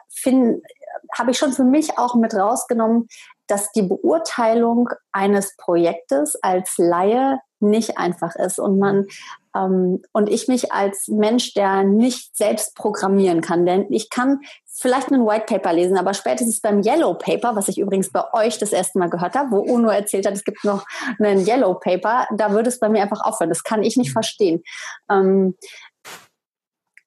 habe 1.18 1.32
ich 1.32 1.38
schon 1.38 1.52
für 1.52 1.66
mich 1.66 1.98
auch 1.98 2.16
mit 2.16 2.34
rausgenommen, 2.34 3.10
dass 3.48 3.72
die 3.72 3.84
Beurteilung 3.84 4.90
eines 5.12 5.56
Projektes 5.58 6.36
als 6.42 6.78
Laie 6.78 7.40
nicht 7.60 7.98
einfach 7.98 8.36
ist 8.36 8.60
und 8.60 8.80
man 8.80 9.08
ähm, 9.56 10.02
und 10.12 10.30
ich 10.30 10.48
mich 10.48 10.72
als 10.72 11.08
Mensch, 11.08 11.54
der 11.54 11.84
nicht 11.84 12.36
selbst 12.36 12.76
programmieren 12.76 13.42
kann, 13.42 13.66
denn 13.66 13.92
ich 13.92 14.10
kann 14.10 14.42
vielleicht 14.66 15.12
einen 15.12 15.26
White 15.26 15.46
Paper 15.48 15.74
lesen, 15.74 15.98
aber 15.98 16.14
spätestens 16.14 16.60
beim 16.60 16.84
Yellow 16.84 17.14
Paper, 17.14 17.56
was 17.56 17.70
ich 17.70 17.80
übrigens 17.80 18.12
bei 18.12 18.24
euch 18.34 18.58
das 18.58 18.74
erste 18.74 19.00
Mal 19.00 19.10
gehört 19.10 19.36
habe, 19.36 19.52
wo 19.52 19.60
UNO 19.60 19.90
erzählt 19.90 20.26
hat, 20.26 20.34
es 20.34 20.44
gibt 20.44 20.64
noch 20.66 20.86
einen 21.20 21.48
Yellow 21.48 21.76
Paper, 21.76 22.28
da 22.36 22.52
würde 22.52 22.70
es 22.70 22.80
bei 22.80 22.90
mir 22.90 23.02
einfach 23.02 23.22
aufhören. 23.22 23.50
Das 23.50 23.64
kann 23.64 23.84
ich 23.84 23.96
nicht 23.96 24.12
verstehen. 24.12 24.64
Ähm, 25.10 25.56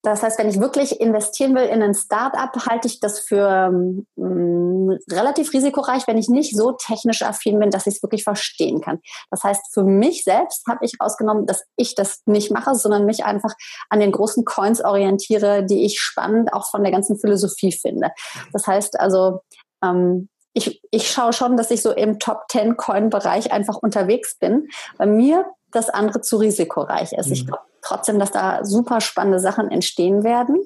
Das 0.02 0.22
heißt, 0.22 0.38
wenn 0.38 0.48
ich 0.48 0.60
wirklich 0.60 1.00
investieren 1.00 1.54
will 1.54 1.64
in 1.64 1.82
ein 1.82 1.94
Startup, 1.94 2.50
halte 2.66 2.86
ich 2.86 3.00
das 3.00 3.18
für 3.18 3.70
ähm, 4.16 4.98
relativ 5.10 5.52
risikoreich, 5.52 6.06
wenn 6.06 6.18
ich 6.18 6.28
nicht 6.28 6.56
so 6.56 6.72
technisch 6.72 7.22
affin 7.22 7.58
bin, 7.58 7.70
dass 7.70 7.86
ich 7.86 7.96
es 7.96 8.02
wirklich 8.02 8.22
verstehen 8.22 8.80
kann. 8.80 9.00
Das 9.30 9.42
heißt, 9.42 9.72
für 9.72 9.82
mich 9.82 10.22
selbst 10.22 10.66
habe 10.68 10.84
ich 10.84 10.94
rausgenommen, 11.00 11.46
dass 11.46 11.64
ich 11.76 11.94
das 11.96 12.22
nicht 12.26 12.52
mache, 12.52 12.74
sondern 12.76 13.06
mich 13.06 13.24
einfach 13.24 13.54
an 13.90 13.98
den 13.98 14.12
großen 14.12 14.44
Coins 14.44 14.84
orientiere, 14.84 15.64
die 15.64 15.84
ich 15.84 16.00
spannend 16.00 16.52
auch 16.52 16.70
von 16.70 16.82
der 16.82 16.92
ganzen 16.92 17.18
Philosophie 17.18 17.72
finde. 17.72 18.10
Das 18.52 18.66
heißt 18.66 19.00
also, 19.00 19.40
ähm, 19.82 20.28
ich, 20.52 20.80
ich 20.90 21.10
schaue 21.10 21.32
schon, 21.32 21.56
dass 21.56 21.70
ich 21.70 21.82
so 21.82 21.92
im 21.92 22.18
Top 22.18 22.44
10 22.50 22.76
Coin-Bereich 22.76 23.52
einfach 23.52 23.76
unterwegs 23.76 24.38
bin, 24.38 24.68
weil 24.96 25.08
mir 25.08 25.44
das 25.70 25.90
andere 25.90 26.20
zu 26.20 26.36
risikoreich 26.36 27.12
ist. 27.12 27.26
Mhm. 27.26 27.32
Ich 27.32 27.46
glaube 27.46 27.67
trotzdem, 27.82 28.18
dass 28.18 28.30
da 28.30 28.64
super 28.64 29.00
spannende 29.00 29.40
Sachen 29.40 29.70
entstehen 29.70 30.24
werden. 30.24 30.60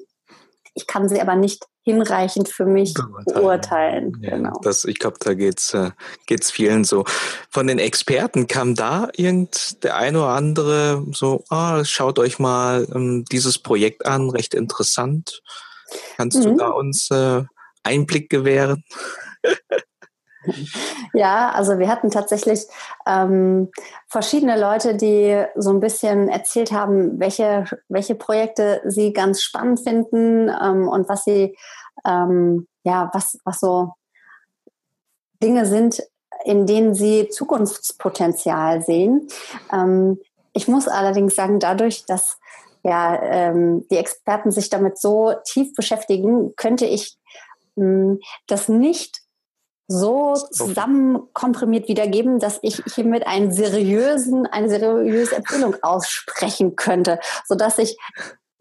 Ich 0.75 0.87
kann 0.87 1.07
sie 1.07 1.21
aber 1.21 1.35
nicht 1.35 1.65
hinreichend 1.83 2.47
für 2.49 2.65
mich 2.65 2.93
beurteilen. 3.25 4.17
Ja, 4.21 4.37
genau. 4.37 4.59
das, 4.63 4.85
ich 4.85 4.99
glaube, 4.99 5.17
da 5.19 5.33
geht's 5.33 5.73
äh, 5.73 5.91
geht's 6.25 6.49
vielen 6.49 6.83
so. 6.85 7.03
Von 7.49 7.67
den 7.67 7.77
Experten 7.77 8.47
kam 8.47 8.73
da 8.73 9.09
irgend 9.15 9.83
der 9.83 9.97
eine 9.97 10.19
oder 10.19 10.29
andere 10.29 11.05
so, 11.11 11.43
ah, 11.49 11.83
schaut 11.83 12.19
euch 12.19 12.39
mal 12.39 12.87
ähm, 12.95 13.25
dieses 13.31 13.59
Projekt 13.59 14.05
an, 14.05 14.29
recht 14.29 14.53
interessant. 14.53 15.41
Kannst 16.15 16.39
mhm. 16.39 16.43
du 16.43 16.55
da 16.55 16.69
uns 16.69 17.11
äh, 17.11 17.43
Einblick 17.83 18.29
gewähren? 18.29 18.83
Ja, 21.13 21.51
also 21.51 21.79
wir 21.79 21.87
hatten 21.87 22.09
tatsächlich 22.09 22.65
ähm, 23.05 23.71
verschiedene 24.07 24.59
Leute, 24.59 24.95
die 24.95 25.43
so 25.55 25.69
ein 25.69 25.79
bisschen 25.79 26.27
erzählt 26.29 26.71
haben, 26.71 27.19
welche, 27.19 27.65
welche 27.87 28.15
Projekte 28.15 28.81
sie 28.85 29.13
ganz 29.13 29.41
spannend 29.41 29.79
finden 29.81 30.49
ähm, 30.49 30.87
und 30.87 31.07
was 31.09 31.23
sie, 31.23 31.55
ähm, 32.05 32.67
ja, 32.83 33.09
was, 33.13 33.37
was 33.45 33.59
so 33.59 33.93
Dinge 35.41 35.65
sind, 35.65 36.01
in 36.45 36.65
denen 36.65 36.93
sie 36.93 37.29
Zukunftspotenzial 37.29 38.81
sehen. 38.81 39.27
Ähm, 39.71 40.19
ich 40.53 40.67
muss 40.67 40.87
allerdings 40.87 41.35
sagen, 41.35 41.59
dadurch, 41.59 42.05
dass 42.05 42.37
ja, 42.83 43.21
ähm, 43.21 43.87
die 43.89 43.97
Experten 43.97 44.51
sich 44.51 44.69
damit 44.69 44.99
so 44.99 45.33
tief 45.45 45.73
beschäftigen, 45.73 46.53
könnte 46.55 46.85
ich 46.85 47.17
mh, 47.75 48.17
das 48.47 48.67
nicht 48.67 49.22
so 49.87 50.35
zusammen 50.35 51.27
komprimiert 51.33 51.87
wiedergeben, 51.87 52.39
dass 52.39 52.59
ich 52.61 52.81
hiermit 52.93 53.27
einen 53.27 53.51
seriösen, 53.51 54.45
eine 54.47 54.69
seriöse 54.69 55.35
Empfehlung 55.35 55.75
aussprechen 55.81 56.75
könnte, 56.75 57.19
sodass 57.45 57.77
ich 57.77 57.97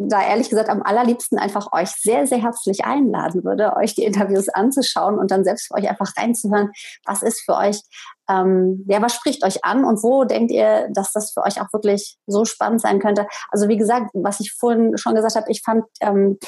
da 0.09 0.23
ehrlich 0.23 0.51
gesagt 0.51 0.69
am 0.69 0.83
allerliebsten 0.83 1.39
einfach 1.39 1.73
euch 1.73 1.91
sehr, 1.91 2.27
sehr 2.27 2.43
herzlich 2.43 2.85
einladen 2.85 3.45
würde, 3.45 3.77
euch 3.77 3.95
die 3.95 4.05
Interviews 4.05 4.49
anzuschauen 4.49 5.19
und 5.19 5.31
dann 5.31 5.45
selbst 5.45 5.69
für 5.69 5.75
euch 5.75 5.89
einfach 5.89 6.13
reinzuhören, 6.17 6.71
was 7.05 7.23
ist 7.23 7.43
für 7.45 7.57
euch, 7.57 7.81
ähm, 8.29 8.85
ja, 8.89 9.03
was 9.03 9.15
spricht 9.15 9.45
euch 9.45 9.65
an 9.65 9.85
und 9.85 10.03
wo 10.03 10.25
denkt 10.25 10.51
ihr, 10.51 10.89
dass 10.93 11.13
das 11.13 11.33
für 11.33 11.43
euch 11.43 11.61
auch 11.61 11.73
wirklich 11.73 12.17
so 12.27 12.45
spannend 12.45 12.81
sein 12.81 12.99
könnte? 12.99 13.27
Also 13.51 13.69
wie 13.69 13.77
gesagt, 13.77 14.11
was 14.15 14.41
ich 14.41 14.53
vorhin 14.53 14.97
schon 14.97 15.15
gesagt 15.15 15.37
habe, 15.37 15.51
ich 15.51 15.63
fand 15.63 15.85
ähm, 16.01 16.39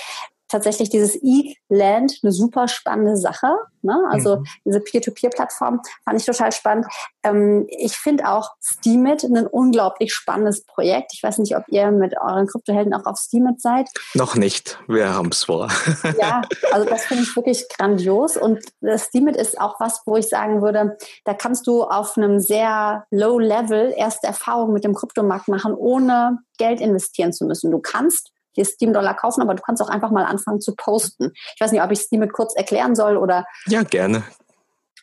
tatsächlich 0.48 0.90
dieses 0.90 1.16
E-Land 1.22 2.20
eine 2.22 2.33
super 2.33 2.68
spannende 2.68 3.16
Sache. 3.16 3.57
Ne? 3.83 3.96
Also 4.11 4.37
mhm. 4.37 4.46
diese 4.64 4.80
Peer-to-Peer-Plattform 4.80 5.80
fand 6.04 6.20
ich 6.20 6.26
total 6.26 6.52
spannend. 6.52 6.87
Ähm, 7.22 7.66
ich 7.68 7.96
finde 7.96 8.28
auch 8.28 8.50
Steemit 8.61 9.24
ein 9.24 9.46
unglaublich 9.46 10.14
spannendes 10.14 10.64
Projekt. 10.64 11.12
Ich 11.14 11.22
weiß 11.22 11.38
nicht, 11.38 11.57
ob 11.57 11.64
ihr 11.68 11.90
mit 11.90 12.14
euren 12.20 12.46
Kryptohelden 12.46 12.94
auch 12.94 13.04
auf 13.07 13.18
Steemit 13.18 13.61
seid. 13.61 13.88
Noch 14.14 14.37
nicht. 14.37 14.78
Wir 14.88 15.14
haben 15.14 15.28
es 15.30 15.44
vor. 15.44 15.68
ja, 16.20 16.42
also 16.72 16.88
das 16.88 17.04
finde 17.04 17.24
ich 17.24 17.37
wirklich 17.37 17.66
grandios. 17.68 18.37
Und 18.37 18.61
Steemit 18.96 19.37
ist 19.37 19.61
auch 19.61 19.80
was, 19.80 20.02
wo 20.07 20.16
ich 20.16 20.28
sagen 20.28 20.62
würde, 20.62 20.96
da 21.24 21.35
kannst 21.35 21.66
du 21.66 21.85
auf 21.85 22.16
einem 22.16 22.40
sehr 22.40 23.04
low 23.11 23.38
Level 23.38 23.92
erste 23.96 24.26
Erfahrungen 24.26 24.72
mit 24.72 24.85
dem 24.85 24.94
Kryptomarkt 24.94 25.48
machen, 25.48 25.74
ohne 25.74 26.38
Geld 26.59 26.80
investieren 26.80 27.33
zu 27.33 27.44
müssen. 27.44 27.70
Du 27.70 27.80
kannst 27.80 28.33
dir 28.54 28.64
Steam-Dollar 28.64 29.14
kaufen, 29.14 29.42
aber 29.42 29.54
du 29.54 29.62
kannst 29.62 29.82
auch 29.82 29.88
einfach 29.88 30.10
mal 30.10 30.24
anfangen 30.24 30.60
zu 30.60 30.74
posten. 30.74 31.32
Ich 31.54 31.60
weiß 31.60 31.72
nicht, 31.72 31.82
ob 31.82 31.90
ich 31.90 32.00
Steamit 32.00 32.32
kurz 32.32 32.54
erklären 32.54 32.94
soll 32.94 33.16
oder. 33.16 33.44
Ja, 33.66 33.82
gerne. 33.82 34.24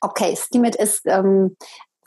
Okay, 0.01 0.35
Steamit 0.35 0.75
ist 0.75 1.01
ähm, 1.05 1.55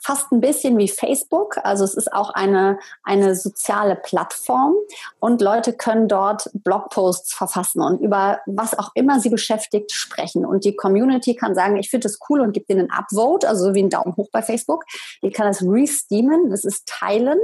fast 0.05 0.31
ein 0.31 0.39
bisschen 0.39 0.77
wie 0.77 0.87
Facebook. 0.87 1.57
Also 1.63 1.83
es 1.83 1.95
ist 1.95 2.13
auch 2.13 2.29
eine, 2.29 2.77
eine 3.03 3.35
soziale 3.35 3.95
Plattform 3.95 4.75
und 5.19 5.41
Leute 5.41 5.73
können 5.73 6.07
dort 6.07 6.49
Blogposts 6.53 7.33
verfassen 7.33 7.81
und 7.81 7.99
über 8.01 8.39
was 8.45 8.77
auch 8.77 8.91
immer 8.93 9.19
sie 9.19 9.31
beschäftigt 9.31 9.91
sprechen. 9.91 10.45
Und 10.45 10.63
die 10.63 10.75
Community 10.75 11.35
kann 11.35 11.55
sagen, 11.55 11.77
ich 11.77 11.89
finde 11.89 12.07
das 12.07 12.19
cool 12.29 12.41
und 12.41 12.51
gibt 12.51 12.69
denen 12.69 12.91
ein 12.91 12.99
Upvote, 12.99 13.49
also 13.49 13.73
wie 13.73 13.81
ein 13.81 13.89
Daumen 13.89 14.15
hoch 14.15 14.29
bei 14.31 14.43
Facebook. 14.43 14.85
Die 15.23 15.31
kann 15.31 15.47
das 15.47 15.63
resteamen, 15.63 16.51
das 16.51 16.65
ist 16.65 16.85
teilen. 16.85 17.39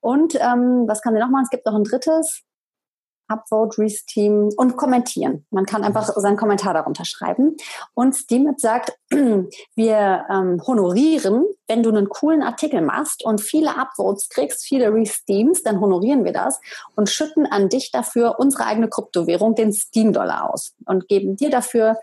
Und 0.00 0.34
ähm, 0.34 0.84
was 0.86 1.00
kann 1.00 1.14
sie 1.14 1.20
noch 1.20 1.30
machen? 1.30 1.44
Es 1.44 1.50
gibt 1.50 1.64
noch 1.64 1.74
ein 1.74 1.84
drittes, 1.84 2.42
Upvote, 3.32 3.82
Resteam 3.82 4.50
und 4.56 4.76
kommentieren. 4.76 5.46
Man 5.50 5.66
kann 5.66 5.84
einfach 5.84 6.04
seinen 6.16 6.36
Kommentar 6.36 6.74
darunter 6.74 7.04
schreiben. 7.04 7.56
Und 7.94 8.14
Steemit 8.14 8.60
sagt, 8.60 8.98
wir 9.10 10.26
ähm, 10.30 10.62
honorieren, 10.66 11.46
wenn 11.68 11.82
du 11.82 11.90
einen 11.90 12.08
coolen 12.08 12.42
Artikel 12.42 12.80
machst 12.82 13.24
und 13.24 13.40
viele 13.40 13.76
Upvotes 13.76 14.28
kriegst, 14.28 14.64
viele 14.64 14.92
Resteams, 14.92 15.62
dann 15.62 15.80
honorieren 15.80 16.24
wir 16.24 16.32
das 16.32 16.60
und 16.96 17.08
schütten 17.08 17.46
an 17.46 17.68
dich 17.68 17.90
dafür 17.90 18.36
unsere 18.38 18.66
eigene 18.66 18.88
Kryptowährung, 18.88 19.54
den 19.54 19.72
Steam-Dollar 19.72 20.52
aus 20.52 20.74
und 20.86 21.08
geben 21.08 21.36
dir 21.36 21.50
dafür 21.50 21.96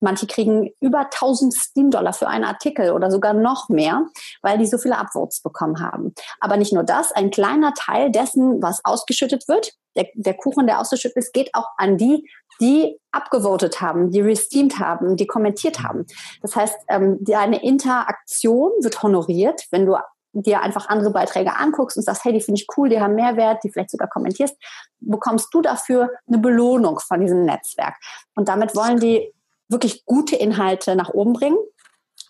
Manche 0.00 0.26
kriegen 0.26 0.70
über 0.80 1.00
1000 1.00 1.54
Steam-Dollar 1.54 2.12
für 2.12 2.26
einen 2.26 2.44
Artikel 2.44 2.92
oder 2.92 3.10
sogar 3.10 3.34
noch 3.34 3.68
mehr, 3.68 4.06
weil 4.42 4.58
die 4.58 4.66
so 4.66 4.78
viele 4.78 4.98
Upvotes 4.98 5.42
bekommen 5.42 5.80
haben. 5.80 6.14
Aber 6.40 6.56
nicht 6.56 6.72
nur 6.72 6.84
das, 6.84 7.12
ein 7.12 7.30
kleiner 7.30 7.74
Teil 7.74 8.10
dessen, 8.10 8.62
was 8.62 8.84
ausgeschüttet 8.84 9.46
wird, 9.48 9.72
der, 9.96 10.06
der 10.14 10.34
Kuchen, 10.34 10.66
der 10.66 10.80
ausgeschüttet 10.80 11.16
ist, 11.16 11.32
geht 11.32 11.50
auch 11.54 11.68
an 11.76 11.96
die, 11.98 12.28
die 12.60 12.98
abgevotet 13.10 13.80
haben, 13.80 14.10
die 14.10 14.20
resteamed 14.20 14.78
haben, 14.78 15.16
die 15.16 15.26
kommentiert 15.26 15.82
haben. 15.82 16.06
Das 16.42 16.54
heißt, 16.54 16.76
ähm, 16.88 17.18
deine 17.20 17.62
Interaktion 17.62 18.70
wird 18.80 19.02
honoriert, 19.02 19.66
wenn 19.70 19.86
du 19.86 19.96
dir 20.32 20.60
einfach 20.62 20.88
andere 20.88 21.10
Beiträge 21.10 21.56
anguckst 21.56 21.96
und 21.96 22.04
sagst, 22.04 22.24
hey, 22.24 22.32
die 22.32 22.40
finde 22.40 22.60
ich 22.60 22.68
cool, 22.76 22.88
die 22.88 23.00
haben 23.00 23.14
Mehrwert, 23.14 23.64
die 23.64 23.70
vielleicht 23.70 23.90
sogar 23.90 24.08
kommentierst, 24.08 24.56
bekommst 25.00 25.48
du 25.52 25.60
dafür 25.60 26.10
eine 26.28 26.38
Belohnung 26.38 27.00
von 27.00 27.20
diesem 27.20 27.44
Netzwerk. 27.44 27.96
Und 28.34 28.48
damit 28.48 28.76
wollen 28.76 29.00
die 29.00 29.32
wirklich 29.70 30.04
gute 30.04 30.36
Inhalte 30.36 30.96
nach 30.96 31.10
oben 31.10 31.32
bringen, 31.32 31.58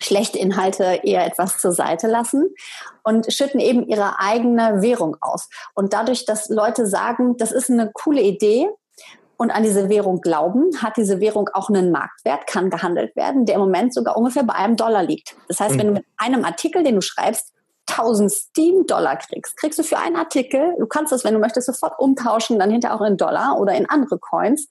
schlechte 0.00 0.38
Inhalte 0.38 1.00
eher 1.02 1.26
etwas 1.26 1.58
zur 1.58 1.72
Seite 1.72 2.06
lassen 2.06 2.54
und 3.02 3.32
schütten 3.32 3.60
eben 3.60 3.86
ihre 3.86 4.18
eigene 4.18 4.82
Währung 4.82 5.16
aus. 5.20 5.48
Und 5.74 5.92
dadurch, 5.92 6.24
dass 6.24 6.48
Leute 6.48 6.86
sagen, 6.86 7.36
das 7.36 7.52
ist 7.52 7.70
eine 7.70 7.90
coole 7.92 8.22
Idee, 8.22 8.68
und 9.40 9.50
an 9.50 9.62
diese 9.62 9.88
Währung 9.88 10.20
glauben, 10.20 10.70
hat 10.82 10.98
diese 10.98 11.18
Währung 11.18 11.48
auch 11.54 11.70
einen 11.70 11.90
Marktwert, 11.90 12.46
kann 12.46 12.68
gehandelt 12.68 13.16
werden, 13.16 13.46
der 13.46 13.54
im 13.54 13.62
Moment 13.62 13.94
sogar 13.94 14.18
ungefähr 14.18 14.42
bei 14.42 14.52
einem 14.52 14.76
Dollar 14.76 15.02
liegt. 15.02 15.34
Das 15.48 15.60
heißt, 15.60 15.78
wenn 15.78 15.86
du 15.86 15.92
mhm. 15.92 15.94
mit 15.94 16.04
einem 16.18 16.44
Artikel, 16.44 16.84
den 16.84 16.96
du 16.96 17.00
schreibst, 17.00 17.54
1000 17.88 18.30
Steam-Dollar 18.30 19.16
kriegst, 19.16 19.56
kriegst 19.56 19.78
du 19.78 19.82
für 19.82 19.96
einen 19.96 20.16
Artikel, 20.16 20.74
du 20.78 20.86
kannst 20.86 21.10
das, 21.10 21.24
wenn 21.24 21.32
du 21.32 21.40
möchtest, 21.40 21.68
sofort 21.68 21.98
umtauschen, 21.98 22.58
dann 22.58 22.70
hinterher 22.70 22.94
auch 22.94 23.04
in 23.04 23.16
Dollar 23.16 23.58
oder 23.58 23.72
in 23.72 23.88
andere 23.88 24.18
Coins, 24.18 24.68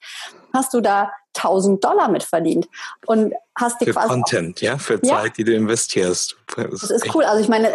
hast 0.53 0.73
du 0.73 0.81
da 0.81 1.11
1000 1.35 1.83
Dollar 1.83 2.09
mit 2.09 2.23
verdient 2.23 2.67
und 3.05 3.33
hast 3.55 3.79
die 3.81 3.85
für 3.85 3.93
Content, 3.93 4.57
auch, 4.57 4.61
ja, 4.61 4.77
für 4.77 5.01
Zeit, 5.01 5.25
ja. 5.25 5.29
die 5.29 5.43
du 5.43 5.53
investierst. 5.53 6.35
Das, 6.55 6.81
das 6.81 6.89
ist 6.89 7.15
cool. 7.15 7.23
Also 7.23 7.41
ich 7.41 7.49
meine, 7.49 7.73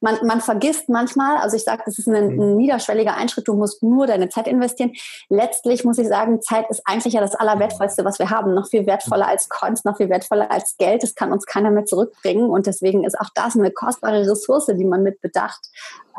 man, 0.00 0.18
man 0.26 0.40
vergisst 0.40 0.88
manchmal, 0.88 1.38
also 1.38 1.56
ich 1.56 1.64
sage, 1.64 1.82
das 1.86 1.98
ist 1.98 2.08
ein, 2.08 2.14
ein 2.14 2.36
mhm. 2.36 2.56
niederschwelliger 2.56 3.14
Einschritt, 3.14 3.48
du 3.48 3.54
musst 3.54 3.82
nur 3.82 4.06
deine 4.06 4.28
Zeit 4.28 4.48
investieren. 4.48 4.92
Letztlich 5.28 5.84
muss 5.84 5.98
ich 5.98 6.08
sagen, 6.08 6.42
Zeit 6.42 6.68
ist 6.70 6.82
eigentlich 6.84 7.14
ja 7.14 7.20
das 7.20 7.34
Allerwertvollste, 7.34 8.04
was 8.04 8.18
wir 8.18 8.30
haben. 8.30 8.54
Noch 8.54 8.68
viel 8.68 8.86
wertvoller 8.86 9.28
als 9.28 9.48
Coins, 9.48 9.84
noch 9.84 9.96
viel 9.96 10.08
wertvoller 10.08 10.50
als 10.50 10.76
Geld. 10.76 11.02
Das 11.02 11.14
kann 11.14 11.32
uns 11.32 11.46
keiner 11.46 11.70
mehr 11.70 11.84
zurückbringen 11.84 12.50
und 12.50 12.66
deswegen 12.66 13.04
ist 13.04 13.18
auch 13.18 13.30
das 13.34 13.56
eine 13.56 13.70
kostbare 13.70 14.28
Ressource, 14.28 14.66
die 14.66 14.84
man 14.84 15.02
mit 15.02 15.20
Bedacht 15.20 15.60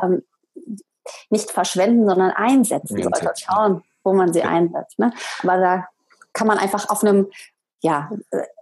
ähm, 0.02 0.22
nicht 1.28 1.50
verschwenden, 1.50 2.08
sondern 2.08 2.30
einsetzen 2.30 3.02
sollte. 3.02 3.32
Schauen, 3.36 3.82
wo 4.02 4.12
man 4.12 4.32
sie 4.32 4.42
einsetzt. 4.42 4.98
Ne? 4.98 5.12
Aber 5.42 5.58
da 5.58 5.88
kann 6.32 6.46
man 6.46 6.58
einfach 6.58 6.88
auf 6.88 7.02
einem 7.02 7.28
ja, 7.82 8.10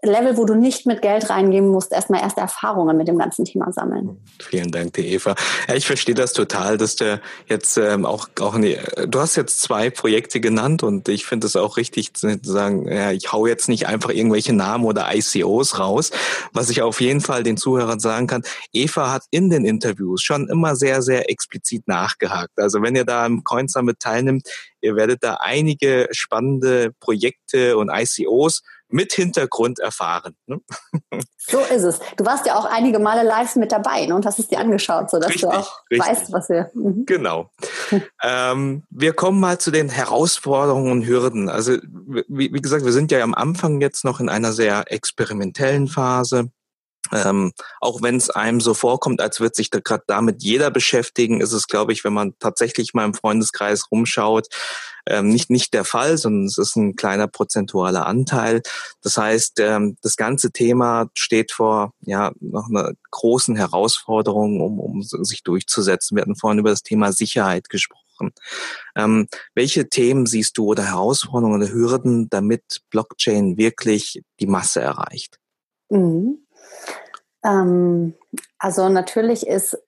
Level, 0.02 0.36
wo 0.36 0.44
du 0.44 0.54
nicht 0.54 0.86
mit 0.86 1.02
Geld 1.02 1.28
reingeben 1.28 1.68
musst, 1.68 1.92
erstmal 1.92 2.20
erste 2.20 2.40
Erfahrungen 2.40 2.96
mit 2.96 3.08
dem 3.08 3.18
ganzen 3.18 3.44
Thema 3.44 3.72
sammeln. 3.72 4.16
Vielen 4.40 4.70
Dank, 4.70 4.92
die 4.92 5.08
Eva. 5.08 5.34
Ja, 5.66 5.74
ich 5.74 5.86
verstehe 5.86 6.14
das 6.14 6.32
total, 6.32 6.78
dass 6.78 6.94
du 6.94 7.20
jetzt 7.46 7.76
ähm, 7.78 8.06
auch, 8.06 8.28
auch 8.40 8.56
nee, 8.56 8.78
du 9.08 9.18
hast 9.18 9.34
jetzt 9.34 9.60
zwei 9.60 9.90
Projekte 9.90 10.40
genannt 10.40 10.84
und 10.84 11.08
ich 11.08 11.26
finde 11.26 11.48
es 11.48 11.56
auch 11.56 11.76
richtig 11.76 12.14
zu 12.14 12.38
sagen, 12.42 12.86
ja, 12.86 13.10
ich 13.10 13.32
hau 13.32 13.46
jetzt 13.46 13.68
nicht 13.68 13.88
einfach 13.88 14.10
irgendwelche 14.10 14.52
Namen 14.52 14.84
oder 14.84 15.12
ICOs 15.12 15.80
raus. 15.80 16.12
Was 16.52 16.70
ich 16.70 16.82
auf 16.82 17.00
jeden 17.00 17.20
Fall 17.20 17.42
den 17.42 17.56
Zuhörern 17.56 17.98
sagen 17.98 18.28
kann, 18.28 18.42
Eva 18.72 19.12
hat 19.12 19.24
in 19.32 19.50
den 19.50 19.64
Interviews 19.64 20.22
schon 20.22 20.48
immer 20.48 20.76
sehr, 20.76 21.02
sehr 21.02 21.28
explizit 21.28 21.88
nachgehakt. 21.88 22.56
Also 22.56 22.82
wenn 22.82 22.94
ihr 22.94 23.04
da 23.04 23.26
im 23.26 23.42
Coin 23.42 23.66
Summit 23.66 23.98
teilnimmt, 23.98 24.48
ihr 24.80 24.94
werdet 24.94 25.24
da 25.24 25.38
einige 25.40 26.08
spannende 26.12 26.92
Projekte 27.00 27.76
und 27.76 27.90
ICOs 27.92 28.62
mit 28.88 29.12
Hintergrund 29.12 29.78
erfahren. 29.78 30.36
Ne? 30.46 30.60
So 31.50 31.60
ist 31.60 31.82
es. 31.82 31.98
Du 32.18 32.26
warst 32.26 32.44
ja 32.44 32.58
auch 32.58 32.66
einige 32.66 32.98
Male 32.98 33.26
live 33.26 33.56
mit 33.56 33.72
dabei 33.72 34.04
ne, 34.04 34.14
und 34.14 34.26
hast 34.26 34.38
es 34.38 34.48
dir 34.48 34.58
angeschaut, 34.58 35.08
sodass 35.08 35.30
richtig, 35.30 35.48
du 35.48 35.56
auch 35.56 35.80
richtig. 35.90 36.06
weißt, 36.06 36.32
was 36.32 36.50
wir. 36.50 36.70
Mhm. 36.74 37.06
Genau. 37.06 37.50
ähm, 38.22 38.82
wir 38.90 39.14
kommen 39.14 39.40
mal 39.40 39.58
zu 39.58 39.70
den 39.70 39.88
Herausforderungen 39.88 40.92
und 40.92 41.06
Hürden. 41.06 41.48
Also 41.48 41.78
wie, 42.28 42.52
wie 42.52 42.60
gesagt, 42.60 42.84
wir 42.84 42.92
sind 42.92 43.10
ja 43.10 43.22
am 43.22 43.32
Anfang 43.32 43.80
jetzt 43.80 44.04
noch 44.04 44.20
in 44.20 44.28
einer 44.28 44.52
sehr 44.52 44.92
experimentellen 44.92 45.88
Phase. 45.88 46.50
Ähm, 47.12 47.52
auch 47.80 48.02
wenn 48.02 48.16
es 48.16 48.30
einem 48.30 48.60
so 48.60 48.74
vorkommt, 48.74 49.20
als 49.20 49.40
wird 49.40 49.54
sich 49.54 49.70
da 49.70 49.80
gerade 49.80 50.04
damit 50.06 50.42
jeder 50.42 50.70
beschäftigen, 50.70 51.40
ist 51.40 51.52
es, 51.52 51.66
glaube 51.66 51.92
ich, 51.92 52.04
wenn 52.04 52.12
man 52.12 52.34
tatsächlich 52.38 52.94
mal 52.94 53.04
im 53.04 53.14
Freundeskreis 53.14 53.90
rumschaut, 53.90 54.48
ähm, 55.08 55.28
nicht 55.28 55.50
nicht 55.50 55.72
der 55.74 55.84
Fall, 55.84 56.18
sondern 56.18 56.46
es 56.46 56.58
ist 56.58 56.76
ein 56.76 56.94
kleiner 56.94 57.28
prozentualer 57.28 58.06
Anteil. 58.06 58.62
Das 59.02 59.16
heißt, 59.16 59.58
ähm, 59.60 59.96
das 60.02 60.16
ganze 60.16 60.52
Thema 60.52 61.08
steht 61.14 61.52
vor 61.52 61.94
ja 62.00 62.32
noch 62.40 62.68
einer 62.68 62.92
großen 63.10 63.56
Herausforderung, 63.56 64.60
um, 64.60 64.78
um 64.78 65.02
sich 65.02 65.42
durchzusetzen. 65.42 66.16
Wir 66.16 66.22
hatten 66.22 66.36
vorhin 66.36 66.58
über 66.58 66.70
das 66.70 66.82
Thema 66.82 67.12
Sicherheit 67.12 67.68
gesprochen. 67.70 68.32
Ähm, 68.96 69.28
welche 69.54 69.88
Themen 69.88 70.26
siehst 70.26 70.58
du 70.58 70.66
oder 70.66 70.84
Herausforderungen 70.84 71.62
oder 71.62 71.72
Hürden, 71.72 72.28
damit 72.28 72.82
Blockchain 72.90 73.56
wirklich 73.56 74.22
die 74.40 74.46
Masse 74.46 74.80
erreicht? 74.80 75.38
Mhm. 75.88 76.38
Ähm, 77.44 78.14
also 78.58 78.88
natürlich 78.88 79.46
ist 79.46 79.78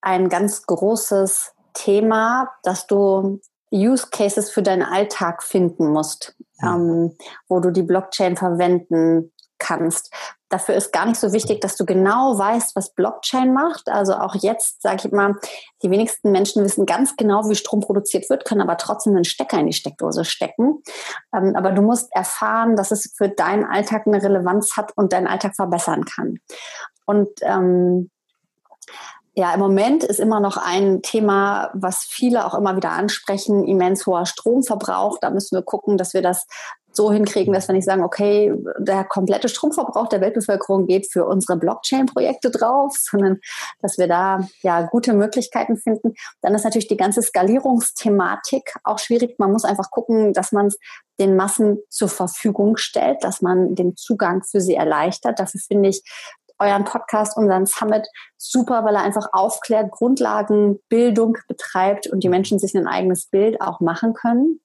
ein 0.00 0.28
ganz 0.28 0.66
großes 0.66 1.52
Thema, 1.72 2.50
dass 2.62 2.86
du 2.86 3.40
Use 3.72 4.06
Cases 4.10 4.50
für 4.50 4.62
deinen 4.62 4.82
Alltag 4.82 5.42
finden 5.42 5.88
musst, 5.88 6.36
mhm. 6.60 6.68
ähm, 6.68 7.16
wo 7.48 7.60
du 7.60 7.70
die 7.70 7.82
Blockchain 7.82 8.36
verwenden 8.36 9.32
kannst. 9.58 10.12
Dafür 10.54 10.76
ist 10.76 10.92
gar 10.92 11.04
nicht 11.04 11.18
so 11.18 11.32
wichtig, 11.32 11.60
dass 11.62 11.74
du 11.74 11.84
genau 11.84 12.38
weißt, 12.38 12.76
was 12.76 12.94
Blockchain 12.94 13.52
macht. 13.52 13.88
Also 13.88 14.14
auch 14.14 14.36
jetzt, 14.36 14.82
sage 14.82 15.02
ich 15.04 15.10
mal, 15.10 15.34
die 15.82 15.90
wenigsten 15.90 16.30
Menschen 16.30 16.62
wissen 16.62 16.86
ganz 16.86 17.16
genau, 17.16 17.48
wie 17.48 17.56
Strom 17.56 17.80
produziert 17.80 18.30
wird, 18.30 18.44
können 18.44 18.60
aber 18.60 18.76
trotzdem 18.76 19.16
einen 19.16 19.24
Stecker 19.24 19.58
in 19.58 19.66
die 19.66 19.72
Steckdose 19.72 20.24
stecken. 20.24 20.80
Ähm, 21.34 21.56
aber 21.56 21.72
du 21.72 21.82
musst 21.82 22.14
erfahren, 22.14 22.76
dass 22.76 22.92
es 22.92 23.12
für 23.16 23.28
deinen 23.28 23.64
Alltag 23.64 24.06
eine 24.06 24.22
Relevanz 24.22 24.76
hat 24.76 24.92
und 24.96 25.12
deinen 25.12 25.26
Alltag 25.26 25.56
verbessern 25.56 26.04
kann. 26.04 26.38
Und 27.04 27.30
ähm, 27.42 28.12
ja, 29.34 29.52
im 29.52 29.58
Moment 29.58 30.04
ist 30.04 30.20
immer 30.20 30.38
noch 30.38 30.56
ein 30.56 31.02
Thema, 31.02 31.72
was 31.74 32.04
viele 32.08 32.46
auch 32.46 32.54
immer 32.54 32.76
wieder 32.76 32.92
ansprechen, 32.92 33.66
immens 33.66 34.06
hoher 34.06 34.24
Stromverbrauch. 34.24 35.18
Da 35.20 35.30
müssen 35.30 35.56
wir 35.56 35.64
gucken, 35.64 35.98
dass 35.98 36.14
wir 36.14 36.22
das 36.22 36.46
so 36.96 37.12
hinkriegen, 37.12 37.52
dass 37.52 37.68
wir 37.68 37.74
nicht 37.74 37.84
sagen, 37.84 38.04
okay, 38.04 38.54
der 38.78 39.04
komplette 39.04 39.48
Stromverbrauch 39.48 40.08
der 40.08 40.20
Weltbevölkerung 40.20 40.86
geht 40.86 41.10
für 41.10 41.26
unsere 41.26 41.58
Blockchain-Projekte 41.58 42.50
drauf, 42.50 42.96
sondern 42.96 43.40
dass 43.80 43.98
wir 43.98 44.08
da 44.08 44.46
ja 44.62 44.82
gute 44.82 45.12
Möglichkeiten 45.12 45.76
finden. 45.76 46.14
Dann 46.40 46.54
ist 46.54 46.64
natürlich 46.64 46.88
die 46.88 46.96
ganze 46.96 47.22
Skalierungsthematik 47.22 48.74
auch 48.84 48.98
schwierig. 48.98 49.38
Man 49.38 49.52
muss 49.52 49.64
einfach 49.64 49.90
gucken, 49.90 50.32
dass 50.32 50.52
man 50.52 50.66
es 50.66 50.78
den 51.20 51.36
Massen 51.36 51.78
zur 51.90 52.08
Verfügung 52.08 52.76
stellt, 52.76 53.22
dass 53.22 53.40
man 53.40 53.74
den 53.74 53.96
Zugang 53.96 54.42
für 54.42 54.60
sie 54.60 54.74
erleichtert. 54.74 55.38
Dafür 55.38 55.60
finde 55.60 55.90
ich 55.90 56.02
euren 56.58 56.84
Podcast, 56.84 57.36
unseren 57.36 57.66
Summit 57.66 58.06
super, 58.36 58.84
weil 58.84 58.94
er 58.94 59.02
einfach 59.02 59.28
aufklärt, 59.32 59.90
Grundlagenbildung 59.90 61.38
betreibt 61.48 62.06
und 62.06 62.22
die 62.22 62.28
Menschen 62.28 62.58
sich 62.58 62.74
ein 62.74 62.86
eigenes 62.86 63.26
Bild 63.26 63.60
auch 63.60 63.80
machen 63.80 64.14
können. 64.14 64.60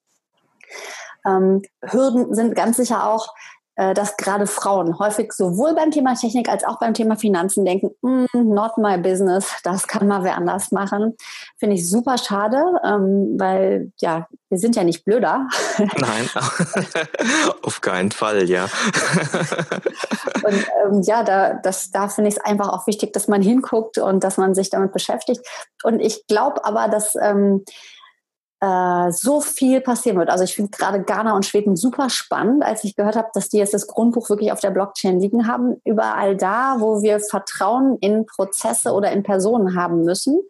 Ähm, 1.26 1.62
Hürden 1.82 2.34
sind 2.34 2.56
ganz 2.56 2.78
sicher 2.78 3.10
auch 3.10 3.34
äh, 3.80 3.94
dass 3.94 4.18
gerade 4.18 4.46
Frauen 4.46 5.00
häufig 5.00 5.32
sowohl 5.32 5.74
beim 5.74 5.90
Thema 5.90 6.14
Technik 6.14 6.50
als 6.50 6.66
auch 6.66 6.80
beim 6.80 6.94
Thema 6.94 7.16
Finanzen 7.16 7.64
denken, 7.64 7.92
mm, 8.02 8.26
not 8.34 8.78
my 8.78 8.98
business, 8.98 9.54
das 9.64 9.88
kann 9.88 10.06
mal 10.06 10.26
wer 10.26 10.36
anders 10.36 10.74
machen. 10.74 11.16
Finde 11.58 11.78
ich 11.78 11.90
super 11.90 12.18
schade, 12.18 12.62
ähm, 12.84 13.36
weil 13.40 13.94
ja, 14.02 14.28
wir 14.50 14.58
sind 14.58 14.76
ja 14.76 14.84
nicht 14.84 15.06
blöder. 15.06 15.48
Nein, 15.78 16.30
auf 17.64 17.80
keinen 17.80 18.12
Fall, 18.12 18.50
ja. 18.50 18.66
und 20.44 20.68
ähm, 20.84 21.02
ja, 21.04 21.24
da, 21.24 21.54
das, 21.54 21.90
da 21.90 22.10
finde 22.10 22.32
ich 22.32 22.36
es 22.36 22.44
einfach 22.44 22.68
auch 22.68 22.86
wichtig, 22.86 23.14
dass 23.14 23.30
man 23.30 23.42
hinguckt 23.42 23.98
und 23.98 24.26
dass 24.26 24.36
man 24.36 24.56
sich 24.56 24.70
damit 24.70 24.92
beschäftigt. 24.92 25.40
Und 25.84 26.02
ich 26.02 26.28
glaube 26.28 26.66
aber, 26.66 26.90
dass 26.90 27.16
ähm, 27.16 27.64
äh, 28.62 29.12
so 29.12 29.42
viel 29.42 29.82
passieren 29.82 30.18
wird. 30.18 30.30
Also 30.30 30.44
ich 30.44 30.56
finde 30.56 30.72
gerade 30.72 31.02
Ghana 31.02 31.36
und 31.36 31.46
Schweden 31.46 31.76
super 31.76 32.10
spannend, 32.10 32.64
als 32.64 32.84
ich 32.84 32.96
gehört 32.96 33.16
habe, 33.16 33.30
dass 33.34 33.50
die 33.50 33.58
jetzt 33.58 33.74
das 33.74 33.88
Grundbuch 33.88 34.30
wirklich 34.30 34.52
auf 34.52 34.60
der 34.60 34.72
Blockchain 34.72 35.20
liegen 35.20 35.48
haben. 35.48 35.82
Überall 35.86 36.36
da, 36.36 36.78
wo 36.80 37.02
wir 37.02 37.20
Vertrauen 37.20 37.98
in 38.02 38.26
Prozesse 38.26 38.92
oder 38.92 39.12
in 39.12 39.24
Personen 39.24 39.76
haben 39.76 40.04
müssen, 40.04 40.42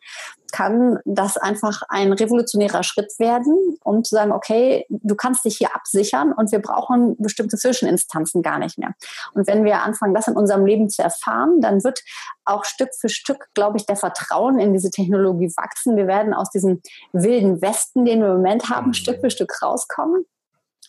kann 0.51 0.99
das 1.05 1.37
einfach 1.37 1.81
ein 1.89 2.13
revolutionärer 2.13 2.83
Schritt 2.83 3.11
werden, 3.17 3.77
um 3.83 4.03
zu 4.03 4.15
sagen, 4.15 4.31
okay, 4.31 4.85
du 4.89 5.15
kannst 5.15 5.45
dich 5.45 5.57
hier 5.57 5.75
absichern 5.75 6.33
und 6.33 6.51
wir 6.51 6.59
brauchen 6.59 7.15
bestimmte 7.17 7.57
Zwischeninstanzen 7.57 8.41
gar 8.41 8.59
nicht 8.59 8.77
mehr. 8.77 8.93
Und 9.33 9.47
wenn 9.47 9.63
wir 9.63 9.83
anfangen, 9.83 10.13
das 10.13 10.27
in 10.27 10.35
unserem 10.35 10.65
Leben 10.65 10.89
zu 10.89 11.01
erfahren, 11.01 11.61
dann 11.61 11.83
wird 11.83 12.01
auch 12.45 12.65
Stück 12.65 12.89
für 12.99 13.09
Stück, 13.09 13.49
glaube 13.53 13.77
ich, 13.77 13.85
der 13.85 13.95
Vertrauen 13.95 14.59
in 14.59 14.73
diese 14.73 14.89
Technologie 14.89 15.51
wachsen. 15.55 15.97
Wir 15.97 16.07
werden 16.07 16.33
aus 16.33 16.49
diesem 16.49 16.81
wilden 17.13 17.61
Westen, 17.61 18.05
den 18.05 18.21
wir 18.21 18.29
im 18.29 18.37
Moment 18.37 18.69
haben, 18.69 18.93
Stück 18.93 19.21
für 19.21 19.29
Stück 19.29 19.61
rauskommen 19.61 20.25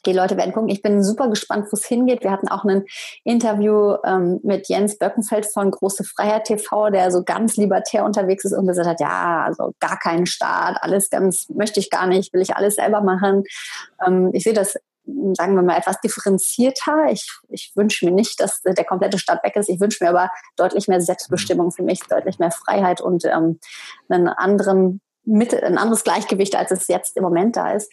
die 0.06 0.12
Leute 0.12 0.36
werden 0.36 0.52
gucken. 0.52 0.68
Ich 0.68 0.82
bin 0.82 1.02
super 1.02 1.28
gespannt, 1.28 1.66
wo 1.70 1.76
es 1.76 1.84
hingeht. 1.84 2.22
Wir 2.22 2.30
hatten 2.30 2.48
auch 2.48 2.64
ein 2.64 2.84
Interview 3.24 3.96
ähm, 4.04 4.40
mit 4.42 4.68
Jens 4.68 4.98
Böckenfeld 4.98 5.46
von 5.46 5.70
Große 5.70 6.04
Freiheit 6.04 6.44
TV, 6.44 6.90
der 6.90 7.10
so 7.10 7.22
ganz 7.22 7.56
libertär 7.56 8.04
unterwegs 8.04 8.44
ist 8.44 8.52
und 8.52 8.66
gesagt 8.66 8.88
hat, 8.88 9.00
ja, 9.00 9.44
also 9.44 9.72
gar 9.80 9.98
keinen 9.98 10.26
Staat, 10.26 10.78
alles 10.80 11.10
ganz, 11.10 11.48
möchte 11.48 11.80
ich 11.80 11.90
gar 11.90 12.06
nicht, 12.06 12.32
will 12.32 12.40
ich 12.40 12.56
alles 12.56 12.76
selber 12.76 13.00
machen. 13.00 13.44
Ähm, 14.06 14.30
ich 14.32 14.44
sehe 14.44 14.54
das 14.54 14.76
sagen 15.36 15.54
wir 15.54 15.62
mal, 15.62 15.76
etwas 15.76 16.00
differenzierter. 16.00 17.06
Ich, 17.10 17.28
ich 17.48 17.72
wünsche 17.74 18.04
mir 18.04 18.12
nicht, 18.12 18.40
dass 18.40 18.60
der 18.62 18.84
komplette 18.84 19.18
Staat 19.18 19.42
weg 19.42 19.56
ist. 19.56 19.68
Ich 19.68 19.80
wünsche 19.80 20.04
mir 20.04 20.10
aber 20.10 20.30
deutlich 20.56 20.88
mehr 20.88 21.00
Selbstbestimmung 21.00 21.72
für 21.72 21.82
mich, 21.82 22.00
deutlich 22.08 22.38
mehr 22.38 22.50
Freiheit 22.50 23.00
und 23.00 23.24
ähm, 23.24 23.58
einen 24.08 24.28
anderen 24.28 25.00
Mitte, 25.24 25.62
ein 25.62 25.78
anderes 25.78 26.04
Gleichgewicht, 26.04 26.56
als 26.56 26.70
es 26.70 26.88
jetzt 26.88 27.16
im 27.16 27.22
Moment 27.22 27.56
da 27.56 27.72
ist. 27.72 27.92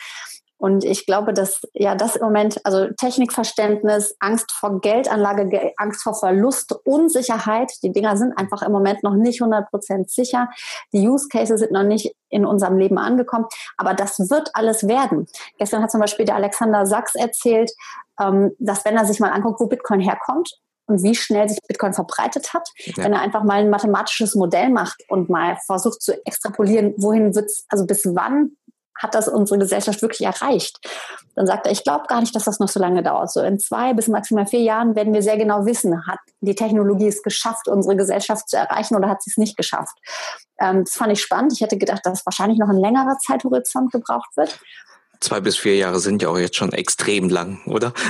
Und 0.58 0.84
ich 0.84 1.06
glaube, 1.06 1.34
dass 1.34 1.62
ja 1.74 1.96
das 1.96 2.16
im 2.16 2.24
Moment, 2.24 2.60
also 2.66 2.88
Technikverständnis, 3.00 4.16
Angst 4.20 4.52
vor 4.52 4.82
Geldanlage, 4.82 5.74
Angst 5.78 6.02
vor 6.02 6.16
Verlust, 6.16 6.74
Unsicherheit, 6.84 7.72
die 7.84 7.92
Dinger 7.92 8.18
sind 8.18 8.38
einfach 8.38 8.64
im 8.64 8.72
Moment 8.72 9.04
noch 9.04 9.14
nicht 9.14 9.42
100 9.42 9.70
Prozent 9.70 10.10
sicher. 10.10 10.50
Die 10.94 11.08
Use 11.08 11.28
Cases 11.28 11.60
sind 11.60 11.72
noch 11.72 11.84
nicht 11.84 12.16
in 12.30 12.46
unserem 12.46 12.78
Leben 12.78 12.98
angekommen, 12.98 13.46
aber 13.78 13.94
das 13.94 14.20
wird 14.32 14.50
alles 14.54 14.88
werden. 14.88 15.28
Gestern 15.60 15.84
hat 15.84 15.92
zum 15.92 16.02
Beispiel 16.02 16.26
der 16.26 16.36
Alexander 16.36 16.86
Sachs 16.86 17.14
erzählt, 17.16 17.72
ähm, 18.20 18.52
dass 18.58 18.84
wenn 18.84 18.98
er 18.98 19.06
sich 19.06 19.20
mal 19.20 19.32
anguckt, 19.32 19.60
wo 19.60 19.68
Bitcoin 19.68 20.00
herkommt, 20.00 20.50
und 20.88 21.04
wie 21.04 21.16
schnell 21.16 21.48
sich 21.48 21.60
Bitcoin 21.68 21.94
verbreitet 21.94 22.54
hat. 22.54 22.70
Ja. 22.78 23.04
Wenn 23.04 23.14
er 23.14 23.22
einfach 23.22 23.44
mal 23.44 23.60
ein 23.60 23.70
mathematisches 23.70 24.36
Modell 24.36 24.70
macht 24.70 25.04
und 25.10 25.30
mal 25.30 25.58
versucht 25.66 26.02
zu 26.02 26.14
extrapolieren, 26.26 26.94
wohin 26.98 27.36
wird's, 27.36 27.66
also 27.70 27.86
bis 27.86 28.06
wann 28.06 28.57
hat 28.98 29.16
das 29.16 29.28
unsere 29.28 29.60
Gesellschaft 29.60 30.02
wirklich 30.02 30.26
erreicht? 30.28 30.80
Dann 31.36 31.46
sagt 31.46 31.66
er, 31.66 31.72
ich 31.72 31.84
glaube 31.84 32.08
gar 32.08 32.20
nicht, 32.20 32.36
dass 32.36 32.46
das 32.46 32.60
noch 32.60 32.68
so 32.68 32.80
lange 32.80 33.04
dauert. 33.04 33.32
So 33.32 33.42
in 33.42 33.60
zwei 33.60 33.94
bis 33.94 34.08
maximal 34.08 34.48
vier 34.48 34.62
Jahren 34.62 34.96
werden 34.96 35.14
wir 35.14 35.22
sehr 35.22 35.38
genau 35.38 35.66
wissen, 35.66 36.08
hat 36.08 36.20
die 36.42 36.56
Technologie 36.56 37.08
es 37.08 37.22
geschafft, 37.22 37.68
unsere 37.68 37.96
Gesellschaft 37.96 38.50
zu 38.50 38.58
erreichen 38.58 38.96
oder 38.96 39.10
hat 39.10 39.22
sie 39.22 39.30
es 39.30 39.38
nicht 39.38 39.58
geschafft? 39.58 39.98
Ähm, 40.60 40.84
das 40.84 40.94
fand 40.94 41.12
ich 41.12 41.22
spannend. 41.22 41.54
Ich 41.54 41.62
hätte 41.62 41.78
gedacht, 41.78 42.06
dass 42.06 42.26
wahrscheinlich 42.26 42.60
noch 42.60 42.70
ein 42.70 42.78
längerer 42.78 43.18
Zeithorizont 43.20 43.92
gebraucht 43.92 44.36
wird. 44.36 44.60
Zwei 45.20 45.40
bis 45.40 45.58
vier 45.58 45.76
Jahre 45.76 46.00
sind 46.00 46.22
ja 46.22 46.30
auch 46.30 46.38
jetzt 46.38 46.56
schon 46.56 46.74
extrem 46.74 47.30
lang, 47.30 47.60
oder? 47.66 47.94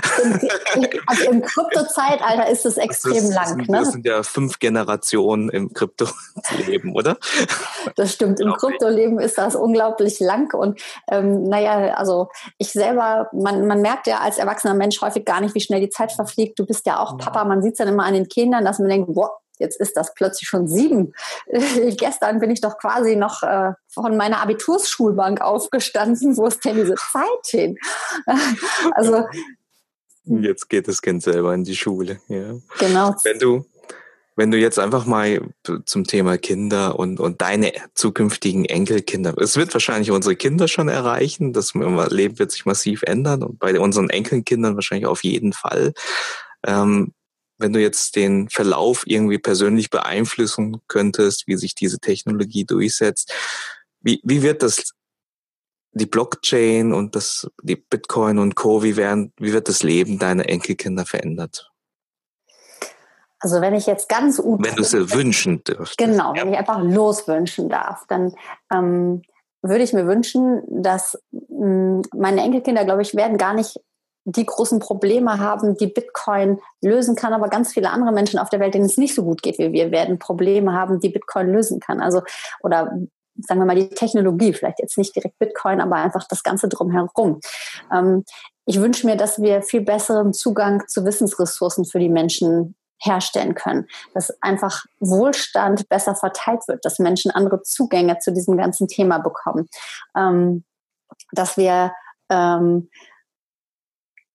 Also 1.08 1.32
im 1.32 1.42
Krypto-Zeitalter 1.42 2.50
ist 2.50 2.66
es 2.66 2.78
extrem 2.78 3.14
das 3.16 3.34
lang. 3.34 3.48
Sind, 3.48 3.70
ne? 3.70 3.80
Das 3.80 3.92
sind 3.94 4.06
ja 4.06 4.24
fünf 4.24 4.60
Generationen 4.60 5.50
im 5.50 5.74
Krypto-Leben, 5.74 6.94
oder? 6.94 7.18
Das 7.96 8.14
stimmt. 8.14 8.40
Im 8.40 8.54
Krypto-Leben 8.54 9.20
ist 9.20 9.38
das 9.38 9.56
unglaublich 9.56 10.20
lang. 10.20 10.54
Und 10.54 10.80
ähm, 11.10 11.44
naja, 11.46 11.96
also 11.96 12.30
ich 12.58 12.72
selber, 12.72 13.30
man, 13.32 13.66
man 13.66 13.82
merkt 13.82 14.08
ja 14.08 14.20
als 14.20 14.38
erwachsener 14.38 14.74
Mensch 14.74 15.02
häufig 15.02 15.26
gar 15.26 15.42
nicht, 15.42 15.56
wie 15.56 15.62
schnell 15.62 15.82
die 15.82 15.90
Zeit 15.90 16.12
verfliegt. 16.12 16.60
Du 16.60 16.66
bist 16.66 16.86
ja 16.86 17.00
auch 17.00 17.18
Papa, 17.18 17.46
man 17.46 17.62
sieht 17.62 17.74
es 17.74 17.78
dann 17.78 17.88
immer 17.88 18.06
an 18.06 18.14
den 18.14 18.28
Kindern, 18.28 18.66
dass 18.66 18.80
man 18.80 18.90
denkt, 18.90 19.14
boah, 19.14 19.40
jetzt 19.60 19.80
ist 19.80 19.98
das 19.98 20.14
plötzlich 20.14 20.50
schon 20.50 20.68
sieben. 20.68 21.14
Gestern 21.98 22.40
bin 22.40 22.52
ich 22.52 22.62
doch 22.62 22.78
quasi 22.78 23.16
noch 23.16 23.44
äh, 23.44 23.74
von 23.88 24.18
meiner 24.18 24.42
Abitursschulbank 24.42 25.42
aufgestanden. 25.42 26.38
Wo 26.38 26.48
ist 26.48 26.64
denn 26.66 26.76
diese 26.76 26.96
Zeit 26.96 27.46
hin? 27.46 27.78
also 28.92 29.26
jetzt 30.26 30.70
geht 30.70 30.88
das 30.88 31.02
Kind 31.02 31.24
selber 31.24 31.54
in 31.54 31.64
die 31.64 31.76
Schule. 31.76 32.20
Ja. 32.28 32.56
Genau. 32.80 33.16
Wenn 33.24 33.40
du 33.40 33.66
wenn 34.38 34.52
du 34.52 34.58
jetzt 34.58 34.78
einfach 34.78 35.08
mal 35.08 35.42
zum 35.86 36.04
Thema 36.04 36.38
Kinder 36.38 36.98
und, 37.00 37.20
und 37.20 37.42
deine 37.42 37.74
zukünftigen 37.96 38.66
Enkelkinder, 38.66 39.36
es 39.40 39.58
wird 39.58 39.74
wahrscheinlich 39.74 40.12
unsere 40.12 40.36
Kinder 40.36 40.68
schon 40.68 40.90
erreichen, 40.90 41.54
das 41.54 41.74
Leben 41.74 42.38
wird 42.38 42.52
sich 42.52 42.64
massiv 42.66 43.02
ändern 43.02 43.42
und 43.42 43.58
bei 43.58 43.78
unseren 43.80 44.12
Enkelkindern 44.12 44.76
wahrscheinlich 44.76 45.08
auf 45.08 45.24
jeden 45.24 45.54
Fall. 45.54 45.94
Ähm, 46.66 47.14
wenn 47.58 47.74
du 47.74 47.82
jetzt 47.82 48.16
den 48.16 48.50
Verlauf 48.50 49.04
irgendwie 49.06 49.40
persönlich 49.40 49.90
beeinflussen 49.90 50.82
könntest, 50.88 51.48
wie 51.48 51.58
sich 51.58 51.76
diese 51.76 52.00
Technologie 52.00 52.66
durchsetzt, 52.66 53.34
wie, 54.02 54.22
wie 54.24 54.42
wird 54.44 54.64
das 54.64 54.94
die 55.92 56.06
Blockchain 56.06 56.94
und 56.94 57.16
das 57.16 57.48
die 57.64 57.76
Bitcoin 57.76 58.38
und 58.40 58.56
Co. 58.56 58.84
Wie 58.84 58.96
werden 58.96 59.34
wie 59.38 59.54
wird 59.54 59.68
das 59.68 59.84
Leben 59.84 60.20
deiner 60.20 60.48
Enkelkinder 60.48 61.06
verändert? 61.06 61.72
Also 63.40 63.62
wenn 63.62 63.76
ich 63.76 63.86
jetzt 63.86 64.10
ganz 64.10 64.40
wenn 64.40 64.76
du 64.76 64.82
es 64.82 64.94
wünschen 64.94 65.64
dürftest. 65.64 65.98
Genau, 65.98 66.34
ja. 66.34 66.42
wenn 66.42 66.54
ich 66.54 66.60
einfach 66.60 66.82
loswünschen 66.82 67.70
darf, 67.70 68.06
dann 68.08 68.34
ähm, 68.72 69.22
würde 69.62 69.84
ich 69.84 69.94
mir 69.94 70.08
wünschen, 70.08 70.62
dass 70.68 71.20
mh, 71.32 71.42
hm, 71.50 72.02
meine 72.16 72.42
Enkelkinder, 72.42 72.86
glaube 72.86 73.02
ich, 73.02 73.16
werden 73.16 73.38
gar 73.38 73.54
nicht 73.54 73.80
die 74.30 74.46
großen 74.46 74.80
Probleme 74.80 75.40
haben, 75.40 75.78
die 75.78 75.88
Bitcoin 75.88 76.60
lösen 76.82 77.16
kann, 77.16 77.34
aber 77.34 77.48
ganz 77.48 77.74
viele 77.74 77.92
andere 77.92 78.12
Menschen 78.12 78.40
auf 78.40 78.50
der 78.50 78.60
Welt, 78.60 78.74
denen 78.74 78.86
es 78.86 78.98
nicht 78.98 79.16
so 79.16 79.24
gut 79.24 79.42
geht 79.42 79.58
wie 79.58 79.72
wir, 79.72 79.92
werden 79.92 80.20
Probleme 80.20 80.74
haben, 80.74 81.00
die 81.00 81.10
Bitcoin 81.10 81.48
lösen 81.48 81.80
kann. 81.80 82.02
Also, 82.02 82.22
oder 82.62 82.92
sagen 83.38 83.62
wir 83.62 83.66
mal 83.66 83.76
die 83.76 83.88
Technologie, 83.88 84.52
vielleicht 84.52 84.80
jetzt 84.80 84.98
nicht 84.98 85.16
direkt 85.16 85.40
Bitcoin, 85.40 85.80
aber 85.80 85.96
einfach 85.96 86.28
das 86.28 86.44
Ganze 86.44 86.68
drumherum. 86.68 87.40
Ähm, 87.94 88.26
ich 88.66 88.82
wünsche 88.82 89.06
mir, 89.06 89.16
dass 89.16 89.42
wir 89.42 89.62
viel 89.62 89.82
besseren 89.82 90.34
Zugang 90.34 90.86
zu 90.88 91.06
Wissensressourcen 91.06 91.86
für 91.86 92.00
die 92.00 92.10
Menschen 92.10 92.76
herstellen 93.02 93.56
können, 93.56 93.88
dass 94.14 94.36
einfach 94.42 94.84
Wohlstand 95.00 95.88
besser 95.88 96.16
verteilt 96.16 96.68
wird, 96.68 96.84
dass 96.84 97.00
Menschen 97.00 97.32
andere 97.32 97.62
Zugänge 97.62 98.18
zu 98.20 98.34
diesem 98.34 98.58
ganzen 98.58 98.90
Thema 98.90 99.20
bekommen, 99.20 99.70
ähm, 100.18 100.66
dass 101.32 101.56
wir 101.56 101.94
ähm, 102.30 102.90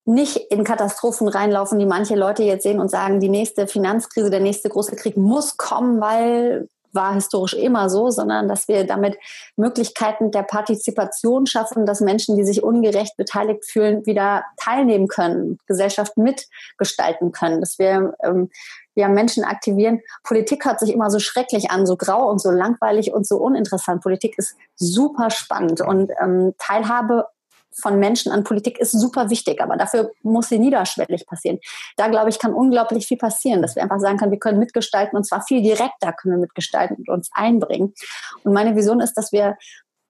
nicht 0.05 0.37
in 0.51 0.65
Katastrophen 0.65 1.29
reinlaufen, 1.29 1.79
die 1.79 1.87
manche 1.87 2.17
Leute 2.17 2.43
jetzt 2.43 2.65
sehen 2.65 2.81
und 2.81 2.91
sagen, 2.91 3.21
die 3.21 3.29
nächste 3.29 3.67
Finanzkrise, 3.67 4.31
der 4.31 4.41
nächste 4.41 4.69
große 4.69 4.97
Krieg 4.97 5.17
muss 5.17 5.57
kommen, 5.57 6.01
weil 6.01 6.69
war 6.93 7.15
historisch 7.15 7.55
immer 7.55 7.89
so, 7.89 8.11
sondern 8.11 8.49
dass 8.49 8.69
wir 8.69 8.85
damit 8.85 9.17
Möglichkeiten 9.57 10.31
der 10.31 10.43
Partizipation 10.43 11.47
schaffen, 11.47 11.87
dass 11.87 12.01
Menschen, 12.01 12.37
die 12.37 12.45
sich 12.45 12.63
ungerecht 12.63 13.17
beteiligt 13.17 13.65
fühlen, 13.65 14.05
wieder 14.07 14.45
teilnehmen 14.59 15.09
können, 15.09 15.59
Gesellschaft 15.67 16.17
mitgestalten 16.17 17.33
können, 17.33 17.61
dass 17.61 17.79
wir 17.79 18.15
ähm, 18.23 18.51
ja, 18.95 19.09
Menschen 19.09 19.45
aktivieren. 19.45 20.01
Politik 20.23 20.65
hört 20.67 20.81
sich 20.81 20.93
immer 20.93 21.11
so 21.11 21.19
schrecklich 21.19 21.71
an, 21.71 21.87
so 21.87 21.97
grau 21.97 22.29
und 22.31 22.41
so 22.41 22.51
langweilig 22.51 23.13
und 23.13 23.27
so 23.27 23.39
uninteressant. 23.39 24.03
Politik 24.03 24.35
ist 24.37 24.55
super 24.77 25.31
spannend 25.31 25.81
und 25.81 26.11
ähm, 26.23 26.55
Teilhabe 26.59 27.27
von 27.81 27.99
Menschen 27.99 28.33
an 28.33 28.45
Politik 28.45 28.79
ist 28.79 28.93
super 28.93 29.31
wichtig, 29.31 29.61
aber 29.61 29.77
dafür 29.77 30.13
muss 30.23 30.49
sie 30.49 30.59
niederschwellig 30.59 31.27
passieren. 31.27 31.59
Da, 31.97 32.09
glaube 32.09 32.31
ich, 32.31 32.39
kann 32.39 32.55
unglaublich 32.55 33.07
viel 33.07 33.19
passieren, 33.19 33.63
dass 33.63 33.77
wir 33.77 33.83
einfach 33.83 34.01
sagen 34.01 34.19
können, 34.19 34.33
wir 34.33 34.39
können 34.39 34.59
mitgestalten 34.59 35.17
und 35.17 35.25
zwar 35.25 35.43
viel 35.43 35.63
direkter 35.63 36.13
können 36.13 36.35
wir 36.35 36.41
mitgestalten 36.41 36.97
und 36.97 37.09
uns 37.09 37.31
einbringen. 37.33 37.95
Und 38.45 38.53
meine 38.53 38.77
Vision 38.77 39.01
ist, 39.01 39.15
dass 39.15 39.33
wir 39.33 39.57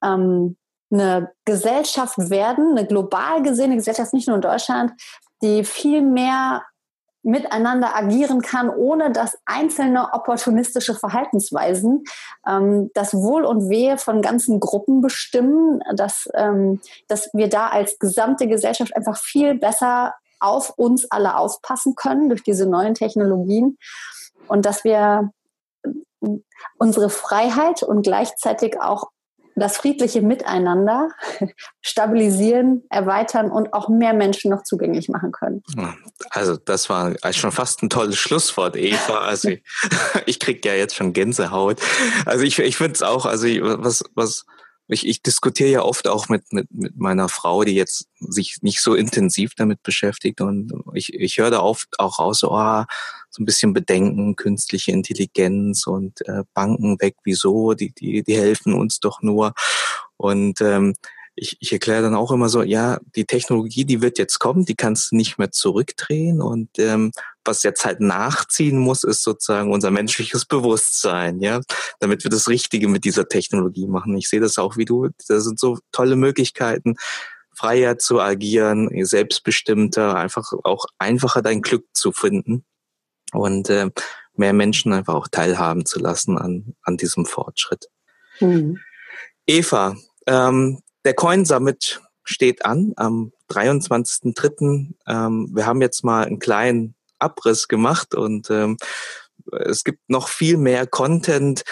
ähm, 0.02 0.56
eine 0.90 1.32
Gesellschaft 1.44 2.18
werden, 2.30 2.76
eine 2.76 2.86
global 2.86 3.42
gesehene 3.42 3.76
Gesellschaft, 3.76 4.12
nicht 4.12 4.28
nur 4.28 4.36
in 4.36 4.42
Deutschland, 4.42 4.92
die 5.42 5.64
viel 5.64 6.02
mehr 6.02 6.62
miteinander 7.22 7.94
agieren 7.94 8.42
kann, 8.42 8.68
ohne 8.68 9.12
dass 9.12 9.38
einzelne 9.44 10.12
opportunistische 10.12 10.94
Verhaltensweisen 10.94 12.04
ähm, 12.46 12.90
das 12.94 13.14
Wohl 13.14 13.44
und 13.44 13.68
Wehe 13.68 13.96
von 13.98 14.22
ganzen 14.22 14.58
Gruppen 14.60 15.00
bestimmen, 15.00 15.80
dass, 15.94 16.28
ähm, 16.34 16.80
dass 17.08 17.30
wir 17.32 17.48
da 17.48 17.68
als 17.68 17.98
gesamte 17.98 18.48
Gesellschaft 18.48 18.94
einfach 18.96 19.16
viel 19.18 19.54
besser 19.54 20.14
auf 20.40 20.70
uns 20.76 21.08
alle 21.10 21.36
aufpassen 21.36 21.94
können 21.94 22.28
durch 22.28 22.42
diese 22.42 22.68
neuen 22.68 22.94
Technologien 22.94 23.78
und 24.48 24.66
dass 24.66 24.82
wir 24.82 25.30
unsere 26.78 27.10
Freiheit 27.10 27.82
und 27.82 28.02
gleichzeitig 28.02 28.80
auch 28.80 29.10
das 29.54 29.76
friedliche 29.76 30.22
Miteinander 30.22 31.10
stabilisieren, 31.80 32.84
erweitern 32.90 33.50
und 33.50 33.72
auch 33.72 33.88
mehr 33.88 34.14
Menschen 34.14 34.50
noch 34.50 34.62
zugänglich 34.62 35.08
machen 35.08 35.32
können. 35.32 35.62
Also 36.30 36.56
das 36.56 36.88
war 36.88 37.14
schon 37.32 37.52
fast 37.52 37.82
ein 37.82 37.90
tolles 37.90 38.18
Schlusswort, 38.18 38.76
Eva. 38.76 39.20
Also 39.20 39.50
ich, 39.50 39.62
ich 40.26 40.40
krieg 40.40 40.64
ja 40.64 40.74
jetzt 40.74 40.96
schon 40.96 41.12
Gänsehaut. 41.12 41.80
Also 42.26 42.44
ich, 42.44 42.58
ich 42.58 42.76
finde 42.76 42.94
es 42.94 43.02
auch, 43.02 43.26
also 43.26 43.46
ich, 43.46 43.60
was, 43.62 44.02
was 44.14 44.44
ich, 44.88 45.06
ich 45.06 45.22
diskutiere 45.22 45.70
ja 45.70 45.82
oft 45.82 46.08
auch 46.08 46.28
mit, 46.28 46.52
mit, 46.52 46.70
mit 46.70 46.96
meiner 46.96 47.28
Frau, 47.28 47.64
die 47.64 47.74
jetzt 47.74 48.08
sich 48.20 48.58
nicht 48.62 48.80
so 48.80 48.94
intensiv 48.94 49.54
damit 49.54 49.82
beschäftigt. 49.82 50.40
Und 50.40 50.72
ich, 50.94 51.14
ich 51.14 51.38
höre 51.38 51.50
da 51.50 51.60
oft 51.60 51.88
auch 51.98 52.18
raus, 52.18 52.40
so, 52.40 52.52
ah, 52.52 52.86
so 53.32 53.42
ein 53.42 53.46
bisschen 53.46 53.72
Bedenken, 53.72 54.36
künstliche 54.36 54.92
Intelligenz 54.92 55.86
und 55.86 56.20
äh, 56.28 56.44
Banken 56.54 57.00
weg, 57.00 57.16
wieso? 57.24 57.72
Die, 57.72 57.92
die, 57.92 58.22
die 58.22 58.36
helfen 58.36 58.74
uns 58.74 59.00
doch 59.00 59.22
nur. 59.22 59.54
Und 60.18 60.60
ähm, 60.60 60.94
ich, 61.34 61.56
ich 61.60 61.72
erkläre 61.72 62.02
dann 62.02 62.14
auch 62.14 62.30
immer 62.30 62.50
so, 62.50 62.62
ja, 62.62 62.98
die 63.16 63.24
Technologie, 63.24 63.86
die 63.86 64.02
wird 64.02 64.18
jetzt 64.18 64.38
kommen, 64.38 64.66
die 64.66 64.74
kannst 64.74 65.12
du 65.12 65.16
nicht 65.16 65.38
mehr 65.38 65.50
zurückdrehen 65.50 66.42
und 66.42 66.68
ähm, 66.78 67.10
was 67.44 67.62
jetzt 67.62 67.84
halt 67.86 68.00
nachziehen 68.00 68.78
muss, 68.78 69.02
ist 69.02 69.24
sozusagen 69.24 69.72
unser 69.72 69.90
menschliches 69.90 70.44
Bewusstsein, 70.44 71.40
ja, 71.40 71.60
damit 72.00 72.22
wir 72.22 72.30
das 72.30 72.48
Richtige 72.48 72.86
mit 72.86 73.04
dieser 73.04 73.28
Technologie 73.28 73.86
machen. 73.86 74.16
Ich 74.16 74.28
sehe 74.28 74.40
das 74.40 74.58
auch 74.58 74.76
wie 74.76 74.84
du, 74.84 75.08
das 75.26 75.44
sind 75.44 75.58
so 75.58 75.78
tolle 75.90 76.16
Möglichkeiten, 76.16 76.96
freier 77.54 77.96
zu 77.96 78.20
agieren, 78.20 78.90
selbstbestimmter, 79.04 80.14
einfach 80.16 80.52
auch 80.64 80.84
einfacher 80.98 81.40
dein 81.40 81.62
Glück 81.62 81.86
zu 81.94 82.12
finden 82.12 82.64
und 83.32 83.70
äh, 83.70 83.90
mehr 84.34 84.52
Menschen 84.52 84.92
einfach 84.92 85.14
auch 85.14 85.28
teilhaben 85.28 85.84
zu 85.86 85.98
lassen 85.98 86.38
an, 86.38 86.74
an 86.82 86.96
diesem 86.96 87.26
Fortschritt. 87.26 87.88
Mhm. 88.40 88.78
Eva, 89.46 89.96
ähm, 90.26 90.80
der 91.04 91.14
Coin 91.14 91.44
Summit 91.44 92.00
steht 92.24 92.64
an 92.64 92.92
am 92.96 93.32
23.03. 93.50 94.94
Ähm, 95.06 95.50
wir 95.52 95.66
haben 95.66 95.82
jetzt 95.82 96.04
mal 96.04 96.24
einen 96.24 96.38
kleinen 96.38 96.94
Abriss 97.18 97.68
gemacht 97.68 98.14
und 98.14 98.50
ähm, 98.50 98.76
es 99.52 99.84
gibt 99.84 100.08
noch 100.08 100.28
viel 100.28 100.56
mehr 100.56 100.86
Content. 100.86 101.62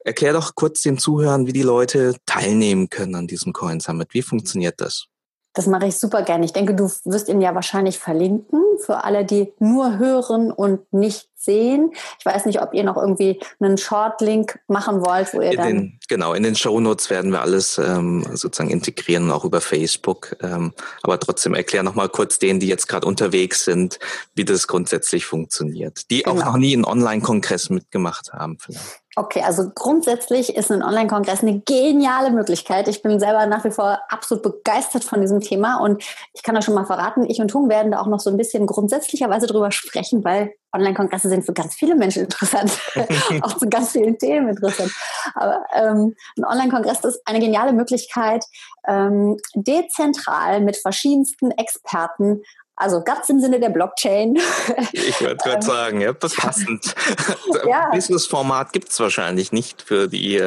Erklär 0.00 0.34
doch 0.34 0.54
kurz 0.54 0.82
den 0.82 0.98
Zuhörern, 0.98 1.46
wie 1.46 1.52
die 1.52 1.62
Leute 1.62 2.16
teilnehmen 2.26 2.90
können 2.90 3.14
an 3.14 3.26
diesem 3.26 3.52
Coin 3.52 3.80
Summit. 3.80 4.12
Wie 4.12 4.22
funktioniert 4.22 4.80
das? 4.80 5.06
Das 5.54 5.66
mache 5.66 5.86
ich 5.86 5.96
super 5.96 6.22
gerne. 6.22 6.44
Ich 6.44 6.52
denke, 6.52 6.74
du 6.74 6.90
wirst 7.04 7.28
ihn 7.28 7.40
ja 7.40 7.54
wahrscheinlich 7.54 7.98
verlinken 7.98 8.60
für 8.84 9.04
alle, 9.04 9.24
die 9.24 9.52
nur 9.60 9.98
hören 9.98 10.50
und 10.50 10.92
nicht 10.92 11.28
sehen. 11.36 11.92
Ich 12.18 12.26
weiß 12.26 12.46
nicht, 12.46 12.60
ob 12.60 12.74
ihr 12.74 12.82
noch 12.82 12.96
irgendwie 12.96 13.40
einen 13.60 13.78
Short-Link 13.78 14.58
machen 14.66 15.04
wollt, 15.04 15.32
wo 15.32 15.40
ihr 15.40 15.52
in 15.52 15.56
dann... 15.56 15.66
Den, 15.66 15.98
genau, 16.08 16.34
in 16.34 16.42
den 16.42 16.56
Show 16.56 16.80
Notes 16.80 17.08
werden 17.08 17.30
wir 17.30 17.42
alles 17.42 17.78
ähm, 17.78 18.24
sozusagen 18.32 18.70
integrieren, 18.70 19.30
auch 19.30 19.44
über 19.44 19.60
Facebook. 19.60 20.36
Ähm, 20.42 20.72
aber 21.02 21.20
trotzdem 21.20 21.54
erklär 21.54 21.82
noch 21.82 21.94
mal 21.94 22.08
kurz 22.08 22.38
denen, 22.38 22.58
die 22.58 22.66
jetzt 22.66 22.88
gerade 22.88 23.06
unterwegs 23.06 23.64
sind, 23.64 23.98
wie 24.34 24.44
das 24.44 24.66
grundsätzlich 24.66 25.26
funktioniert. 25.26 26.10
Die 26.10 26.22
genau. 26.22 26.40
auch 26.40 26.44
noch 26.46 26.56
nie 26.56 26.74
einen 26.74 26.84
Online-Kongress 26.84 27.70
mitgemacht 27.70 28.32
haben 28.32 28.58
vielleicht. 28.58 29.03
Okay, 29.16 29.42
also 29.42 29.70
grundsätzlich 29.72 30.56
ist 30.56 30.72
ein 30.72 30.82
Online-Kongress 30.82 31.42
eine 31.42 31.60
geniale 31.60 32.32
Möglichkeit. 32.32 32.88
Ich 32.88 33.00
bin 33.00 33.20
selber 33.20 33.46
nach 33.46 33.64
wie 33.64 33.70
vor 33.70 34.00
absolut 34.08 34.42
begeistert 34.42 35.04
von 35.04 35.20
diesem 35.20 35.40
Thema 35.40 35.76
und 35.76 36.02
ich 36.32 36.42
kann 36.42 36.56
euch 36.56 36.64
schon 36.64 36.74
mal 36.74 36.84
verraten, 36.84 37.24
ich 37.24 37.40
und 37.40 37.48
Tung 37.48 37.68
werden 37.68 37.92
da 37.92 38.00
auch 38.00 38.08
noch 38.08 38.18
so 38.18 38.30
ein 38.30 38.36
bisschen 38.36 38.66
grundsätzlicherweise 38.66 39.46
drüber 39.46 39.70
sprechen, 39.70 40.24
weil 40.24 40.52
Online-Kongresse 40.74 41.28
sind 41.28 41.46
für 41.46 41.52
ganz 41.52 41.74
viele 41.74 41.94
Menschen 41.94 42.24
interessant, 42.24 42.72
auch 43.42 43.56
zu 43.56 43.68
ganz 43.68 43.92
vielen 43.92 44.18
Themen 44.18 44.48
interessant. 44.48 44.92
Aber 45.36 45.62
ähm, 45.74 46.16
ein 46.36 46.44
Online-Kongress 46.44 47.04
ist 47.04 47.20
eine 47.24 47.38
geniale 47.38 47.72
Möglichkeit, 47.72 48.44
ähm, 48.88 49.36
dezentral 49.54 50.60
mit 50.60 50.76
verschiedensten 50.76 51.52
Experten 51.52 52.42
also 52.76 53.02
ganz 53.02 53.28
im 53.28 53.40
Sinne 53.40 53.60
der 53.60 53.70
Blockchain. 53.70 54.38
Ich 54.92 55.20
würde 55.20 55.36
gerade 55.36 55.56
ähm, 55.56 55.62
sagen, 55.62 56.00
ja, 56.00 56.12
das 56.12 56.34
passend. 56.34 56.94
ja. 57.68 57.90
Business-Format 57.92 58.72
gibt 58.72 58.88
es 58.88 58.98
wahrscheinlich 59.00 59.52
nicht 59.52 59.82
für 59.82 60.08
die, 60.08 60.40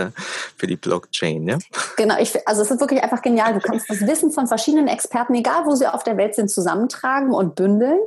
für 0.56 0.68
die 0.68 0.76
Blockchain. 0.76 1.48
Ja? 1.48 1.58
Genau, 1.96 2.18
ich, 2.20 2.48
also 2.48 2.62
es 2.62 2.72
ist 2.72 2.80
wirklich 2.80 3.02
einfach 3.04 3.22
genial. 3.22 3.54
Du 3.54 3.60
kannst 3.60 3.90
das 3.90 4.02
Wissen 4.02 4.32
von 4.32 4.48
verschiedenen 4.48 4.88
Experten, 4.88 5.36
egal 5.36 5.66
wo 5.66 5.76
sie 5.76 5.92
auf 5.92 6.04
der 6.04 6.18
Welt 6.18 6.36
sind, 6.36 6.50
zusammentragen 6.50 7.34
und 7.34 7.56
bündeln 7.56 8.00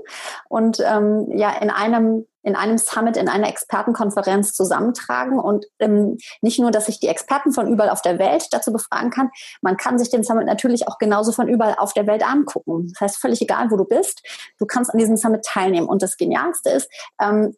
und 0.49 0.81
ähm, 0.81 1.27
ja 1.31 1.51
in 1.61 1.71
einem 1.71 2.27
in 2.43 2.57
einem 2.57 2.79
Summit, 2.79 3.17
in 3.17 3.29
einer 3.29 3.49
Expertenkonferenz 3.49 4.55
zusammentragen 4.55 5.39
und 5.39 5.67
ähm, 5.79 6.17
nicht 6.41 6.59
nur, 6.59 6.71
dass 6.71 6.89
ich 6.89 7.01
die 7.01 7.09
Experten 7.09 7.53
von 7.53 7.69
überall 7.69 7.91
auf 7.91 8.03
der 8.03 8.19
Welt 8.19 8.47
dazu 8.51 8.73
befragen 8.73 9.11
kann, 9.11 9.31
man 9.63 9.77
kann 9.77 9.99
sich 9.99 10.11
den 10.11 10.25
Summit 10.25 10.47
natürlich 10.47 10.89
auch 10.89 10.99
genauso 10.99 11.33
von 11.33 11.49
überall 11.49 11.77
auf 11.79 11.93
der 11.93 12.07
Welt 12.07 12.27
angucken. 12.27 12.89
Das 12.93 13.01
heißt, 13.01 13.21
völlig 13.21 13.43
egal, 13.43 13.71
wo 13.71 13.77
du 13.77 13.85
bist, 13.85 14.23
du 14.59 14.67
kannst 14.67 14.91
an 14.91 14.99
diesem 14.99 15.17
Summit 15.17 15.45
teilnehmen. 15.45 15.89
Und 15.89 16.03
das 16.03 16.17
Genialste 16.17 16.71
ist, 16.71 16.91
ähm, 17.21 17.55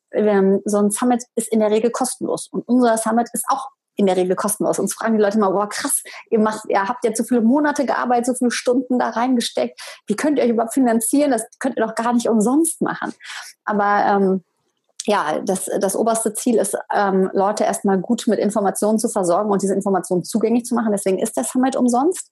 so 0.64 0.78
ein 0.78 0.91
Summit 0.91 1.24
ist 1.35 1.53
in 1.53 1.61
der 1.61 1.70
Regel 1.70 1.91
kostenlos 1.91 2.49
und 2.51 2.66
unser 2.66 2.97
Summit 2.97 3.28
ist 3.33 3.45
auch 3.49 3.68
in 3.97 4.07
der 4.07 4.16
Regel 4.16 4.37
kostenlos. 4.37 4.78
Uns 4.78 4.95
fragen 4.95 5.16
die 5.16 5.22
Leute 5.22 5.39
mal, 5.39 5.51
boah, 5.51 5.68
krass, 5.68 6.03
ihr 6.30 6.39
macht, 6.39 6.64
ihr 6.68 6.89
habt 6.89 7.05
ja 7.05 7.14
so 7.14 7.24
viele 7.24 7.43
Monate 7.43 7.85
gearbeitet, 7.85 8.26
so 8.26 8.35
viele 8.35 8.51
Stunden 8.51 8.99
da 8.99 9.11
reingesteckt. 9.11 9.78
Wie 10.07 10.16
könnt 10.16 10.39
ihr 10.39 10.45
euch 10.45 10.51
überhaupt 10.51 10.74
finanzieren? 10.74 11.30
Das 11.30 11.45
könnt 11.59 11.76
ihr 11.76 11.87
doch 11.87 11.95
gar 11.95 12.12
nicht 12.12 12.28
umsonst 12.28 12.80
machen. 12.80 13.12
Aber 13.64 14.05
ähm, 14.07 14.45
ja, 15.07 15.40
das, 15.40 15.68
das 15.80 15.96
oberste 15.96 16.32
Ziel 16.34 16.57
ist, 16.57 16.76
ähm, 16.94 17.30
Leute 17.32 17.64
erstmal 17.64 17.98
gut 17.98 18.24
mit 18.26 18.38
Informationen 18.38 18.98
zu 18.98 19.09
versorgen 19.09 19.50
und 19.50 19.62
diese 19.62 19.74
Informationen 19.74 20.22
zugänglich 20.22 20.64
zu 20.64 20.74
machen. 20.74 20.92
Deswegen 20.92 21.18
ist 21.18 21.36
der 21.36 21.44
Summit 21.44 21.76
umsonst. 21.76 22.30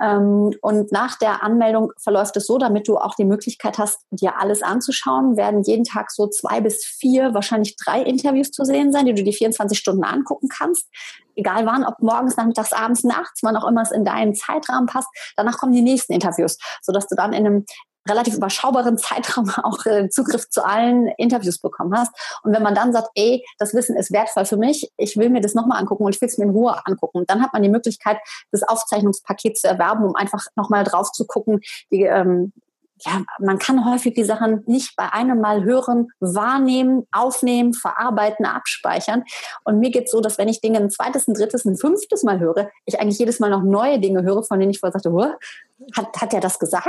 Ähm, 0.00 0.52
und 0.62 0.92
nach 0.92 1.18
der 1.18 1.42
Anmeldung 1.42 1.92
verläuft 1.98 2.36
es 2.36 2.46
so, 2.46 2.58
damit 2.58 2.86
du 2.86 2.96
auch 2.96 3.14
die 3.14 3.24
Möglichkeit 3.24 3.78
hast, 3.78 4.00
dir 4.10 4.38
alles 4.38 4.62
anzuschauen, 4.62 5.36
werden 5.36 5.62
jeden 5.62 5.84
Tag 5.84 6.10
so 6.10 6.28
zwei 6.28 6.60
bis 6.60 6.84
vier, 6.84 7.34
wahrscheinlich 7.34 7.76
drei 7.76 8.02
Interviews 8.02 8.50
zu 8.50 8.64
sehen 8.64 8.92
sein, 8.92 9.06
die 9.06 9.14
du 9.14 9.24
die 9.24 9.32
24 9.32 9.78
Stunden 9.78 10.04
angucken 10.04 10.48
kannst. 10.48 10.86
Egal 11.34 11.66
wann, 11.66 11.84
ob 11.84 11.98
morgens, 12.00 12.36
nachmittags, 12.36 12.72
abends, 12.72 13.04
nachts, 13.04 13.40
wann 13.42 13.56
auch 13.56 13.66
immer 13.66 13.82
es 13.82 13.90
in 13.90 14.04
deinen 14.04 14.34
Zeitrahmen 14.34 14.86
passt. 14.86 15.08
Danach 15.36 15.58
kommen 15.58 15.72
die 15.72 15.82
nächsten 15.82 16.12
Interviews, 16.12 16.58
sodass 16.82 17.06
du 17.06 17.16
dann 17.16 17.32
in 17.32 17.46
einem 17.46 17.64
relativ 18.08 18.34
überschaubaren 18.34 18.98
Zeitraum 18.98 19.50
auch 19.62 19.84
äh, 19.86 20.08
Zugriff 20.08 20.48
zu 20.48 20.64
allen 20.64 21.08
Interviews 21.18 21.58
bekommen 21.58 21.96
hast. 21.96 22.12
Und 22.42 22.54
wenn 22.54 22.62
man 22.62 22.74
dann 22.74 22.92
sagt, 22.92 23.08
ey, 23.14 23.44
das 23.58 23.74
Wissen 23.74 23.96
ist 23.96 24.12
wertvoll 24.12 24.44
für 24.44 24.56
mich, 24.56 24.90
ich 24.96 25.16
will 25.16 25.30
mir 25.30 25.40
das 25.40 25.54
nochmal 25.54 25.78
angucken 25.80 26.04
und 26.04 26.14
ich 26.14 26.20
will 26.20 26.28
es 26.28 26.38
mir 26.38 26.44
in 26.44 26.50
Ruhe 26.50 26.86
angucken, 26.86 27.24
dann 27.26 27.42
hat 27.42 27.52
man 27.52 27.62
die 27.62 27.68
Möglichkeit, 27.68 28.18
das 28.50 28.62
Aufzeichnungspaket 28.62 29.58
zu 29.58 29.68
erwerben, 29.68 30.04
um 30.04 30.16
einfach 30.16 30.46
nochmal 30.56 30.84
drauf 30.84 31.12
zu 31.12 31.26
gucken, 31.26 31.60
die, 31.90 32.02
ähm, 32.02 32.52
ja, 33.04 33.22
man 33.40 33.58
kann 33.58 33.84
häufig 33.84 34.14
die 34.14 34.24
Sachen 34.24 34.62
nicht 34.66 34.96
bei 34.96 35.12
einem 35.12 35.40
Mal 35.40 35.64
hören, 35.64 36.08
wahrnehmen, 36.20 37.06
aufnehmen, 37.12 37.74
verarbeiten, 37.74 38.46
abspeichern. 38.46 39.24
Und 39.64 39.78
mir 39.78 39.90
geht's 39.90 40.12
so, 40.12 40.20
dass 40.20 40.38
wenn 40.38 40.48
ich 40.48 40.60
Dinge 40.60 40.78
ein 40.78 40.90
zweites, 40.90 41.28
ein 41.28 41.34
drittes, 41.34 41.64
ein 41.64 41.76
fünftes 41.76 42.22
Mal 42.22 42.38
höre, 42.38 42.70
ich 42.84 43.00
eigentlich 43.00 43.18
jedes 43.18 43.40
Mal 43.40 43.50
noch 43.50 43.62
neue 43.62 43.98
Dinge 43.98 44.22
höre, 44.22 44.42
von 44.42 44.60
denen 44.60 44.70
ich 44.70 44.80
vorher 44.80 44.98
sagte, 44.98 45.38
hat, 45.96 46.20
hat 46.20 46.34
er 46.34 46.40
das 46.40 46.58
gesagt? 46.58 46.88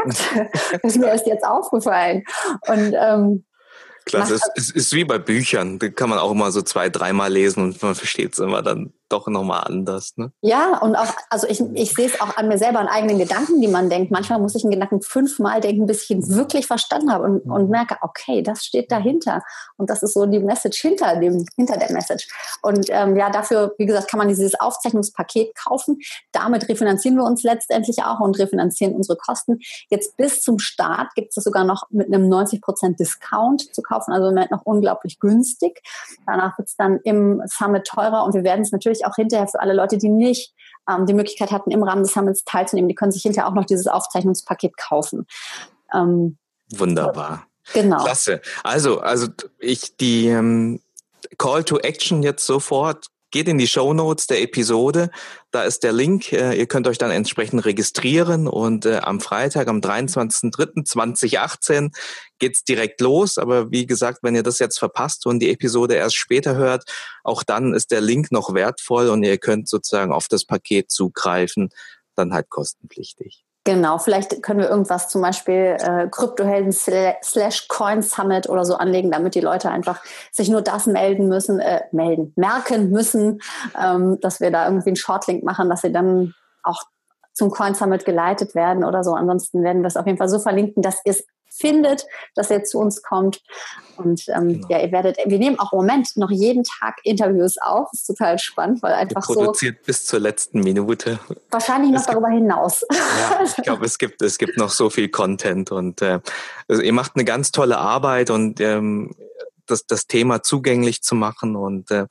das 0.72 0.80
ist 0.84 0.98
mir 0.98 1.08
erst 1.08 1.28
jetzt 1.28 1.46
aufgefallen. 1.46 2.24
Und 2.68 2.94
ähm, 2.96 3.46
Klasse. 4.06 4.36
Es, 4.36 4.50
es 4.56 4.70
ist 4.72 4.94
wie 4.94 5.06
bei 5.06 5.18
Büchern. 5.18 5.80
Da 5.80 5.90
kann 5.90 6.10
man 6.10 6.20
auch 6.20 6.32
immer 6.32 6.52
so 6.52 6.62
zwei, 6.62 6.90
dreimal 6.90 7.32
lesen 7.32 7.64
und 7.64 7.82
man 7.82 7.96
versteht 7.96 8.34
es 8.34 8.40
immer 8.40 8.62
dann 8.62 8.94
doch 9.10 9.28
nochmal 9.28 9.64
anders. 9.66 10.14
Ne? 10.18 10.32
Ja, 10.42 10.80
und 10.80 10.96
auch, 10.96 11.14
also 11.30 11.48
ich, 11.48 11.62
ich 11.76 11.94
sehe 11.94 12.08
es 12.08 12.20
auch 12.20 12.36
an 12.38 12.48
mir 12.48 12.58
selber, 12.58 12.80
an 12.80 12.88
eigenen 12.88 13.20
Gedanken, 13.20 13.62
die 13.62 13.68
man 13.68 13.90
denkt. 13.90 14.12
Manchmal 14.12 14.40
muss 14.40 14.56
ich 14.56 14.64
einen 14.64 14.72
Gedanken 14.72 15.02
fünfmal 15.02 15.62
denken, 15.62 15.86
bis 15.86 16.04
ich 16.04 16.12
ihn 16.12 16.28
wirklich 16.30 16.68
verstanden 16.68 17.12
habe 17.12 17.26
und, 17.26 17.42
und 17.42 17.70
merke, 17.70 17.98
okay, 18.02 18.42
das 18.42 18.64
steht 18.64 18.92
dahinter. 18.92 19.44
Und 19.78 19.90
das 19.90 20.04
ist 20.04 20.14
so 20.14 20.26
die 20.26 20.40
Message 20.40 20.82
hinter 20.82 21.16
dem, 21.18 21.46
hinter 21.56 21.78
der 21.78 21.92
Message. 21.92 22.28
Und 22.62 22.88
ähm, 22.90 23.16
ja, 23.16 23.30
dafür, 23.30 23.76
wie 23.78 23.86
gesagt, 23.86 24.10
kann 24.10 24.18
man 24.18 24.28
dieses 24.28 24.60
Aufzeichnungspaket 24.60 25.56
kaufen. 25.56 26.00
Damit 26.32 26.68
refinanzieren 26.68 27.18
wir 27.18 27.24
uns 27.24 27.44
letztendlich 27.44 28.04
auch 28.04 28.20
und 28.20 28.38
refinanzieren 28.40 28.96
unsere 28.96 29.18
Kosten. 29.18 29.60
Jetzt 29.90 30.18
bis 30.18 30.42
zum 30.42 30.60
Start 30.60 31.14
gibt 31.16 31.36
es 31.36 31.44
sogar 31.44 31.64
noch 31.64 31.84
mit 31.90 32.08
einem 32.08 32.30
90% 32.32 32.98
Discount 32.98 33.74
zu 33.74 33.82
kaufen, 33.82 34.12
also 34.12 34.28
im 34.28 34.34
Moment 34.34 34.52
noch 34.52 34.66
unglaublich 34.66 35.20
günstig. 35.20 35.82
Danach 36.26 36.58
wird 36.58 36.70
es 36.70 36.76
dann 36.76 37.00
im 37.04 37.42
Summit 37.46 37.86
teurer 37.86 38.24
und 38.24 38.34
wir 38.34 38.44
werden 38.44 38.62
es 38.62 38.72
natürlich 38.72 38.93
auch 39.06 39.16
hinterher 39.16 39.48
für 39.48 39.60
alle 39.60 39.74
Leute, 39.74 39.98
die 39.98 40.10
nicht 40.10 40.54
ähm, 40.90 41.06
die 41.06 41.14
Möglichkeit 41.14 41.52
hatten, 41.52 41.72
im 41.72 41.84
Rahmen 41.84 42.04
des 42.04 42.14
Summits 42.14 42.44
teilzunehmen, 42.44 42.90
die 42.90 42.96
können 42.96 43.12
sich 43.12 43.24
hinterher 43.24 43.48
auch 43.48 43.54
noch 43.54 43.66
dieses 43.66 43.88
Aufzeichnungspaket 43.88 44.78
kaufen. 44.78 45.26
Ähm, 45.94 46.38
Wunderbar. 46.72 47.48
Genau. 47.74 48.04
Klasse. 48.04 48.42
Also, 48.64 49.00
also 49.00 49.28
ich 49.60 49.96
die 49.98 50.28
ähm, 50.28 50.82
Call 51.38 51.64
to 51.64 51.78
Action 51.80 52.24
jetzt 52.24 52.46
sofort 52.46 53.08
geht 53.34 53.50
in 53.50 53.58
die 53.58 53.68
Show 53.68 53.94
Notes 53.94 54.28
der 54.28 54.42
Episode. 54.44 55.10
Da 55.50 55.64
ist 55.64 55.84
der 55.84 55.92
Link. 55.92 56.32
Äh, 56.32 56.54
ihr 56.54 56.68
könnt 56.68 56.88
euch 56.88 57.00
dann 57.00 57.10
entsprechend 57.10 57.66
registrieren 57.66 58.48
und 58.48 58.86
äh, 58.86 59.00
am 59.00 59.20
Freitag, 59.20 59.68
am 59.68 59.80
23.03.2018 59.80 61.92
geht's 62.38 62.64
direkt 62.64 63.02
los. 63.02 63.40
Aber 63.40 63.72
wie 63.72 63.88
gesagt, 63.88 64.20
wenn 64.22 64.36
ihr 64.36 64.44
das 64.44 64.60
jetzt 64.60 64.78
verpasst 64.78 65.26
und 65.26 65.40
die 65.40 65.50
Episode 65.50 65.96
erst 65.96 66.16
später 66.16 66.54
hört, 66.56 66.84
auch 67.24 67.42
dann 67.42 67.74
ist 67.74 67.90
der 67.92 68.02
Link 68.02 68.32
noch 68.32 68.54
wertvoll 68.54 69.10
und 69.10 69.24
ihr 69.24 69.40
könnt 69.40 69.68
sozusagen 69.68 70.14
auf 70.14 70.28
das 70.28 70.46
Paket 70.46 70.92
zugreifen, 70.92 71.70
dann 72.16 72.34
halt 72.34 72.52
kostenpflichtig. 72.52 73.44
Genau, 73.66 73.98
vielleicht 73.98 74.44
können 74.44 74.60
wir 74.60 74.70
irgendwas 74.70 75.08
zum 75.08 75.22
Beispiel 75.22 75.78
äh, 75.80 76.08
Kryptohelden 76.10 76.74
slash 76.74 77.68
Coin 77.70 78.02
Summit 78.02 78.50
oder 78.50 78.66
so 78.66 78.76
anlegen, 78.76 79.10
damit 79.10 79.36
die 79.36 79.40
Leute 79.40 79.72
einfach 79.72 80.04
sich 80.32 80.50
nur 80.50 80.62
das 80.62 80.86
melden 80.86 81.30
müssen, 81.30 81.62
äh, 81.62 81.82
melden, 81.94 82.34
merken 82.36 82.90
müssen, 82.90 83.42
ähm, 83.82 84.20
dass 84.20 84.42
wir 84.42 84.52
da 84.52 84.66
irgendwie 84.66 84.90
einen 84.90 84.96
Shortlink 84.98 85.44
machen, 85.44 85.70
dass 85.70 85.82
sie 85.82 85.94
dann 85.94 86.34
auch 86.62 86.84
zum 87.34 87.50
Coin 87.50 87.76
Summit 87.76 88.06
geleitet 88.06 88.56
werden 88.56 88.84
oder 88.84 89.04
so. 89.04 89.14
Ansonsten 89.14 89.64
werden 89.64 89.82
wir 89.82 89.88
es 89.88 89.98
auf 89.98 90.06
jeden 90.06 90.18
Fall 90.18 90.30
so 90.30 90.40
verlinken, 90.40 90.82
dass 90.84 91.02
ihr 91.06 91.12
es 91.12 91.26
findet, 91.56 92.06
dass 92.36 92.50
er 92.50 92.64
zu 92.64 92.80
uns 92.80 93.02
kommt. 93.04 93.42
Und 93.98 94.24
ähm, 94.30 94.54
genau. 94.54 94.68
ja, 94.70 94.80
ihr 94.80 94.92
werdet, 94.92 95.18
wir 95.26 95.38
nehmen 95.38 95.60
auch 95.60 95.72
im 95.72 95.78
Moment 95.78 96.18
noch 96.18 96.32
jeden 96.32 96.64
Tag 96.64 96.96
Interviews 97.04 97.58
auf. 97.58 97.90
Das 97.92 98.02
ist 98.02 98.08
total 98.08 98.40
spannend, 98.40 98.82
weil 98.82 98.94
einfach 98.94 99.30
ihr 99.30 99.36
produziert 99.36 99.78
so. 99.82 99.86
bis 99.86 100.06
zur 100.06 100.20
letzten 100.20 100.62
Minute. 100.62 101.20
Wahrscheinlich 101.52 101.92
noch 101.92 102.00
es 102.00 102.08
darüber 102.08 102.30
gibt, 102.30 102.42
hinaus. 102.42 102.86
Ja, 102.92 103.44
ich 103.44 103.56
glaube, 103.64 103.86
es 103.86 103.98
gibt, 103.98 104.22
es 104.22 104.38
gibt 104.38 104.58
noch 104.58 104.70
so 104.70 104.90
viel 104.90 105.10
Content 105.10 105.72
und 105.72 106.02
äh, 106.02 106.20
also 106.68 106.82
ihr 106.82 106.94
macht 106.94 107.16
eine 107.16 107.26
ganz 107.26 107.52
tolle 107.52 107.78
Arbeit 107.78 108.30
und 108.32 108.60
ähm, 108.60 109.16
das, 109.68 109.86
das 109.86 110.08
Thema 110.08 110.42
zugänglich 110.42 111.04
zu 111.04 111.16
machen 111.16 111.56
und 111.56 111.92
äh, 111.92 112.08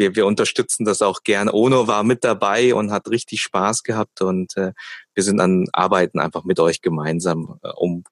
wir, 0.00 0.16
wir 0.16 0.26
unterstützen 0.26 0.84
das 0.84 1.02
auch 1.02 1.22
gern. 1.22 1.48
Ono 1.48 1.86
war 1.86 2.02
mit 2.02 2.24
dabei 2.24 2.74
und 2.74 2.90
hat 2.90 3.08
richtig 3.08 3.42
Spaß 3.42 3.82
gehabt 3.84 4.22
und 4.22 4.56
äh, 4.56 4.72
wir 5.14 5.22
sind 5.22 5.40
an 5.40 5.66
Arbeiten 5.72 6.18
einfach 6.18 6.44
mit 6.44 6.58
euch 6.58 6.80
gemeinsam, 6.80 7.60
äh, 7.62 7.68
um 7.76 8.04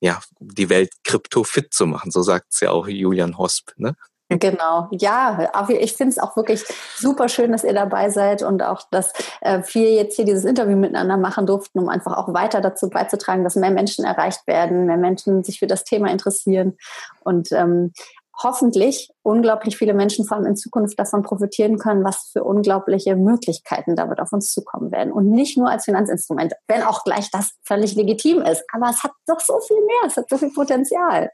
ja, 0.00 0.20
die 0.38 0.68
Welt 0.68 0.92
krypto 1.02 1.44
fit 1.44 1.74
zu 1.74 1.86
machen. 1.86 2.10
So 2.10 2.22
sagt 2.22 2.52
es 2.52 2.60
ja 2.60 2.70
auch 2.70 2.86
Julian 2.86 3.36
Hosp. 3.36 3.72
Ne? 3.76 3.96
Genau, 4.28 4.88
ja, 4.90 5.50
ich 5.68 5.94
finde 5.94 6.12
es 6.12 6.18
auch 6.18 6.36
wirklich 6.36 6.64
super 6.96 7.28
schön, 7.28 7.52
dass 7.52 7.64
ihr 7.64 7.74
dabei 7.74 8.10
seid 8.10 8.42
und 8.42 8.62
auch, 8.62 8.82
dass 8.90 9.12
äh, 9.40 9.60
wir 9.72 9.92
jetzt 9.92 10.16
hier 10.16 10.24
dieses 10.24 10.44
Interview 10.44 10.76
miteinander 10.76 11.16
machen 11.16 11.46
durften, 11.46 11.78
um 11.78 11.88
einfach 11.88 12.16
auch 12.16 12.32
weiter 12.32 12.60
dazu 12.60 12.88
beizutragen, 12.88 13.44
dass 13.44 13.56
mehr 13.56 13.70
Menschen 13.70 14.04
erreicht 14.04 14.46
werden, 14.46 14.86
mehr 14.86 14.96
Menschen 14.96 15.44
sich 15.44 15.58
für 15.58 15.66
das 15.66 15.84
Thema 15.84 16.10
interessieren 16.10 16.76
und 17.20 17.52
ähm, 17.52 17.92
hoffentlich 18.42 19.10
unglaublich 19.22 19.76
viele 19.76 19.94
Menschen 19.94 20.24
vor 20.26 20.36
allem 20.36 20.46
in 20.46 20.56
Zukunft 20.56 20.98
davon 20.98 21.22
profitieren 21.22 21.78
können, 21.78 22.04
was 22.04 22.30
für 22.32 22.44
unglaubliche 22.44 23.16
Möglichkeiten 23.16 23.96
damit 23.96 24.20
auf 24.20 24.32
uns 24.32 24.52
zukommen 24.52 24.90
werden. 24.92 25.12
Und 25.12 25.30
nicht 25.30 25.56
nur 25.56 25.70
als 25.70 25.84
Finanzinstrument, 25.84 26.52
wenn 26.68 26.82
auch 26.82 27.04
gleich 27.04 27.30
das 27.30 27.50
völlig 27.64 27.94
legitim 27.94 28.42
ist. 28.42 28.64
Aber 28.72 28.90
es 28.90 29.02
hat 29.02 29.12
doch 29.26 29.40
so 29.40 29.58
viel 29.60 29.80
mehr, 29.80 30.08
es 30.08 30.16
hat 30.16 30.28
so 30.28 30.38
viel 30.38 30.50
Potenzial. 30.50 31.30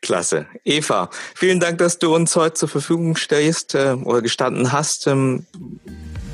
Klasse. 0.00 0.46
Eva, 0.64 1.10
vielen 1.34 1.60
Dank, 1.60 1.78
dass 1.78 1.98
du 1.98 2.14
uns 2.14 2.34
heute 2.34 2.54
zur 2.54 2.68
Verfügung 2.68 3.14
stehst 3.16 3.74
äh, 3.74 3.92
oder 3.92 4.22
gestanden 4.22 4.72
hast. 4.72 5.06
Ähm, 5.06 5.46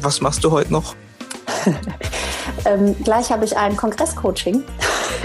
was 0.00 0.20
machst 0.20 0.44
du 0.44 0.50
heute 0.50 0.72
noch? 0.72 0.94
Ähm, 2.64 2.94
gleich 3.04 3.30
habe 3.30 3.44
ich 3.44 3.56
ein 3.56 3.76
Kongresscoaching 3.76 4.64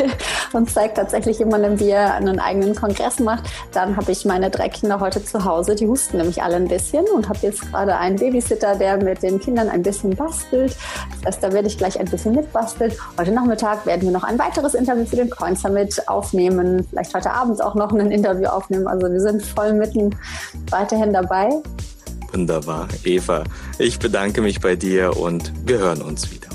und 0.53 0.69
zeige 0.69 0.93
tatsächlich 0.93 1.39
jemandem, 1.39 1.79
wie 1.79 1.89
er 1.89 2.15
einen 2.15 2.39
eigenen 2.39 2.75
Kongress 2.75 3.19
macht. 3.19 3.43
Dann 3.71 3.97
habe 3.97 4.11
ich 4.11 4.25
meine 4.25 4.49
drei 4.49 4.69
Kinder 4.69 4.99
heute 4.99 5.23
zu 5.23 5.43
Hause, 5.45 5.75
die 5.75 5.87
husten 5.87 6.17
nämlich 6.17 6.41
alle 6.41 6.55
ein 6.55 6.67
bisschen 6.67 7.05
und 7.13 7.29
habe 7.29 7.39
jetzt 7.41 7.71
gerade 7.71 7.97
einen 7.97 8.17
Babysitter, 8.17 8.75
der 8.75 8.97
mit 8.97 9.23
den 9.23 9.39
Kindern 9.39 9.69
ein 9.69 9.81
bisschen 9.81 10.15
bastelt. 10.15 10.75
Das 11.23 11.35
heißt, 11.35 11.43
da 11.43 11.53
werde 11.53 11.67
ich 11.67 11.77
gleich 11.77 11.99
ein 11.99 12.05
bisschen 12.05 12.35
mitbasteln. 12.35 12.91
Heute 13.19 13.31
Nachmittag 13.31 13.85
werden 13.85 14.03
wir 14.03 14.11
noch 14.11 14.23
ein 14.23 14.39
weiteres 14.39 14.73
Interview 14.73 15.05
für 15.05 15.17
den 15.17 15.29
Coin 15.29 15.55
Summit 15.55 16.07
aufnehmen. 16.07 16.85
Vielleicht 16.89 17.13
heute 17.13 17.31
Abend 17.31 17.61
auch 17.61 17.75
noch 17.75 17.91
ein 17.91 18.11
Interview 18.11 18.47
aufnehmen. 18.47 18.87
Also 18.87 19.11
wir 19.11 19.21
sind 19.21 19.43
voll 19.43 19.73
mitten 19.73 20.15
weiterhin 20.69 21.13
dabei. 21.13 21.49
Wunderbar. 22.31 22.87
Eva, 23.03 23.43
ich 23.77 23.99
bedanke 23.99 24.41
mich 24.41 24.59
bei 24.59 24.75
dir 24.75 25.15
und 25.17 25.53
wir 25.65 25.77
hören 25.79 26.01
uns 26.01 26.31
wieder 26.31 26.54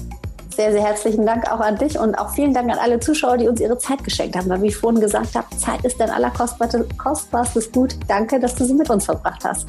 sehr, 0.61 0.73
sehr 0.73 0.83
herzlichen 0.83 1.25
Dank 1.25 1.51
auch 1.51 1.61
an 1.61 1.79
dich 1.79 1.99
und 1.99 2.15
auch 2.17 2.35
vielen 2.35 2.53
Dank 2.53 2.71
an 2.71 2.79
alle 2.79 3.01
Zuschauer, 3.01 3.39
die 3.39 3.49
uns 3.49 3.63
ihre 3.63 3.79
Zeit 3.79 4.05
geschenkt 4.05 4.37
haben. 4.37 4.51
Weil 4.51 4.61
wie 4.61 4.67
ich 4.67 4.77
vorhin 4.77 5.01
gesagt 5.01 5.35
habe, 5.35 5.47
Zeit 5.57 5.83
ist 5.87 5.99
dein 5.99 6.11
allerkostbarstes 6.11 7.73
Gut. 7.73 7.97
Danke, 8.07 8.39
dass 8.39 8.57
du 8.57 8.67
sie 8.67 8.75
mit 8.75 8.91
uns 8.91 9.07
verbracht 9.07 9.43
hast. 9.43 9.67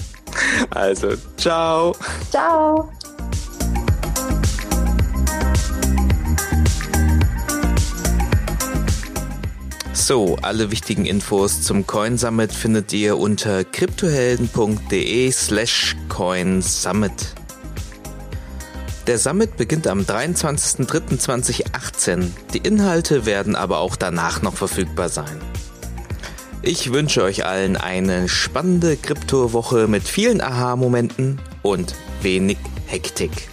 Also, 0.71 1.13
ciao. 1.37 1.95
Ciao. 2.29 2.89
So, 9.93 10.37
alle 10.41 10.71
wichtigen 10.71 11.05
Infos 11.05 11.61
zum 11.61 11.87
Coin 11.87 12.17
Summit 12.17 12.51
findet 12.51 12.91
ihr 12.91 13.17
unter 13.17 13.63
kryptohelden.de 13.63 15.31
slash 15.31 15.95
coinsummit. 16.09 17.40
Der 19.08 19.18
Summit 19.18 19.58
beginnt 19.58 19.88
am 19.88 20.02
23.03.2018. 20.02 22.30
Die 22.54 22.60
Inhalte 22.60 23.26
werden 23.26 23.56
aber 23.56 23.80
auch 23.80 23.95
danach 23.95 24.43
noch 24.43 24.54
verfügbar 24.54 25.10
sein. 25.10 25.41
Ich 26.62 26.93
wünsche 26.93 27.24
euch 27.24 27.43
allen 27.45 27.78
eine 27.78 28.30
spannende 28.30 28.95
Kryptowoche 28.95 29.88
mit 29.88 30.04
vielen 30.04 30.41
Aha-Momenten 30.41 31.41
und 31.64 31.95
wenig 32.22 32.60
Hektik. 32.86 33.49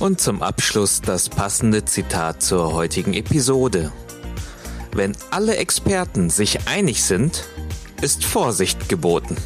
Und 0.00 0.20
zum 0.20 0.42
Abschluss 0.42 1.00
das 1.00 1.28
passende 1.28 1.84
Zitat 1.84 2.42
zur 2.42 2.72
heutigen 2.72 3.14
Episode. 3.14 3.92
Wenn 4.92 5.12
alle 5.30 5.58
Experten 5.58 6.28
sich 6.28 6.66
einig 6.66 7.04
sind, 7.04 7.44
ist 8.02 8.24
Vorsicht 8.24 8.88
geboten. 8.88 9.36